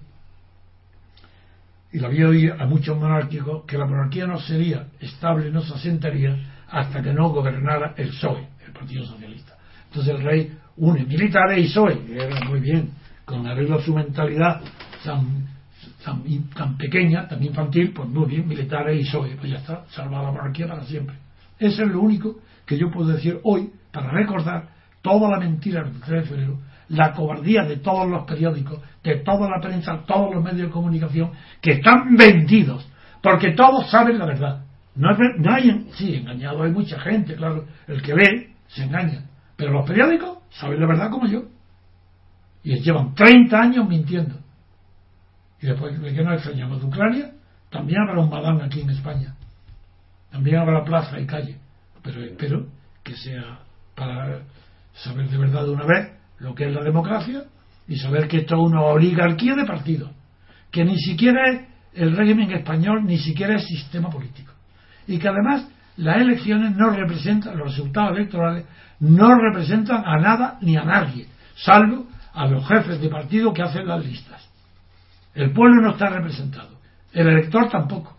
y 1.92 2.00
lo 2.00 2.08
había 2.08 2.28
oído 2.28 2.56
a 2.60 2.66
muchos 2.66 2.98
monárquicos 2.98 3.66
que 3.66 3.78
la 3.78 3.86
monarquía 3.86 4.26
no 4.26 4.40
sería 4.40 4.88
estable, 5.00 5.52
no 5.52 5.62
se 5.62 5.74
asentaría 5.74 6.38
hasta 6.70 7.02
que 7.02 7.14
no 7.14 7.30
gobernara 7.30 7.94
el 7.98 8.10
PSOE, 8.10 8.48
el 8.66 8.72
Partido 8.72 9.06
Socialista. 9.06 9.58
Entonces 9.88 10.16
el 10.16 10.24
rey 10.24 10.58
une 10.78 11.06
militares 11.06 11.60
y 11.60 11.68
PSOE, 11.68 12.06
que 12.06 12.16
era 12.16 12.40
muy 12.46 12.60
bien, 12.60 12.92
con 13.26 13.46
arreglo 13.46 13.80
a 13.80 13.82
su 13.82 13.94
mentalidad 13.94 14.62
tan, 15.04 15.48
tan, 16.04 16.24
tan 16.56 16.78
pequeña, 16.78 17.28
tan 17.28 17.44
infantil, 17.44 17.92
pues 17.94 18.10
muy 18.10 18.28
bien, 18.28 18.48
militares 18.48 19.00
y 19.00 19.04
PSOE, 19.06 19.36
pues 19.38 19.52
ya 19.52 19.58
está, 19.58 19.86
salva 19.90 20.24
la 20.24 20.32
monarquía 20.32 20.68
para 20.68 20.84
siempre. 20.84 21.16
Eso 21.60 21.84
es 21.84 21.90
lo 21.90 22.02
único 22.02 22.40
que 22.66 22.78
yo 22.78 22.90
puedo 22.90 23.10
decir 23.10 23.40
hoy 23.44 23.72
para 23.92 24.12
recordar 24.12 24.70
toda 25.02 25.30
la 25.30 25.40
mentira 25.40 25.84
del 25.84 26.00
3 26.00 26.24
de 26.24 26.30
febrero, 26.30 26.60
la 26.90 27.14
cobardía 27.14 27.64
de 27.64 27.78
todos 27.78 28.10
los 28.10 28.24
periódicos, 28.26 28.80
de 29.04 29.18
toda 29.18 29.50
la 29.50 29.60
prensa, 29.62 30.04
todos 30.06 30.34
los 30.34 30.44
medios 30.44 30.68
de 30.68 30.74
comunicación, 30.74 31.32
que 31.62 31.74
están 31.74 32.16
vendidos, 32.16 32.88
porque 33.22 33.52
todos 33.52 33.90
saben 33.90 34.18
la 34.18 34.26
verdad. 34.26 34.66
No, 34.96 35.10
no 35.38 35.54
hay, 35.54 35.88
sí, 35.94 36.16
engañado 36.16 36.64
hay 36.64 36.72
mucha 36.72 37.00
gente, 37.00 37.36
claro, 37.36 37.66
el 37.88 38.02
que 38.02 38.14
ve 38.14 38.54
se 38.68 38.84
engaña, 38.84 39.26
pero 39.56 39.72
los 39.72 39.88
periódicos 39.88 40.40
saben 40.50 40.80
la 40.80 40.88
verdad 40.88 41.10
como 41.10 41.28
yo. 41.28 41.44
Y 42.64 42.80
llevan 42.80 43.16
30 43.16 43.60
años 43.60 43.88
mintiendo. 43.88 44.36
Y 45.62 45.68
después 45.68 46.00
de 46.02 46.14
que 46.14 46.24
nos 46.24 46.36
extrañamos 46.36 46.80
de 46.82 46.88
Ucrania, 46.88 47.32
también 47.70 48.02
habrá 48.02 48.22
un 48.22 48.30
Madán 48.30 48.62
aquí 48.62 48.82
en 48.82 48.90
España. 48.90 49.36
También 50.32 50.58
habrá 50.58 50.84
plaza 50.84 51.20
y 51.20 51.26
calle. 51.26 51.58
Pero 52.02 52.24
espero 52.24 52.68
que 53.04 53.16
sea 53.16 53.60
para 53.96 54.42
saber 54.94 55.30
de 55.30 55.38
verdad 55.38 55.64
de 55.66 55.72
una 55.72 55.86
vez 55.86 56.12
lo 56.40 56.56
que 56.56 56.68
es 56.68 56.74
la 56.74 56.84
democracia 56.84 57.44
y 57.88 57.98
saber 57.98 58.28
que 58.28 58.38
esto 58.38 58.56
es 58.56 58.62
una 58.62 58.82
oligarquía 58.82 59.56
de 59.56 59.66
partidos. 59.66 60.12
Que 60.72 60.84
ni 60.84 60.98
siquiera 60.98 61.52
es 61.52 61.62
el 61.94 62.16
régimen 62.16 62.52
español, 62.52 63.06
ni 63.06 63.18
siquiera 63.20 63.56
es 63.56 63.66
sistema 63.66 64.10
político. 64.10 64.52
Y 65.08 65.20
que 65.20 65.28
además 65.28 65.68
las 65.98 66.18
elecciones 66.18 66.76
no 66.76 66.90
representan, 66.90 67.58
los 67.58 67.70
resultados 67.70 68.18
electorales 68.18 68.66
no 69.00 69.36
representan 69.36 70.04
a 70.06 70.18
nada 70.18 70.58
ni 70.62 70.78
a 70.78 70.84
nadie, 70.84 71.28
salvo 71.56 72.08
a 72.34 72.48
los 72.48 72.66
jefes 72.68 73.02
de 73.02 73.10
partido 73.10 73.54
que 73.54 73.62
hacen 73.62 73.88
las 73.88 74.04
listas. 74.04 74.51
El 75.34 75.52
pueblo 75.52 75.82
no 75.82 75.92
está 75.92 76.10
representado, 76.10 76.78
el 77.14 77.28
elector 77.28 77.70
tampoco. 77.70 78.18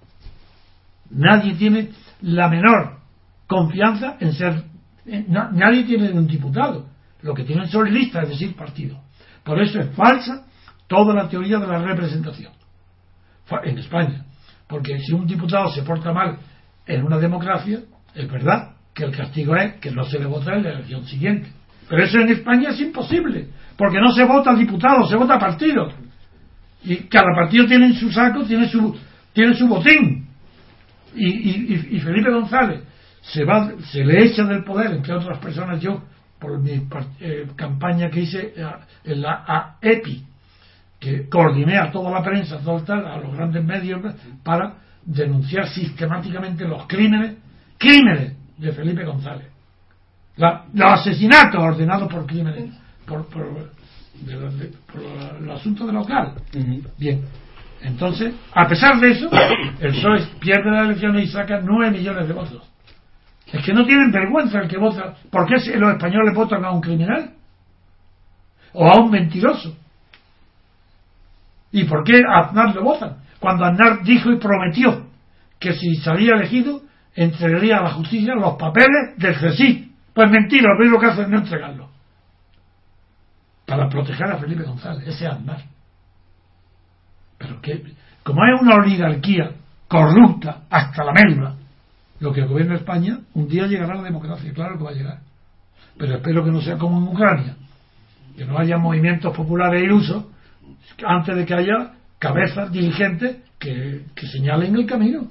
Nadie 1.11 1.55
tiene 1.55 1.91
la 2.23 2.49
menor 2.49 2.99
confianza 3.47 4.17
en 4.21 4.33
ser. 4.33 4.65
nadie 5.05 5.85
tiene 5.85 6.11
un 6.13 6.27
diputado. 6.27 6.87
Lo 7.21 7.35
que 7.35 7.45
tienen 7.45 7.69
son 7.69 7.93
listas, 7.93 8.25
es 8.25 8.31
decir, 8.31 8.57
partidos. 8.57 8.99
Por 9.45 9.61
eso 9.61 9.81
es 9.81 9.95
falsa 9.95 10.47
toda 10.87 11.15
la 11.15 11.29
teoría 11.29 11.59
de 11.59 11.67
la 11.67 11.79
representación. 11.79 12.53
En 13.65 13.79
España. 13.79 14.25
Porque 14.67 14.99
si 15.01 15.13
un 15.13 15.27
diputado 15.27 15.69
se 15.71 15.83
porta 15.83 16.13
mal 16.13 16.39
en 16.87 17.05
una 17.05 17.19
democracia, 17.19 17.81
es 18.15 18.31
verdad 18.31 18.77
que 18.95 19.05
el 19.05 19.15
castigo 19.15 19.55
es 19.57 19.75
que 19.75 19.91
no 19.91 20.05
se 20.05 20.19
le 20.19 20.27
vota 20.27 20.55
en 20.55 20.63
la 20.63 20.71
elección 20.71 21.05
siguiente. 21.05 21.51
Pero 21.89 22.05
eso 22.05 22.19
en 22.19 22.31
España 22.31 22.71
es 22.71 22.81
imposible. 22.81 23.49
Porque 23.77 24.01
no 24.01 24.11
se 24.13 24.25
vota 24.25 24.55
diputado, 24.55 25.07
se 25.07 25.17
vota 25.17 25.39
partido. 25.39 25.89
Y 26.85 26.97
cada 27.09 27.35
partido 27.35 27.67
tiene 27.67 27.87
en 27.87 27.95
su 27.95 28.11
saco, 28.11 28.45
tiene 28.45 28.69
su, 28.69 28.97
tiene 29.33 29.55
su 29.55 29.69
botín. 29.69 30.27
Y, 31.15 31.27
y- 31.29 31.89
y- 31.93 32.01
Felipe 32.01 32.31
González 32.31 32.83
se 33.21 33.45
va 33.45 33.71
se 33.91 34.05
le 34.05 34.25
echa 34.25 34.45
del 34.45 34.65
poder 34.65 34.93
entre 34.93 35.13
otras 35.15 35.39
personas 35.39 35.81
yo 35.81 36.03
por 36.41 36.59
mi 36.61 36.89
eh, 37.21 37.47
campaña 37.55 38.09
que 38.11 38.21
hice 38.21 38.55
eh, 38.57 38.65
en 39.05 39.21
la 39.21 39.45
AEPI 39.81 40.25
que 40.99 41.29
coordiné 41.29 41.77
a 41.79 41.91
toda 41.93 42.11
la 42.11 42.23
prensa 42.23 42.57
a 42.57 43.17
los 43.19 43.37
grandes 43.37 43.63
medios 43.65 44.01
para 44.43 44.75
denunciar 45.05 45.69
sistemáticamente 45.69 46.67
los 46.67 46.87
crímenes 46.87 47.37
crímenes 47.79 48.33
de 48.57 48.73
Felipe 48.73 49.05
González. 49.05 49.49
La- 50.37 50.65
los 50.73 50.93
asesinatos 51.01 51.63
ordenados 51.63 52.11
por 52.11 52.27
crímenes 52.27 52.71
por, 53.07 53.27
de 54.21 54.35
los- 54.35 54.59
de- 54.59 54.71
por 54.93 55.03
el 55.43 55.51
asunto 55.51 55.87
de 55.87 55.93
local. 55.93 56.35
Bien, 56.99 57.23
entonces, 57.83 58.35
a 58.55 58.69
pesar 58.69 59.01
de 59.01 59.11
eso, 59.11 59.29
el 59.81 59.93
PSOE 59.93 60.27
pierde 60.41 60.71
las 60.71 60.85
elecciones 60.87 61.25
y 61.29 61.33
saca 61.33 61.61
9 61.63 61.91
millones 61.91 62.29
de 62.29 62.35
votos. 62.35 62.63
Es 63.53 63.65
que 63.65 63.73
no 63.75 63.85
tienen 63.85 64.11
vergüenza 64.13 64.61
el 64.61 64.69
que 64.69 64.79
vota. 64.79 65.15
¿Por 65.31 65.47
qué 65.47 65.55
los 65.77 65.93
españoles 65.93 66.35
votan 66.35 66.65
a 66.65 66.71
un 66.71 66.81
criminal? 66.81 67.33
¿O 68.73 68.89
a 68.89 69.01
un 69.01 69.11
mentiroso? 69.11 69.77
¿Y 71.73 71.85
por 71.85 72.05
qué 72.05 72.23
a 72.27 72.41
Aznar 72.47 72.75
lo 72.75 72.83
votan? 72.83 73.17
Cuando 73.41 73.65
Aznar 73.65 74.03
dijo 74.05 74.31
y 74.31 74.39
prometió 74.39 75.07
que 75.59 75.73
si 75.75 75.97
salía 75.97 76.35
elegido, 76.35 76.81
entregaría 77.15 77.79
a 77.79 77.83
la 77.83 77.91
justicia 77.91 78.35
los 78.35 78.55
papeles 78.55 79.17
del 79.17 79.35
CSIC. 79.35 79.91
Pues 80.15 80.31
mentira, 80.31 80.71
lo 80.73 80.79
primero 80.79 81.01
que 81.01 81.07
hacen 81.07 81.25
es 81.25 81.31
no 81.31 81.39
entregarlos. 81.39 81.91
Para 83.73 83.89
proteger 83.89 84.27
a 84.31 84.37
Felipe 84.37 84.65
González, 84.65 85.09
ese 85.09 85.27
Aznar. 85.27 85.63
Pero 87.39 87.59
que, 87.63 87.83
como 88.23 88.45
es 88.45 88.61
una 88.61 88.75
oligarquía 88.75 89.53
corrupta 89.89 90.65
hasta 90.69 91.03
la 91.03 91.13
médula, 91.13 91.55
lo 92.21 92.35
que 92.35 92.43
gobierna 92.45 92.75
España, 92.77 93.21
un 93.33 93.49
día 93.49 93.67
llegará 93.67 93.95
la 93.95 94.03
democracia, 94.03 94.53
claro 94.53 94.77
que 94.77 94.85
va 94.85 94.91
a 94.91 94.95
llegar. 94.95 95.19
Pero 95.97 96.17
espero 96.17 96.45
que 96.45 96.51
no 96.51 96.61
sea 96.61 96.77
como 96.77 96.99
en 96.99 97.09
Ucrania, 97.15 97.57
que 98.37 98.45
no 98.45 98.59
haya 98.59 98.77
movimientos 98.77 99.35
populares 99.35 99.83
ilusos 99.83 100.27
antes 101.07 101.35
de 101.35 101.47
que 101.47 101.55
haya 101.55 101.93
cabezas 102.19 102.71
dirigentes 102.71 103.39
que, 103.59 104.03
que 104.15 104.27
señalen 104.27 104.77
el 104.77 104.85
camino. 104.85 105.29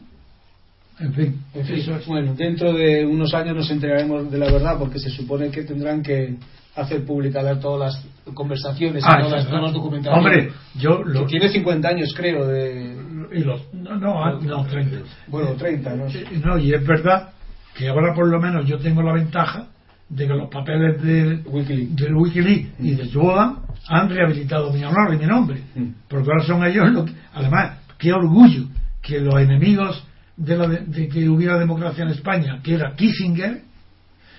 En 0.99 1.13
fin, 1.13 1.41
En 1.53 1.63
fin, 1.63 1.75
eso 1.75 1.95
es. 1.95 2.07
bueno, 2.07 2.33
dentro 2.33 2.73
de 2.73 3.05
unos 3.05 3.35
años 3.35 3.55
nos 3.55 3.69
enteraremos 3.69 4.31
de 4.31 4.37
la 4.39 4.51
verdad 4.51 4.79
porque 4.79 4.97
se 4.97 5.11
supone 5.11 5.51
que 5.51 5.63
tendrán 5.63 6.01
que 6.01 6.37
hacer 6.75 7.05
públicas 7.05 7.59
todas 7.59 7.93
las 7.93 8.33
conversaciones 8.33 9.03
y 9.03 9.07
Ah, 9.07 9.21
todas 9.21 9.49
las 9.49 9.73
documentaciones. 9.73 10.17
Hombre, 10.17 10.53
yo 10.75 11.03
lo, 11.03 11.21
Que 11.21 11.25
tiene 11.27 11.49
50 11.49 11.87
años, 11.87 12.13
creo, 12.15 12.47
de... 12.47 12.97
y 13.33 13.39
los, 13.43 13.73
no, 13.73 13.95
no, 13.97 14.23
ah, 14.23 14.39
no, 14.41 14.65
30. 14.65 14.97
Bueno, 15.27 15.51
30, 15.53 15.95
¿no? 15.95 16.09
Sí, 16.09 16.23
No, 16.43 16.57
y 16.57 16.73
es 16.73 16.85
verdad 16.85 17.29
que 17.75 17.89
ahora 17.89 18.13
por 18.13 18.27
lo 18.27 18.39
menos 18.39 18.65
yo 18.67 18.77
tengo 18.77 19.01
la 19.01 19.13
ventaja 19.13 19.67
de 20.09 20.27
que 20.27 20.33
los 20.33 20.49
papeles 20.49 21.01
del, 21.01 21.41
Wikileaks. 21.45 21.95
del 21.95 22.15
Wikileaks 22.15 22.79
y 22.79 22.95
de 22.95 23.05
Snowden 23.05 23.55
han 23.87 24.09
rehabilitado 24.09 24.71
mi 24.71 24.83
honor 24.83 25.13
y 25.13 25.17
mi 25.17 25.25
nombre. 25.25 25.61
Mm. 25.75 25.87
Porque 26.07 26.29
ahora 26.31 26.45
son 26.45 26.65
ellos 26.65 26.91
los 26.91 27.05
que, 27.05 27.13
además, 27.33 27.79
qué 27.97 28.11
orgullo 28.13 28.65
que 29.01 29.19
los 29.19 29.35
enemigos 29.39 30.05
de, 30.35 30.57
la, 30.57 30.67
de, 30.67 30.79
de 30.85 31.07
que 31.07 31.29
hubiera 31.29 31.57
democracia 31.57 32.03
en 32.03 32.11
España, 32.11 32.59
que 32.61 32.75
era 32.75 32.93
Kissinger, 32.95 33.61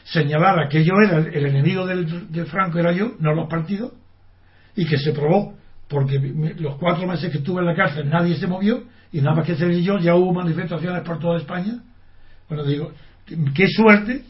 señalara 0.05 0.69
que 0.69 0.85
yo 0.85 0.95
era 1.05 1.19
el, 1.19 1.47
enemigo 1.47 1.87
del, 1.87 2.31
de 2.33 2.45
Franco, 2.45 2.79
era 2.79 2.93
yo, 2.93 3.13
no 3.19 3.35
los 3.35 3.49
partidos, 3.49 3.93
y 4.77 4.87
que 4.87 4.99
se 4.99 5.13
probó, 5.13 5.55
porque 5.89 6.19
los 6.59 6.77
cuatro 6.77 7.07
meses 7.07 7.31
que 7.31 7.39
estuve 7.39 7.61
en 7.61 7.67
la 7.67 7.75
cárcel 7.75 8.09
nadie 8.09 8.37
se 8.37 8.47
movió, 8.47 8.85
y 9.13 9.21
nada 9.21 9.37
más 9.37 9.47
que 9.47 9.55
ser 9.55 9.73
yo, 9.81 9.99
ya 9.99 10.15
hubo 10.15 10.33
manifestaciones 10.33 11.03
por 11.03 11.19
toda 11.19 11.39
España. 11.39 11.81
Bueno, 12.49 12.65
digo, 12.65 12.93
qué 13.55 13.69
suerte 13.69 14.25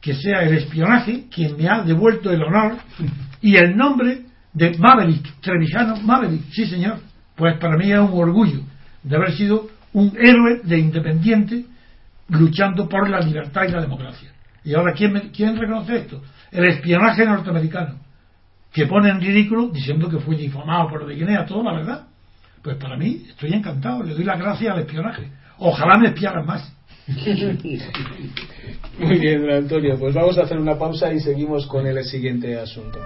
que 0.00 0.14
sea 0.14 0.42
el 0.42 0.54
espionaje 0.54 1.24
quien 1.32 1.56
me 1.56 1.68
ha 1.68 1.82
devuelto 1.82 2.30
el 2.30 2.42
honor 2.42 2.76
y 3.40 3.56
el 3.56 3.76
nombre 3.76 4.22
de 4.52 4.76
Maverick, 4.78 5.40
Trevijano 5.40 5.96
Maverick, 5.96 6.50
sí 6.50 6.66
señor. 6.66 7.00
Pues 7.36 7.58
para 7.58 7.76
mí 7.76 7.90
es 7.90 7.98
un 7.98 8.12
orgullo 8.12 8.60
de 9.02 9.16
haber 9.16 9.32
sido 9.32 9.68
un 9.92 10.16
héroe 10.16 10.60
de 10.62 10.78
independiente 10.78 11.64
luchando 12.28 12.88
por 12.88 13.08
la 13.08 13.20
libertad 13.20 13.62
y 13.68 13.72
la 13.72 13.80
democracia. 13.80 14.30
Y 14.68 14.74
ahora, 14.74 14.92
¿quién, 14.92 15.30
quién 15.34 15.56
reconoce 15.56 15.96
esto? 15.96 16.20
El 16.52 16.66
espionaje 16.66 17.24
norteamericano, 17.24 18.00
que 18.70 18.84
pone 18.84 19.08
en 19.08 19.18
ridículo 19.18 19.70
diciendo 19.70 20.10
que 20.10 20.18
fui 20.18 20.36
difamado 20.36 20.90
por 20.90 21.00
lo 21.00 21.08
de 21.08 21.14
Guinea, 21.14 21.46
toda 21.46 21.72
la 21.72 21.78
verdad. 21.78 22.06
Pues 22.62 22.76
para 22.76 22.98
mí, 22.98 23.22
estoy 23.30 23.54
encantado, 23.54 24.02
le 24.02 24.12
doy 24.12 24.24
las 24.24 24.38
gracias 24.38 24.70
al 24.70 24.80
espionaje. 24.80 25.30
Ojalá 25.56 25.96
me 25.98 26.08
espiaran 26.08 26.44
más. 26.44 26.70
Muy 28.98 29.18
bien, 29.18 29.50
Antonio. 29.50 29.98
Pues 29.98 30.14
vamos 30.14 30.36
a 30.36 30.42
hacer 30.42 30.58
una 30.58 30.76
pausa 30.76 31.10
y 31.14 31.20
seguimos 31.20 31.66
con 31.66 31.86
el 31.86 32.04
siguiente 32.04 32.54
asunto. 32.58 32.98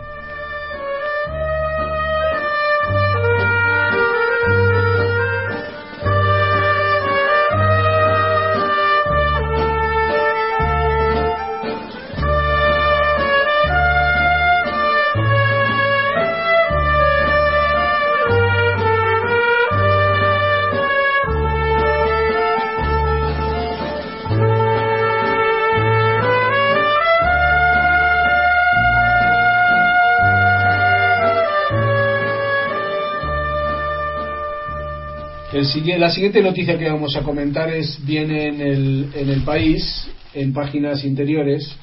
Sigue- 35.72 35.98
la 35.98 36.10
siguiente 36.10 36.42
noticia 36.42 36.78
que 36.78 36.90
vamos 36.90 37.16
a 37.16 37.22
comentar 37.22 37.70
es 37.70 37.98
viene 38.04 38.46
en 38.48 38.60
el, 38.60 39.10
en 39.14 39.28
el 39.30 39.42
país, 39.42 40.08
en 40.34 40.52
páginas 40.52 41.04
interiores, 41.04 41.74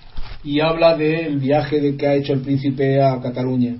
y 0.43 0.59
habla 0.59 0.95
del 0.97 1.37
viaje 1.39 1.79
de 1.81 1.95
que 1.97 2.07
ha 2.07 2.15
hecho 2.15 2.33
el 2.33 2.41
príncipe 2.41 3.01
a 3.01 3.19
Cataluña. 3.21 3.75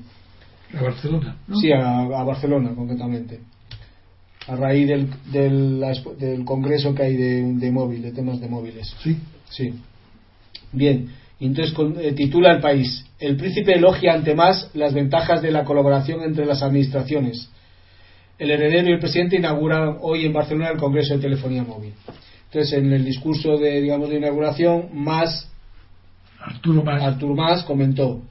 A 0.78 0.82
Barcelona. 0.84 1.38
¿no? 1.47 1.57
Sí, 1.60 1.72
a, 1.72 1.99
a 2.01 2.24
Barcelona 2.24 2.72
concretamente. 2.76 3.39
A 4.47 4.55
raíz 4.55 4.88
del, 4.88 5.07
del, 5.32 5.84
del 6.20 6.43
congreso 6.45 6.93
que 6.95 7.03
hay 7.03 7.16
de, 7.18 7.53
de 7.53 7.72
móvil, 7.72 8.01
de 8.01 8.12
temas 8.12 8.39
de 8.39 8.47
móviles. 8.47 8.93
Sí. 9.03 9.18
Sí. 9.49 9.74
Bien. 10.72 11.10
Entonces 11.39 11.74
con- 11.74 11.95
eh, 11.99 12.12
titula 12.14 12.51
el 12.53 12.60
país. 12.62 13.05
El 13.20 13.38
príncipe 13.38 13.74
elogia 13.74 14.14
ante 14.14 14.36
más 14.36 14.70
las 14.74 14.93
ventajas 14.93 15.41
de 15.41 15.51
la 15.51 15.64
colaboración 15.64 16.22
entre 16.24 16.45
las 16.45 16.62
administraciones. 16.64 17.49
El 18.40 18.52
heredero 18.52 18.90
y 18.90 18.94
el 18.94 19.00
presidente 19.00 19.36
inauguran 19.38 19.98
hoy 20.02 20.26
en 20.26 20.34
Barcelona 20.34 20.70
el 20.70 20.78
Congreso 20.78 21.14
de 21.16 21.20
Telefonía 21.22 21.64
Móvil. 21.64 21.94
Entonces, 22.46 22.74
en 22.80 22.92
el 22.92 23.06
discurso 23.06 23.58
de, 23.58 23.82
digamos, 23.82 24.10
de 24.10 24.18
inauguración, 24.18 24.86
más 24.94 25.52
Arturo 26.40 26.84
Mas. 26.84 27.04
Artur 27.04 27.36
Mas 27.36 27.64
comentó, 27.64 28.22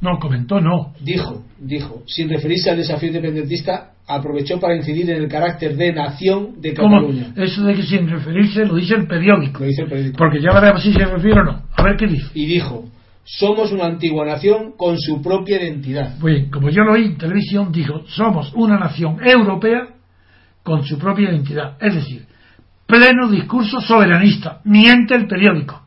No, 0.00 0.18
comentó 0.20 0.60
no. 0.60 0.92
dijo, 1.00 1.44
dijo, 1.58 2.02
sin 2.06 2.28
referirse 2.28 2.70
al 2.70 2.76
desafío 2.76 3.08
independentista, 3.08 3.92
aprovechó 4.06 4.60
para 4.60 4.76
incidir 4.76 5.10
en 5.10 5.16
el 5.22 5.28
carácter 5.28 5.76
de 5.76 5.92
nación 5.92 6.60
de 6.60 6.74
¿Cómo? 6.74 7.00
Cataluña. 7.00 7.32
Eso 7.36 7.62
de 7.64 7.74
que 7.74 7.82
sin 7.84 8.08
referirse 8.08 8.64
lo 8.66 8.76
dice 8.76 8.94
el 8.94 9.06
periódico. 9.06 9.60
Lo 9.60 9.66
dice 9.66 9.82
el 9.82 9.88
periódico. 9.88 10.18
Porque 10.18 10.40
ya 10.42 10.52
veremos 10.52 10.82
si 10.82 10.92
se 10.92 11.04
refiere 11.04 11.40
o 11.40 11.44
no. 11.44 11.62
A 11.74 11.82
ver 11.82 11.96
qué 11.96 12.06
dice. 12.06 12.26
Y 12.34 12.46
dijo, 12.46 12.84
somos 13.24 13.72
una 13.72 13.84
antigua 13.86 14.24
nación 14.26 14.72
con 14.76 14.98
su 14.98 15.22
propia 15.22 15.60
identidad. 15.62 16.16
Bien, 16.22 16.50
como 16.50 16.68
yo 16.70 16.82
lo 16.82 16.92
oí 16.92 17.04
en 17.04 17.18
televisión, 17.18 17.70
dijo, 17.70 18.02
somos 18.06 18.52
una 18.54 18.78
nación 18.78 19.18
europea 19.24 19.88
con 20.62 20.84
su 20.84 20.98
propia 20.98 21.30
identidad. 21.30 21.76
Es 21.80 21.94
decir, 21.94 22.26
pleno 22.86 23.28
discurso 23.28 23.80
soberanista. 23.80 24.60
Miente 24.64 25.14
el 25.14 25.26
periódico. 25.26 25.82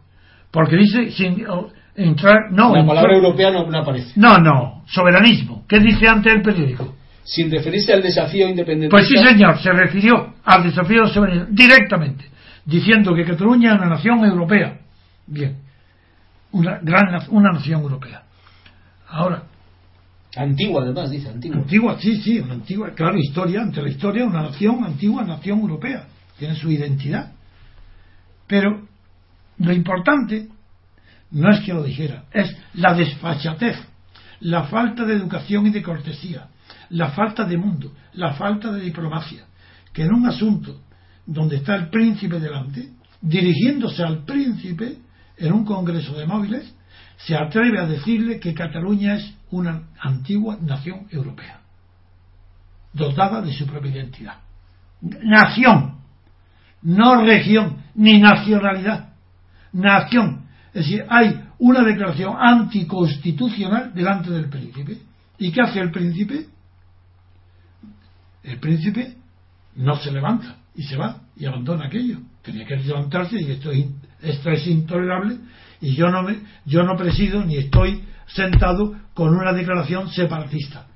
Porque 0.51 0.77
dice, 0.77 1.11
sin 1.11 1.45
entrar... 1.95 2.51
No, 2.51 2.75
La 2.75 2.85
palabra 2.85 3.15
europea 3.15 3.51
no, 3.51 3.69
no 3.69 3.79
aparece. 3.79 4.13
no, 4.15 4.37
no, 4.37 4.83
soberanismo. 4.87 5.65
¿Qué 5.67 5.79
dice 5.79 6.07
antes 6.07 6.33
el 6.33 6.41
periódico? 6.41 6.95
Sin 7.23 7.49
referirse 7.49 7.93
al 7.93 8.01
desafío 8.01 8.47
independentista. 8.49 8.97
Pues 8.97 9.07
sí, 9.07 9.17
señor, 9.17 9.57
se 9.59 9.71
refirió 9.71 10.33
al 10.43 10.63
desafío 10.63 11.07
soberanista 11.07 11.49
directamente, 11.51 12.25
diciendo 12.65 13.13
que 13.15 13.23
Cataluña 13.25 13.73
es 13.73 13.77
una 13.79 13.89
nación 13.89 14.23
europea. 14.25 14.77
Bien, 15.25 15.57
una, 16.53 16.79
gran, 16.81 17.11
na- 17.11 17.27
una 17.29 17.51
nación 17.51 17.81
europea. 17.81 18.23
Ahora, 19.07 19.43
Antigua, 20.35 20.81
además, 20.83 21.11
dice, 21.11 21.29
antigua. 21.29 21.57
antigua, 21.57 21.97
sí, 21.99 22.19
sí, 22.23 22.39
una 22.39 22.53
antigua, 22.55 22.91
claro, 22.95 23.19
historia, 23.19 23.61
ante 23.61 23.83
la 23.83 23.89
historia, 23.89 24.25
una 24.25 24.41
nación, 24.41 24.83
antigua 24.83 25.23
nación 25.23 25.59
europea. 25.59 26.07
Tiene 26.39 26.55
su 26.55 26.71
identidad. 26.71 27.33
Pero 28.47 28.87
lo 29.59 29.71
importante 29.71 30.47
no 31.31 31.51
es 31.51 31.59
que 31.61 31.73
lo 31.73 31.83
dijera, 31.83 32.23
es 32.31 32.55
la 32.73 32.95
desfachatez, 32.95 33.77
la 34.39 34.63
falta 34.63 35.05
de 35.05 35.13
educación 35.13 35.67
y 35.67 35.69
de 35.69 35.83
cortesía, 35.83 36.47
la 36.89 37.11
falta 37.11 37.43
de 37.45 37.57
mundo, 37.57 37.93
la 38.13 38.33
falta 38.33 38.71
de 38.71 38.81
diplomacia, 38.81 39.45
que 39.93 40.01
en 40.03 40.13
un 40.15 40.25
asunto 40.27 40.81
donde 41.27 41.57
está 41.57 41.75
el 41.75 41.89
príncipe 41.89 42.39
delante, 42.39 42.89
dirigiéndose 43.21 44.03
al 44.03 44.25
príncipe 44.25 44.97
en 45.37 45.53
un 45.53 45.65
congreso 45.65 46.13
de 46.13 46.25
móviles, 46.25 46.73
se 47.17 47.35
atreve 47.35 47.79
a 47.79 47.87
decirle 47.87 48.39
que 48.39 48.53
Cataluña 48.53 49.15
es 49.15 49.33
una 49.51 49.89
antigua 49.99 50.57
nación 50.61 51.07
europea, 51.09 51.61
dotada 52.91 53.41
de 53.41 53.53
su 53.53 53.65
propia 53.65 53.91
identidad. 53.91 54.37
Nación, 55.01 55.99
no 56.81 57.23
región, 57.23 57.83
ni 57.95 58.19
nacionalidad. 58.19 59.13
Nación. 59.73 60.45
Es 60.73 60.85
decir, 60.85 61.05
hay 61.09 61.43
una 61.59 61.83
declaración 61.83 62.35
anticonstitucional 62.39 63.93
delante 63.93 64.31
del 64.31 64.49
príncipe. 64.49 64.97
¿Y 65.37 65.51
qué 65.51 65.61
hace 65.61 65.79
el 65.79 65.91
príncipe? 65.91 66.47
El 68.43 68.59
príncipe 68.59 69.15
no 69.75 69.95
se 69.95 70.11
levanta 70.11 70.62
y 70.75 70.83
se 70.83 70.95
va 70.95 71.21
y 71.35 71.45
abandona 71.45 71.85
aquello. 71.85 72.19
Tenía 72.41 72.65
que 72.65 72.75
levantarse 72.77 73.39
y 73.39 73.51
esto 73.51 73.71
es, 73.71 73.85
esto 74.21 74.49
es 74.49 74.67
intolerable 74.67 75.37
y 75.81 75.95
yo 75.95 76.09
no, 76.09 76.23
me, 76.23 76.39
yo 76.65 76.83
no 76.83 76.95
presido 76.95 77.43
ni 77.43 77.57
estoy 77.57 78.03
sentado 78.27 78.95
con 79.13 79.35
una 79.35 79.53
declaración 79.53 80.09
separatista. 80.09 80.87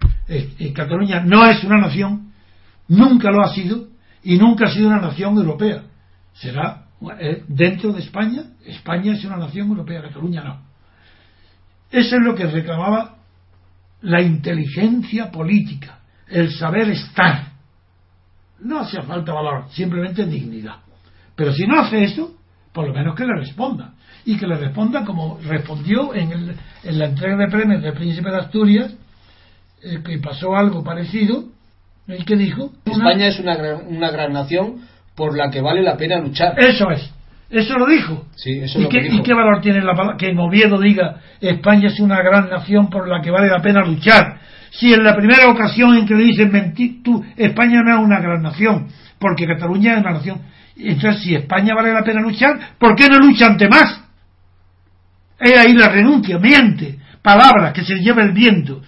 Cataluña 0.73 1.21
no 1.21 1.45
es 1.45 1.63
una 1.63 1.77
nación, 1.77 2.33
nunca 2.87 3.31
lo 3.31 3.43
ha 3.43 3.53
sido 3.53 3.87
y 4.23 4.37
nunca 4.37 4.65
ha 4.65 4.71
sido 4.71 4.87
una 4.87 4.99
nación 4.99 5.37
europea. 5.37 5.83
Será 6.33 6.85
eh, 7.19 7.43
dentro 7.47 7.93
de 7.93 8.01
España, 8.01 8.43
España 8.65 9.13
es 9.13 9.23
una 9.23 9.37
nación 9.37 9.69
europea, 9.69 10.01
Cataluña 10.01 10.43
no. 10.43 10.61
Eso 11.91 12.17
es 12.17 12.21
lo 12.21 12.35
que 12.35 12.47
reclamaba 12.47 13.17
la 14.01 14.21
inteligencia 14.21 15.31
política, 15.31 15.99
el 16.27 16.51
saber 16.51 16.89
estar. 16.89 17.46
No 18.61 18.79
hacía 18.79 19.01
falta 19.03 19.33
valor, 19.33 19.65
simplemente 19.71 20.25
dignidad. 20.25 20.75
Pero 21.35 21.53
si 21.53 21.65
no 21.67 21.79
hace 21.79 22.03
eso, 22.03 22.31
por 22.73 22.87
lo 22.87 22.93
menos 22.93 23.15
que 23.15 23.25
le 23.25 23.35
responda. 23.35 23.93
Y 24.25 24.37
que 24.37 24.47
le 24.47 24.55
responda 24.57 25.05
como 25.05 25.39
respondió 25.47 26.13
en, 26.13 26.31
el- 26.31 26.55
en 26.83 26.99
la 26.99 27.05
entrega 27.05 27.37
de 27.37 27.47
premios 27.49 27.81
del 27.81 27.93
Príncipe 27.93 28.29
de 28.29 28.37
Asturias, 28.37 28.93
eh, 29.83 29.99
que 30.03 30.17
pasó 30.19 30.55
algo 30.55 30.83
parecido, 30.83 31.45
y 32.07 32.23
que 32.23 32.35
dijo... 32.35 32.71
España 32.85 33.27
es 33.27 33.39
una 33.39 33.55
gran, 33.55 33.87
una 33.87 34.09
gran 34.11 34.33
nación 34.33 34.81
por 35.15 35.37
la 35.37 35.49
que 35.51 35.61
vale 35.61 35.81
la 35.81 35.97
pena 35.97 36.17
luchar. 36.19 36.55
Eso 36.59 36.89
es. 36.91 37.11
Eso 37.49 37.77
lo 37.77 37.85
dijo. 37.85 38.25
Sí, 38.35 38.59
eso 38.59 38.79
¿Y, 38.79 38.83
lo 38.83 38.89
qué, 38.89 38.97
que 38.97 39.03
dijo. 39.03 39.15
¿Y 39.17 39.23
qué 39.23 39.33
valor 39.33 39.61
tiene 39.61 39.81
la 39.81 39.93
palabra? 39.93 40.17
Que 40.17 40.29
en 40.29 40.39
Oviedo 40.39 40.79
diga 40.79 41.21
España 41.39 41.87
es 41.87 41.99
una 42.01 42.21
gran 42.21 42.49
nación 42.49 42.89
por 42.89 43.07
la 43.07 43.21
que 43.21 43.31
vale 43.31 43.47
la 43.49 43.61
pena 43.61 43.81
luchar. 43.85 44.36
Si 44.77 44.93
en 44.93 45.03
la 45.03 45.15
primera 45.15 45.49
ocasión 45.49 45.95
en 45.97 46.05
que 46.05 46.13
le 46.13 46.23
dicen 46.23 46.51
mentí, 46.51 47.01
tú, 47.03 47.23
España 47.35 47.81
no 47.83 47.97
es 47.97 48.05
una 48.05 48.19
gran 48.19 48.43
nación, 48.43 48.87
porque 49.19 49.47
Cataluña 49.47 49.93
es 49.93 49.99
una 50.01 50.11
nación. 50.11 50.41
Entonces, 50.75 51.23
si 51.23 51.33
España 51.33 51.73
vale 51.73 51.91
la 51.91 52.03
pena 52.03 52.21
luchar, 52.21 52.59
¿por 52.77 52.95
qué 52.95 53.07
no 53.09 53.17
lucha 53.17 53.47
ante 53.47 53.67
más? 53.67 54.03
Es 55.39 55.57
ahí 55.57 55.73
la 55.73 55.89
renuncia, 55.89 56.37
miente, 56.37 56.99
palabras 57.23 57.73
que 57.73 57.83
se 57.83 57.95
lleva 57.95 58.21
el 58.21 58.33
viento. 58.33 58.81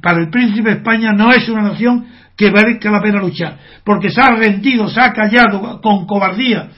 Para 0.00 0.20
el 0.20 0.30
príncipe 0.30 0.70
España 0.70 1.12
no 1.12 1.30
es 1.30 1.46
una 1.50 1.62
nación 1.62 2.06
que 2.34 2.50
valga 2.50 2.90
la 2.90 3.02
pena 3.02 3.20
luchar, 3.20 3.58
porque 3.84 4.10
se 4.10 4.22
ha 4.22 4.30
rendido, 4.30 4.88
se 4.88 5.00
ha 5.00 5.12
callado 5.12 5.80
con 5.82 6.06
cobardía 6.06 6.70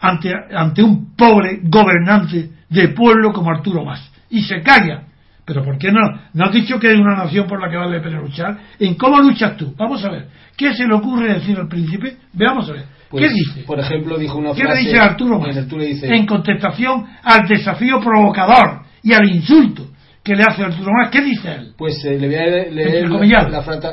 ante, 0.00 0.32
ante 0.54 0.82
un 0.82 1.14
pobre 1.14 1.60
gobernante 1.64 2.52
de 2.70 2.88
pueblo 2.88 3.32
como 3.34 3.50
Arturo 3.50 3.84
Más. 3.84 4.10
Y 4.30 4.42
se 4.42 4.62
calla. 4.62 5.07
Pero 5.48 5.64
¿por 5.64 5.78
qué 5.78 5.90
no? 5.90 6.00
¿No 6.34 6.44
has 6.44 6.52
dicho 6.52 6.78
que 6.78 6.88
hay 6.88 6.96
una 7.00 7.16
nación 7.24 7.46
por 7.46 7.58
la 7.60 7.70
que 7.70 7.76
vale 7.78 7.96
la 7.96 8.02
pena 8.04 8.20
luchar? 8.20 8.58
¿En 8.78 8.94
cómo 8.96 9.18
luchas 9.18 9.56
tú? 9.56 9.74
Vamos 9.78 10.04
a 10.04 10.10
ver. 10.10 10.26
¿Qué 10.56 10.74
se 10.74 10.86
le 10.86 10.92
ocurre 10.94 11.32
decir 11.32 11.56
al 11.58 11.68
príncipe? 11.68 12.18
Veamos 12.34 12.68
a 12.68 12.72
ver. 12.74 12.84
Pues, 13.08 13.24
¿Qué 13.24 13.30
dice? 13.32 13.66
Por 13.66 13.80
ejemplo, 13.80 14.18
dijo 14.18 14.36
una 14.36 14.52
¿Qué 14.52 14.60
le 14.64 14.66
frase. 14.68 14.80
dice 14.82 14.98
Arturo 14.98 15.40
Mas? 15.40 15.56
le 15.72 15.86
dice, 15.86 16.14
En 16.14 16.26
contestación 16.26 17.06
al 17.24 17.48
desafío 17.48 17.98
provocador 17.98 18.82
y 19.02 19.14
al 19.14 19.26
insulto 19.26 19.86
que 20.22 20.36
le 20.36 20.42
hace 20.42 20.62
Arturo 20.62 20.90
Mas. 20.92 21.10
¿Qué 21.10 21.22
dice 21.22 21.50
él? 21.50 21.72
Pues 21.78 22.04
eh, 22.04 22.18
le 22.18 22.26
voy 22.26 22.36
a 22.36 22.46
leer 22.70 23.08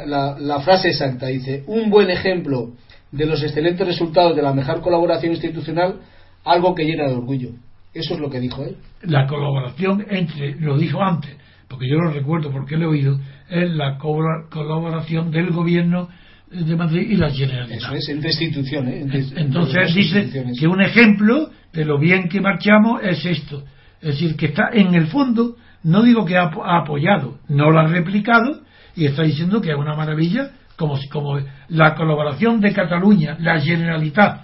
la- 0.06 0.36
la 0.38 0.60
frase 0.60 0.90
exacta. 0.90 1.28
Dice, 1.28 1.64
un 1.68 1.90
buen 1.90 2.10
ejemplo 2.10 2.74
de 3.14 3.26
los 3.26 3.42
excelentes 3.42 3.88
resultados 3.88 4.36
de 4.36 4.42
la 4.42 4.52
mejor 4.54 4.82
colaboración 4.82 5.32
institucional, 5.32 6.02
algo 6.44 6.76
que 6.76 6.84
llena 6.84 7.08
de 7.08 7.14
orgullo. 7.16 7.52
Eso 7.96 8.14
es 8.16 8.20
lo 8.20 8.30
que 8.30 8.40
dijo 8.40 8.64
él. 8.64 8.76
La 9.04 9.26
colaboración 9.26 10.06
entre, 10.10 10.56
lo 10.60 10.78
dijo 10.78 11.02
antes, 11.02 11.36
porque 11.68 11.88
yo 11.90 11.96
lo 11.96 12.12
recuerdo 12.12 12.52
porque 12.52 12.78
lo 12.78 12.84
he 12.84 12.88
oído, 12.88 13.20
es 13.50 13.72
la 13.72 13.98
colaboración 13.98 15.32
del 15.32 15.52
gobierno 15.52 16.10
de 16.52 16.76
Madrid 16.76 17.10
y 17.10 17.16
la 17.16 17.30
Generalitat. 17.32 17.78
Eso 17.80 17.94
es, 17.96 18.10
entre 18.10 18.30
instituciones. 18.32 19.02
entre- 19.02 19.20
entre 19.20 19.42
Entonces 19.42 19.96
dice 19.96 20.30
que 20.60 20.68
un 20.68 20.82
ejemplo 20.82 21.50
de 21.74 21.86
lo 21.86 21.98
bien 21.98 22.30
que 22.30 22.42
marchamos 22.42 23.02
es 23.04 23.26
esto. 23.26 23.64
Es 24.02 24.10
decir, 24.20 24.36
que 24.36 24.48
está 24.48 24.70
en 24.74 24.94
el 24.94 25.08
fondo, 25.08 25.56
no 25.84 26.04
digo 26.04 26.26
que 26.26 26.38
ha, 26.38 26.52
apo- 26.52 26.64
ha 26.64 26.80
apoyado, 26.82 27.40
no 27.50 27.72
lo 27.72 27.80
ha 27.80 27.88
replicado 27.88 28.62
y 28.96 29.06
está 29.06 29.24
diciendo 29.24 29.62
que 29.62 29.72
es 29.72 29.78
una 29.78 29.96
maravilla, 29.96 30.52
como, 30.76 31.00
como 31.12 31.40
la 31.70 31.96
colaboración 31.96 32.60
de 32.62 32.74
Cataluña, 32.74 33.38
la 33.40 33.60
Generalitat, 33.60 34.42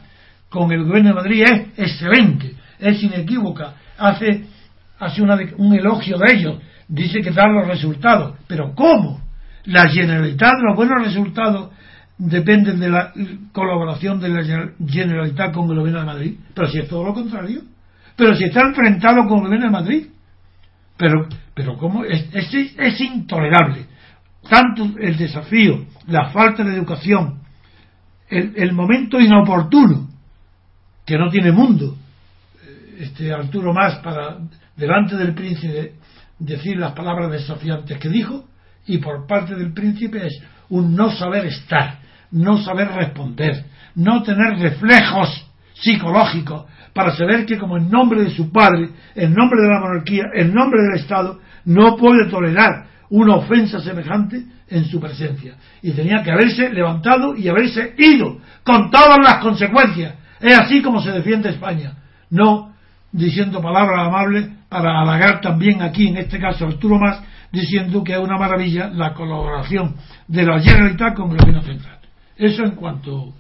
con 0.50 0.72
el 0.72 0.84
gobierno 0.86 1.10
de 1.10 1.16
Madrid 1.16 1.44
es 1.44 1.68
excelente, 1.78 2.56
es 2.82 3.04
inequívoca, 3.04 3.76
hace, 3.98 4.46
hace 5.00 5.22
una 5.22 5.38
un 5.58 5.74
elogio 5.74 6.18
de 6.18 6.34
ellos, 6.34 6.60
dice 6.88 7.22
que 7.22 7.32
dan 7.32 7.54
los 7.54 7.68
resultados. 7.68 8.38
Pero 8.48 8.74
¿cómo? 8.76 9.22
La 9.66 9.88
Generalitat, 9.88 10.54
los 10.68 10.76
buenos 10.76 11.06
resultados 11.06 11.70
dependen 12.18 12.80
de 12.80 12.90
la 12.90 13.14
colaboración 13.52 14.20
de 14.20 14.30
la 14.30 14.44
Generalitat 14.88 15.54
con 15.54 15.70
el 15.70 15.78
gobierno 15.78 16.00
de 16.02 16.06
Madrid. 16.06 16.38
Pero 16.54 16.68
si 16.68 16.80
es 16.80 16.90
todo 16.90 17.04
lo 17.04 17.14
contrario. 17.14 17.62
Pero 18.16 18.36
si 18.36 18.46
está 18.46 18.62
enfrentado 18.62 19.28
con 19.28 19.40
el 19.40 19.46
gobierno 19.46 19.68
de 19.68 19.72
Madrid. 19.72 20.08
Pero, 20.98 21.28
pero 21.54 21.78
¿cómo? 21.78 22.04
Es, 22.04 22.30
es, 22.34 23.02
intolerable. 23.02 23.86
Tanto 24.48 24.90
el 25.00 25.18
desafío, 25.18 25.86
la 26.08 26.30
falta 26.30 26.64
de 26.64 26.76
educación, 26.76 27.42
el 28.30 28.74
momento 28.74 29.20
inoportuno, 29.20 30.10
que 31.06 31.18
no 31.18 31.30
tiene 31.30 31.52
mundo, 31.52 31.96
este 33.02 33.34
Arturo 33.34 33.74
Más 33.74 33.96
para 34.00 34.38
delante 34.76 35.16
del 35.16 35.34
príncipe 35.34 35.94
decir 36.38 36.78
las 36.78 36.94
palabras 36.94 37.32
desafiantes 37.32 37.98
que 37.98 38.10
dijo 38.10 38.46
y 38.86 38.98
por 39.00 39.28
parte 39.28 39.56
del 39.56 39.74
príncipe 39.74 40.28
es 40.28 40.42
un 40.70 40.96
no 40.96 41.12
saber 41.12 41.46
estar, 41.46 42.00
no 42.32 42.58
saber 42.58 42.90
responder, 42.90 43.66
no 43.96 44.24
tener 44.24 44.58
reflejos 44.58 45.48
psicológicos 45.74 46.66
para 46.94 47.16
saber 47.16 47.46
que 47.46 47.58
como 47.58 47.78
en 47.78 47.90
nombre 47.90 48.24
de 48.24 48.32
su 48.32 48.52
padre, 48.52 48.90
en 49.16 49.34
nombre 49.34 49.62
de 49.62 49.68
la 49.68 49.80
monarquía, 49.80 50.26
en 50.34 50.54
nombre 50.54 50.82
del 50.82 51.02
Estado, 51.02 51.40
no 51.66 51.96
puede 51.96 52.30
tolerar 52.30 52.86
una 53.10 53.36
ofensa 53.36 53.80
semejante 53.80 54.44
en 54.68 54.86
su 54.86 55.00
presencia. 55.00 55.56
Y 55.82 55.92
tenía 55.92 56.24
que 56.24 56.32
haberse 56.32 56.70
levantado 56.70 57.36
y 57.36 57.48
haberse 57.48 57.94
ido 57.98 58.40
con 58.64 58.90
todas 58.90 59.18
las 59.24 59.38
consecuencias. 59.40 60.16
Es 60.40 60.58
así 60.58 60.82
como 60.82 61.02
se 61.02 61.12
defiende 61.12 61.50
España. 61.50 61.94
No 62.30 62.71
diciendo 63.12 63.62
palabras 63.62 64.08
amables 64.08 64.50
para 64.70 65.02
halagar 65.02 65.42
también 65.42 65.82
aquí, 65.82 66.08
en 66.08 66.18
este 66.18 66.40
caso 66.40 66.66
Arturo 66.68 66.98
Más, 66.98 67.22
diciendo 67.52 68.04
que 68.04 68.14
es 68.14 68.20
una 68.20 68.38
maravilla 68.38 68.90
la 68.90 69.14
colaboración 69.14 69.96
de 70.28 70.44
la 70.44 70.60
Generalitat 70.60 71.16
con 71.16 71.32
el 71.32 71.38
gobierno 71.38 71.62
central. 71.64 72.00
Eso 72.38 72.64
en 72.64 72.72
cuanto. 72.72 73.34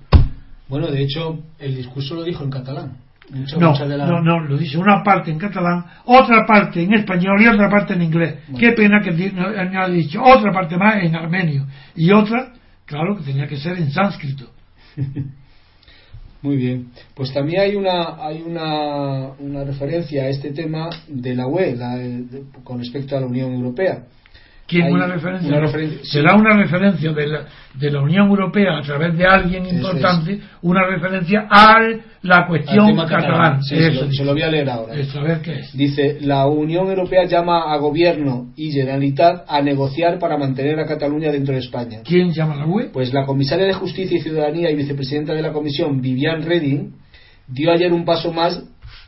Bueno, 0.67 0.87
de 0.87 1.03
hecho, 1.03 1.39
el 1.59 1.75
discurso 1.75 2.15
lo 2.15 2.23
dijo 2.23 2.43
en 2.43 2.49
catalán. 2.49 2.97
Mucha, 3.29 3.57
No, 3.57 3.71
mucha 3.71 3.87
de 3.87 3.97
la- 3.97 4.05
no, 4.05 4.21
no, 4.21 4.39
lo 4.41 4.57
dice 4.57 4.77
una 4.77 5.03
parte 5.03 5.31
en 5.31 5.37
catalán, 5.39 5.85
otra 6.05 6.45
parte 6.45 6.83
en 6.83 6.93
español 6.93 7.41
y 7.41 7.47
otra 7.47 7.69
parte 7.69 7.93
en 7.93 8.01
inglés. 8.01 8.39
Bueno. 8.47 8.59
Qué 8.59 8.73
pena 8.73 8.99
que 9.01 9.11
no, 9.31 9.49
no 9.49 9.81
ha 9.81 9.87
dicho 9.87 10.21
otra 10.21 10.51
parte 10.51 10.77
más 10.77 10.95
en 11.01 11.15
armenio 11.15 11.65
y 11.95 12.11
otra, 12.11 12.51
claro, 12.85 13.15
que 13.17 13.23
tenía 13.23 13.47
que 13.47 13.55
ser 13.57 13.77
en 13.77 13.89
sánscrito. 13.91 14.49
Muy 16.41 16.55
bien. 16.55 16.87
Pues 17.15 17.31
también 17.33 17.61
hay 17.61 17.75
una 17.75 18.25
hay 18.25 18.41
una, 18.41 19.29
una 19.39 19.63
referencia 19.63 20.23
a 20.23 20.29
este 20.29 20.51
tema 20.51 20.89
de 21.07 21.35
la 21.35 21.47
UE 21.47 21.75
la- 21.75 21.99
con 22.63 22.79
respecto 22.79 23.15
a 23.15 23.19
la 23.21 23.27
Unión 23.27 23.53
Europea. 23.53 24.05
¿Quién 24.71 24.93
una 24.93 25.05
referencia? 25.05 25.57
una 25.57 25.67
sí. 25.67 25.99
Será 26.03 26.35
una 26.35 26.55
referencia 26.55 27.11
de 27.11 27.27
la, 27.27 27.45
de 27.73 27.91
la 27.91 28.01
Unión 28.01 28.29
Europea 28.29 28.77
a 28.77 28.81
través 28.81 29.17
de 29.17 29.25
alguien 29.25 29.65
importante, 29.65 30.39
una 30.61 30.85
referencia 30.85 31.45
a 31.49 31.77
la 32.21 32.47
cuestión 32.47 32.95
catalana. 32.95 33.09
catalán. 33.09 33.63
Sí, 33.63 33.75
se, 33.75 33.91
lo, 33.91 34.11
se 34.11 34.23
lo 34.23 34.31
voy 34.33 34.43
a 34.43 34.49
leer 34.49 34.69
ahora. 34.69 34.93
es 34.95 35.09
saber 35.09 35.41
qué 35.41 35.59
es. 35.59 35.75
Dice, 35.75 36.19
la 36.21 36.47
Unión 36.47 36.87
Europea 36.87 37.25
llama 37.25 37.73
a 37.73 37.77
gobierno 37.77 38.53
y 38.55 38.71
Generalitat 38.71 39.43
a 39.47 39.61
negociar 39.61 40.19
para 40.19 40.37
mantener 40.37 40.79
a 40.79 40.85
Cataluña 40.85 41.31
dentro 41.31 41.53
de 41.53 41.59
España. 41.59 41.99
¿Quién 42.05 42.31
llama 42.31 42.53
a 42.53 42.57
la 42.57 42.65
UE? 42.65 42.89
Pues 42.93 43.13
la 43.13 43.25
comisaria 43.25 43.65
de 43.65 43.73
Justicia 43.73 44.17
y 44.17 44.21
Ciudadanía 44.21 44.71
y 44.71 44.75
vicepresidenta 44.75 45.33
de 45.33 45.41
la 45.41 45.51
Comisión, 45.51 45.99
Vivian 46.01 46.43
Reding, 46.43 46.93
dio 47.47 47.71
ayer 47.71 47.91
un 47.91 48.05
paso 48.05 48.31
más 48.31 48.63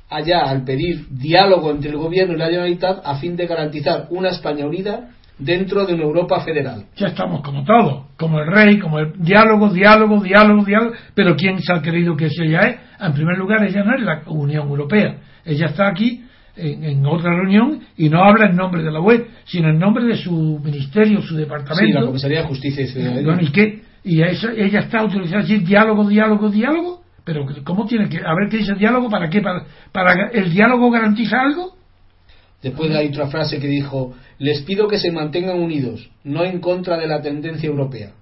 allá 0.09 0.41
al 0.41 0.63
pedir 0.63 1.07
diálogo 1.09 1.71
entre 1.71 1.89
el 1.89 1.97
gobierno 1.97 2.33
y 2.33 2.37
la 2.37 2.47
Generalitat 2.47 3.01
a 3.03 3.15
fin 3.15 3.35
de 3.35 3.47
garantizar 3.47 4.07
una 4.09 4.29
España 4.29 4.65
unida 4.65 5.09
dentro 5.37 5.85
de 5.85 5.93
una 5.95 6.03
Europa 6.03 6.39
federal. 6.41 6.85
Ya 6.95 7.07
estamos 7.07 7.41
como 7.41 7.63
todos, 7.63 8.05
como 8.17 8.39
el 8.39 8.47
rey, 8.47 8.79
como 8.79 8.99
el 8.99 9.13
diálogo, 9.17 9.69
diálogo, 9.69 10.21
diálogo, 10.21 10.63
diálogo. 10.63 10.93
Pero 11.15 11.35
¿quién 11.35 11.59
se 11.61 11.73
ha 11.73 11.81
creído 11.81 12.15
que 12.15 12.27
ella 12.27 12.59
es? 12.61 12.77
En 12.99 13.13
primer 13.13 13.37
lugar, 13.37 13.63
ella 13.63 13.83
no 13.83 13.95
es 13.95 14.01
la 14.03 14.21
Unión 14.27 14.67
Europea. 14.67 15.17
Ella 15.45 15.65
está 15.67 15.87
aquí 15.89 16.23
en, 16.55 16.83
en 16.83 17.05
otra 17.05 17.35
reunión 17.35 17.79
y 17.97 18.09
no 18.09 18.23
habla 18.23 18.45
en 18.49 18.55
nombre 18.55 18.83
de 18.83 18.91
la 18.91 18.99
UE, 19.01 19.25
sino 19.45 19.69
en 19.69 19.79
nombre 19.79 20.05
de 20.05 20.15
su 20.17 20.59
ministerio, 20.63 21.21
su 21.21 21.33
Sí, 21.35 21.41
departamento. 21.41 21.99
la 21.99 22.05
Comisaría 22.05 22.41
de 22.41 22.47
Justicia 22.47 22.83
y 22.83 22.87
Ciudadanía. 22.87 23.37
¿y 23.41 23.51
qué? 23.51 23.81
¿Y 24.05 24.21
a 24.21 24.27
esa- 24.27 24.51
ella 24.53 24.79
está 24.81 24.99
autorizada 24.99 25.39
a 25.39 25.41
decir 25.41 25.63
diálogo, 25.65 26.07
diálogo, 26.07 26.49
diálogo? 26.49 27.01
Pero 27.25 27.45
¿cómo 27.63 27.85
tiene 27.85 28.09
que...? 28.09 28.17
A 28.17 28.33
ver 28.35 28.49
qué 28.49 28.57
dice 28.57 28.73
diálogo, 28.75 29.09
¿para 29.09 29.29
qué? 29.29 29.41
¿Para, 29.41 29.63
para 29.93 30.29
el 30.29 30.51
diálogo 30.51 30.91
garantiza 30.91 31.39
algo? 31.41 31.75
Después 32.63 32.95
hay 32.95 33.09
otra 33.09 33.27
frase 33.27 33.59
que 33.59 33.67
dijo, 33.67 34.15
les 34.39 34.61
pido 34.61 34.87
que 34.87 34.97
se 34.97 35.11
mantengan 35.11 35.59
unidos, 35.59 36.09
no 36.23 36.45
en 36.45 36.61
contra 36.61 36.97
de 36.97 37.07
la 37.07 37.21
tendencia 37.21 37.67
europea. 37.67 38.13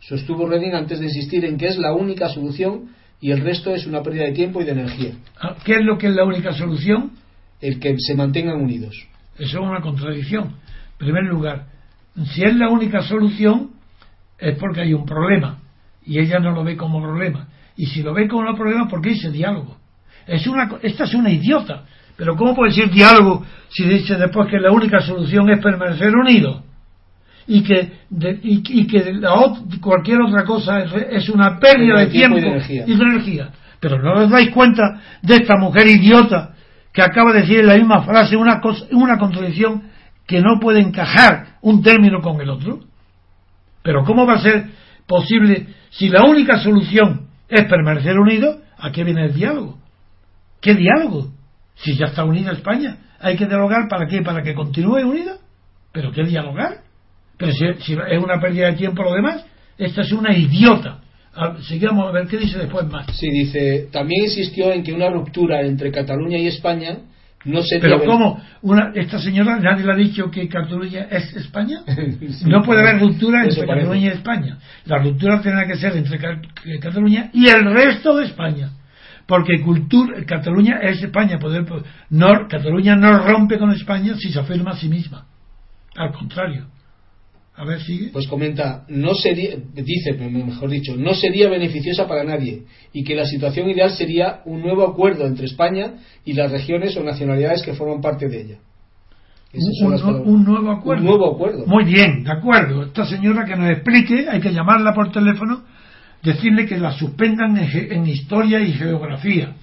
Sostuvo 0.00 0.46
Reding 0.46 0.74
antes 0.74 1.00
de 1.00 1.06
insistir 1.06 1.46
en 1.46 1.56
que 1.56 1.66
es 1.66 1.78
la 1.78 1.94
única 1.94 2.28
solución 2.28 2.90
y 3.20 3.30
el 3.30 3.40
resto 3.40 3.74
es 3.74 3.86
una 3.86 4.02
pérdida 4.02 4.24
de 4.24 4.32
tiempo 4.32 4.60
y 4.60 4.64
de 4.64 4.72
energía. 4.72 5.12
Ah, 5.40 5.56
¿Qué 5.64 5.72
es 5.72 5.80
lo 5.82 5.96
que 5.96 6.08
es 6.08 6.14
la 6.14 6.24
única 6.24 6.52
solución? 6.52 7.12
El 7.60 7.80
que 7.80 7.96
se 7.98 8.14
mantengan 8.14 8.60
unidos. 8.60 8.94
Eso 9.38 9.58
es 9.58 9.64
una 9.64 9.80
contradicción. 9.80 10.44
En 10.92 10.98
primer 10.98 11.24
lugar, 11.24 11.66
si 12.34 12.44
es 12.44 12.54
la 12.54 12.68
única 12.68 13.02
solución, 13.02 13.70
es 14.38 14.56
porque 14.58 14.82
hay 14.82 14.92
un 14.92 15.06
problema. 15.06 15.58
Y 16.04 16.20
ella 16.20 16.38
no 16.38 16.52
lo 16.52 16.64
ve 16.64 16.76
como 16.76 17.00
problema. 17.00 17.48
Y 17.76 17.86
si 17.86 18.02
lo 18.02 18.12
ve 18.12 18.28
como 18.28 18.48
un 18.48 18.56
problema, 18.56 18.88
¿por 18.88 19.00
qué 19.00 19.10
dice 19.10 19.30
diálogo? 19.30 19.78
Es 20.26 20.46
una, 20.46 20.78
esta 20.82 21.04
es 21.04 21.14
una 21.14 21.30
idiota. 21.30 21.84
Pero 22.18 22.34
¿cómo 22.36 22.54
puede 22.54 22.70
decir 22.74 22.90
diálogo 22.90 23.46
si 23.70 23.84
dice 23.84 24.16
después 24.16 24.50
que 24.50 24.58
la 24.58 24.72
única 24.72 25.00
solución 25.00 25.48
es 25.50 25.60
permanecer 25.62 26.12
unidos? 26.16 26.64
Y 27.46 27.62
que, 27.62 27.92
de- 28.10 28.40
y, 28.42 28.60
y 28.80 28.86
que 28.88 29.12
la 29.14 29.30
ot- 29.34 29.80
cualquier 29.80 30.20
otra 30.22 30.44
cosa 30.44 30.80
es, 30.80 30.92
es 31.10 31.28
una 31.30 31.58
pérdida 31.60 32.00
de 32.00 32.06
tiempo, 32.08 32.36
y 32.36 32.40
de 32.42 32.48
energía. 32.48 32.84
y 32.86 32.94
de 32.96 33.02
energía. 33.04 33.50
Pero 33.80 34.02
no 34.02 34.24
os 34.24 34.28
dais 34.30 34.50
cuenta 34.50 34.82
de 35.22 35.34
esta 35.36 35.56
mujer 35.56 35.86
idiota 35.86 36.54
que 36.92 37.02
acaba 37.02 37.32
de 37.32 37.42
decir 37.42 37.60
en 37.60 37.66
la 37.68 37.76
misma 37.76 38.02
frase 38.02 38.36
una, 38.36 38.60
cosa, 38.60 38.84
una 38.90 39.16
contradicción 39.16 39.84
que 40.26 40.40
no 40.40 40.58
puede 40.60 40.80
encajar 40.80 41.58
un 41.62 41.82
término 41.82 42.20
con 42.20 42.40
el 42.40 42.50
otro. 42.50 42.80
Pero 43.84 44.04
¿cómo 44.04 44.26
va 44.26 44.34
a 44.34 44.40
ser 44.40 44.66
posible 45.06 45.68
si 45.90 46.08
la 46.08 46.24
única 46.24 46.58
solución 46.58 47.28
es 47.48 47.64
permanecer 47.66 48.18
unidos, 48.18 48.56
¿a 48.76 48.90
qué 48.90 49.04
viene 49.04 49.24
el 49.26 49.34
diálogo? 49.34 49.78
¿Qué 50.60 50.74
diálogo? 50.74 51.28
Si 51.82 51.96
ya 51.96 52.06
está 52.06 52.24
unida 52.24 52.52
España, 52.52 52.98
hay 53.20 53.36
que 53.36 53.46
dialogar 53.46 53.88
para 53.88 54.06
qué? 54.06 54.22
Para 54.22 54.42
que 54.42 54.54
continúe 54.54 55.04
unida. 55.06 55.36
¿Pero 55.92 56.12
qué 56.12 56.22
dialogar? 56.24 56.78
Pero 57.36 57.52
si, 57.52 57.66
si 57.80 57.92
es 57.92 58.22
una 58.22 58.40
pérdida 58.40 58.66
de 58.66 58.76
tiempo 58.76 59.02
lo 59.02 59.14
demás, 59.14 59.44
esta 59.76 60.02
es 60.02 60.12
una 60.12 60.36
idiota. 60.36 61.00
Sigamos 61.68 62.08
a 62.08 62.12
ver 62.12 62.26
qué 62.26 62.36
dice 62.36 62.58
después 62.58 62.86
más. 62.88 63.06
Sí, 63.16 63.30
dice, 63.30 63.88
también 63.92 64.24
insistió 64.24 64.72
en 64.72 64.82
que 64.82 64.92
una 64.92 65.08
ruptura 65.08 65.60
entre 65.60 65.92
Cataluña 65.92 66.36
y 66.36 66.48
España 66.48 66.98
no 67.44 67.62
sería... 67.62 67.96
Pero 67.96 68.04
¿cómo? 68.04 68.42
Una, 68.62 68.90
esta 68.94 69.20
señora 69.20 69.58
nadie 69.60 69.84
le 69.84 69.92
ha 69.92 69.96
dicho 69.96 70.30
que 70.30 70.48
Cataluña 70.48 71.06
es 71.10 71.34
España. 71.36 71.82
no 72.46 72.62
puede 72.62 72.80
haber 72.80 73.00
ruptura 73.00 73.44
entre 73.44 73.66
Cataluña 73.66 74.08
y 74.08 74.08
España. 74.08 74.58
La 74.86 74.98
ruptura 74.98 75.40
tendrá 75.40 75.64
que 75.66 75.76
ser 75.76 75.96
entre 75.96 76.18
Cataluña 76.80 77.30
y 77.32 77.48
el 77.48 77.72
resto 77.72 78.16
de 78.16 78.26
España. 78.26 78.70
Porque 79.28 79.60
cultura, 79.60 80.24
Cataluña 80.24 80.78
es 80.80 81.02
España. 81.02 81.38
Poder, 81.38 81.66
no, 82.08 82.48
Cataluña 82.48 82.96
no 82.96 83.18
rompe 83.18 83.58
con 83.58 83.70
España 83.72 84.16
si 84.16 84.32
se 84.32 84.40
afirma 84.40 84.70
a 84.70 84.76
sí 84.76 84.88
misma. 84.88 85.26
Al 85.94 86.12
contrario. 86.12 86.66
A 87.54 87.64
ver, 87.66 87.78
sigue. 87.82 88.08
Pues 88.10 88.26
comenta, 88.26 88.86
no 88.88 89.14
sería, 89.14 89.56
dice, 89.74 90.14
mejor 90.14 90.70
dicho, 90.70 90.96
no 90.96 91.12
sería 91.12 91.50
beneficiosa 91.50 92.08
para 92.08 92.24
nadie 92.24 92.62
y 92.94 93.04
que 93.04 93.14
la 93.14 93.26
situación 93.26 93.68
ideal 93.68 93.90
sería 93.90 94.40
un 94.46 94.62
nuevo 94.62 94.86
acuerdo 94.88 95.26
entre 95.26 95.44
España 95.44 95.96
y 96.24 96.32
las 96.32 96.50
regiones 96.50 96.96
o 96.96 97.04
nacionalidades 97.04 97.62
que 97.62 97.74
forman 97.74 98.00
parte 98.00 98.28
de 98.28 98.40
ella. 98.40 98.58
Un, 99.52 100.44
nuevo 100.44 100.70
acuerdo. 100.70 101.02
Un 101.02 101.04
nuevo 101.04 101.34
acuerdo. 101.34 101.66
Muy 101.66 101.84
bien, 101.84 102.24
de 102.24 102.32
acuerdo. 102.32 102.84
Esta 102.84 103.04
señora 103.04 103.44
que 103.44 103.56
nos 103.56 103.70
explique, 103.72 104.26
hay 104.26 104.40
que 104.40 104.54
llamarla 104.54 104.94
por 104.94 105.12
teléfono, 105.12 105.64
decirle 106.22 106.66
que 106.66 106.78
la 106.78 106.92
suspendan 106.92 107.56
en, 107.56 108.06
historia 108.06 108.60
y 108.60 108.72
geografía. 108.72 109.54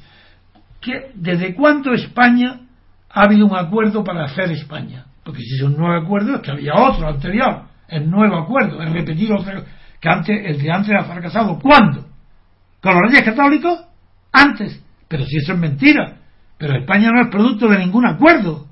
¿Qué, 0.82 1.12
¿Desde 1.16 1.54
cuándo 1.56 1.94
España 1.94 2.62
ha 3.10 3.24
habido 3.24 3.46
un 3.46 3.56
acuerdo 3.56 4.04
para 4.04 4.26
hacer 4.26 4.52
España? 4.52 5.06
Porque 5.24 5.42
si 5.42 5.56
es 5.56 5.62
un 5.62 5.78
nuevo 5.78 5.96
acuerdo 5.96 6.36
es 6.36 6.42
que 6.42 6.52
había 6.52 6.76
otro 6.76 7.08
anterior 7.08 7.64
el 7.88 8.10
nuevo 8.10 8.38
acuerdo, 8.38 8.82
el 8.82 8.94
repetir 8.94 9.32
otro, 9.32 9.64
que 10.00 10.10
antes, 10.10 10.46
el 10.46 10.62
de 10.62 10.72
antes 10.72 10.96
ha 10.96 11.04
fracasado. 11.04 11.60
¿Cuándo? 11.60 12.08
¿Con 12.82 12.94
los 12.94 13.12
reyes 13.12 13.24
católicos? 13.24 13.80
Antes. 14.32 14.82
Pero 15.08 15.26
si 15.26 15.38
eso 15.38 15.54
es 15.54 15.60
mentira. 15.60 16.18
Pero 16.58 16.78
España 16.78 17.12
no 17.12 17.22
es 17.22 17.28
producto 17.30 17.68
de 17.68 17.80
ningún 17.80 18.06
acuerdo. 18.06 18.68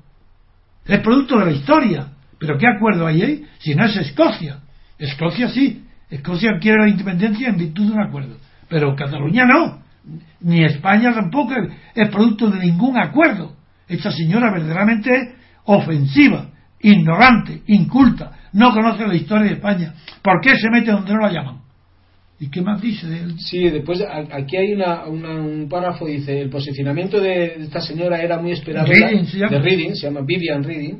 Es 0.84 1.00
producto 1.00 1.38
de 1.38 1.46
la 1.46 1.52
historia. 1.52 2.08
¿Pero 2.38 2.58
qué 2.58 2.66
acuerdo 2.66 3.06
hay 3.06 3.22
ahí? 3.22 3.44
Si 3.58 3.74
no 3.74 3.84
es 3.84 3.96
Escocia. 3.96 4.60
Escocia 4.98 5.48
sí. 5.48 5.83
Escocia 6.10 6.58
quiere 6.60 6.82
la 6.82 6.88
independencia 6.88 7.48
en 7.48 7.56
virtud 7.56 7.86
de 7.86 7.92
un 7.92 8.02
acuerdo. 8.02 8.36
Pero 8.68 8.94
Cataluña 8.94 9.44
no. 9.44 9.82
Ni 10.40 10.64
España 10.64 11.12
tampoco 11.14 11.54
es 11.94 12.08
producto 12.08 12.50
de 12.50 12.60
ningún 12.60 12.98
acuerdo. 12.98 13.56
Esta 13.88 14.10
señora 14.10 14.52
verdaderamente 14.52 15.34
ofensiva, 15.64 16.50
ignorante, 16.80 17.62
inculta, 17.66 18.32
no 18.52 18.72
conoce 18.72 19.06
la 19.06 19.14
historia 19.14 19.46
de 19.46 19.54
España. 19.54 19.94
¿Por 20.22 20.40
qué 20.40 20.56
se 20.56 20.70
mete 20.70 20.90
donde 20.90 21.12
no 21.12 21.20
la 21.20 21.32
llaman? 21.32 21.64
¿Y 22.40 22.50
qué 22.50 22.60
más 22.60 22.80
dice 22.80 23.06
de 23.06 23.20
él? 23.20 23.34
Sí, 23.38 23.70
después 23.70 24.02
aquí 24.02 24.56
hay 24.56 24.74
una, 24.74 25.04
un 25.06 25.68
párrafo, 25.68 26.06
dice, 26.06 26.40
el 26.40 26.50
posicionamiento 26.50 27.20
de 27.20 27.62
esta 27.62 27.80
señora 27.80 28.20
era 28.20 28.38
muy 28.38 28.52
esperado. 28.52 28.86
Reading, 28.86 29.24
se 29.24 29.38
llama. 29.38 29.52
De 29.52 29.58
Reading, 29.60 29.94
se 29.94 30.06
llama 30.06 30.20
Vivian 30.22 30.62
Reading. 30.62 30.96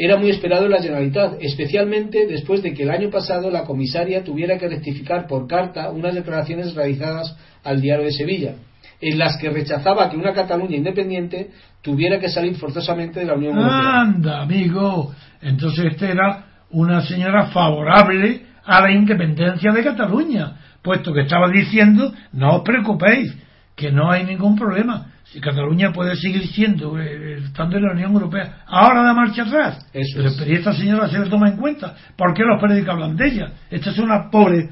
Era 0.00 0.16
muy 0.16 0.30
esperado 0.30 0.66
en 0.66 0.70
la 0.70 0.80
Generalitat, 0.80 1.38
especialmente 1.40 2.28
después 2.28 2.62
de 2.62 2.72
que 2.72 2.84
el 2.84 2.90
año 2.90 3.10
pasado 3.10 3.50
la 3.50 3.64
comisaria 3.64 4.22
tuviera 4.22 4.56
que 4.56 4.68
rectificar 4.68 5.26
por 5.26 5.48
carta 5.48 5.90
unas 5.90 6.14
declaraciones 6.14 6.72
realizadas 6.76 7.36
al 7.64 7.80
Diario 7.80 8.04
de 8.04 8.12
Sevilla, 8.12 8.54
en 9.00 9.18
las 9.18 9.36
que 9.38 9.50
rechazaba 9.50 10.08
que 10.08 10.16
una 10.16 10.32
Cataluña 10.32 10.76
independiente 10.76 11.50
tuviera 11.82 12.20
que 12.20 12.28
salir 12.28 12.54
forzosamente 12.54 13.18
de 13.18 13.26
la 13.26 13.34
Unión 13.34 13.56
Europea. 13.56 14.00
Anda, 14.02 14.42
amigo. 14.42 15.12
Entonces 15.42 15.86
esta 15.86 16.08
era 16.08 16.44
una 16.70 17.00
señora 17.00 17.46
favorable 17.46 18.42
a 18.64 18.80
la 18.80 18.92
independencia 18.92 19.72
de 19.72 19.82
Cataluña, 19.82 20.58
puesto 20.80 21.12
que 21.12 21.22
estaba 21.22 21.48
diciendo, 21.48 22.12
no 22.32 22.58
os 22.58 22.62
preocupéis, 22.62 23.34
que 23.78 23.92
no 23.92 24.10
hay 24.10 24.24
ningún 24.24 24.56
problema. 24.56 25.06
Si 25.22 25.40
Cataluña 25.40 25.92
puede 25.92 26.16
seguir 26.16 26.46
siendo, 26.48 26.98
eh, 26.98 27.38
estando 27.44 27.76
en 27.76 27.84
la 27.84 27.92
Unión 27.92 28.12
Europea, 28.12 28.64
ahora 28.66 29.04
da 29.04 29.14
marcha 29.14 29.42
atrás. 29.42 29.86
pero, 29.92 30.30
pero 30.36 30.52
esta 30.52 30.72
señora 30.72 31.08
se 31.08 31.18
le 31.18 31.30
toma 31.30 31.48
en 31.48 31.56
cuenta. 31.56 31.94
¿Por 32.16 32.34
qué 32.34 32.42
los 32.42 32.60
periódicos 32.60 32.94
hablan 32.94 33.16
de 33.16 33.28
ella? 33.28 33.52
Esta 33.70 33.90
es 33.90 33.98
una 33.98 34.28
pobre, 34.30 34.68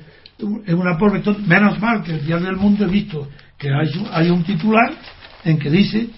es 0.67 0.75
una 0.75 0.99
pobre, 0.99 1.23
menos 1.47 1.81
mal 1.81 2.03
que 2.03 2.15
el 2.15 2.27
Diario 2.27 2.47
del 2.47 2.57
Mundo 2.57 2.85
he 2.85 2.89
visto 2.89 3.29
que 3.57 3.69
hay, 3.69 3.89
hay 4.11 4.31
un 4.31 4.43
titular 4.43 4.93
en 5.45 5.59
que 5.59 5.71
dice 5.71 6.09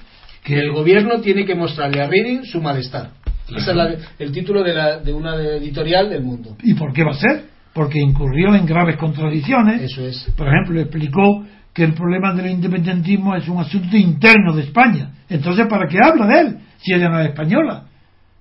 que 0.43 0.59
el 0.59 0.73
gobierno 0.73 1.21
tiene 1.21 1.45
que 1.45 1.55
mostrarle 1.55 2.01
a 2.01 2.09
Reading 2.09 2.45
su 2.45 2.63
malestar. 2.63 3.11
Ese 3.55 3.73
es 3.73 4.09
el 4.19 4.33
título 4.33 4.63
de, 4.63 4.73
la, 4.75 4.99
de 4.99 5.13
una 5.13 5.37
editorial 5.37 6.09
del 6.09 6.23
mundo. 6.23 6.57
¿Y 6.63 6.75
por 6.75 6.93
qué 6.93 7.05
va 7.05 7.11
a 7.11 7.15
ser? 7.15 7.45
Porque 7.75 7.99
incurrió 7.99 8.55
en 8.55 8.65
graves 8.65 8.97
contradicciones. 8.97 9.83
Eso 9.83 10.07
es. 10.07 10.33
Por 10.37 10.49
ejemplo, 10.49 10.81
explicó 10.81 11.45
que 11.79 11.85
el 11.85 11.95
problema 11.95 12.35
del 12.35 12.51
independentismo 12.51 13.37
es 13.37 13.47
un 13.47 13.61
asunto 13.61 13.97
interno 13.97 14.53
de 14.53 14.63
España. 14.63 15.13
Entonces, 15.29 15.65
¿para 15.69 15.87
qué 15.87 15.99
habla 16.03 16.27
de 16.27 16.41
él 16.41 16.59
si 16.79 16.93
ella 16.93 17.09
no 17.09 17.21
es 17.21 17.29
española? 17.29 17.85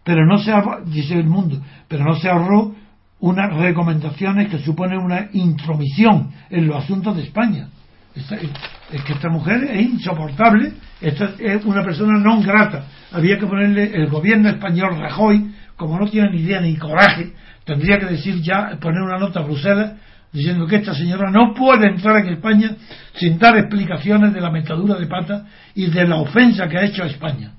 Pero 0.03 0.25
no 0.25 0.39
se 0.39 0.51
ahorró, 0.51 0.83
dice 0.83 1.13
el 1.13 1.27
mundo, 1.27 1.61
pero 1.87 2.03
no 2.03 2.15
se 2.15 2.27
ahorró 2.29 2.73
unas 3.19 3.53
recomendaciones 3.53 4.49
que 4.49 4.57
suponen 4.57 4.97
una 4.97 5.27
intromisión 5.33 6.31
en 6.49 6.65
los 6.65 6.83
asuntos 6.83 7.15
de 7.15 7.25
España. 7.25 7.67
Es 8.15 9.03
que 9.03 9.13
esta 9.13 9.29
mujer 9.29 9.65
es 9.65 9.85
insoportable, 9.85 10.73
esta 10.99 11.33
es 11.37 11.63
una 11.63 11.83
persona 11.83 12.17
no 12.17 12.41
grata. 12.41 12.85
Había 13.11 13.37
que 13.37 13.45
ponerle 13.45 13.91
el 13.93 14.07
gobierno 14.07 14.49
español 14.49 14.97
Rajoy, 14.97 15.51
como 15.75 15.99
no 15.99 16.07
tiene 16.07 16.31
ni 16.31 16.39
idea 16.39 16.59
ni 16.59 16.75
coraje, 16.75 17.33
tendría 17.65 17.99
que 17.99 18.07
decir 18.07 18.41
ya, 18.41 18.79
poner 18.81 19.03
una 19.03 19.19
nota 19.19 19.41
a 19.41 19.43
Bruselas 19.43 19.91
diciendo 20.31 20.67
que 20.67 20.77
esta 20.77 20.93
señora 20.93 21.31
no 21.31 21.53
puede 21.53 21.87
entrar 21.87 22.17
en 22.25 22.33
España 22.33 22.75
sin 23.15 23.37
dar 23.39 23.57
explicaciones 23.57 24.33
de 24.33 24.41
la 24.41 24.51
metadura 24.51 24.95
de 24.95 25.07
pata 25.07 25.45
y 25.73 25.87
de 25.87 26.07
la 26.07 26.17
ofensa 26.17 26.67
que 26.67 26.77
ha 26.77 26.85
hecho 26.85 27.03
a 27.03 27.07
España. 27.07 27.53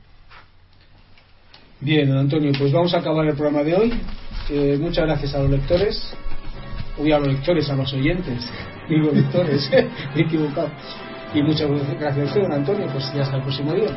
Bien, 1.81 2.11
Antonio, 2.13 2.53
pues 2.59 2.73
vamos 2.73 2.93
a 2.95 2.99
acabar 2.99 3.27
el 3.27 3.35
programa 3.35 3.63
de 3.63 3.75
hoy. 3.75 3.95
Eh, 4.51 4.79
muchas 4.81 5.07
gracias 5.07 5.35
a 5.35 5.39
los 5.41 5.51
lectores, 5.51 6.15
hoy 6.99 7.13
a 7.13 7.19
los 7.19 7.29
lectores, 7.29 7.69
a 7.71 7.77
los 7.77 7.93
oyentes 7.93 8.51
digo 8.89 9.11
lectores, 9.13 9.71
me 9.71 9.79
he 10.17 10.25
equivocado. 10.25 10.71
Y 11.35 11.43
muchas 11.43 11.69
gracias 12.01 12.19
a 12.19 12.29
usted, 12.29 12.43
don 12.43 12.53
Antonio, 12.53 12.87
pues 12.91 13.13
ya 13.15 13.23
hasta 13.23 13.37
el 13.37 13.43
próximo 13.43 13.75
día. 13.75 13.91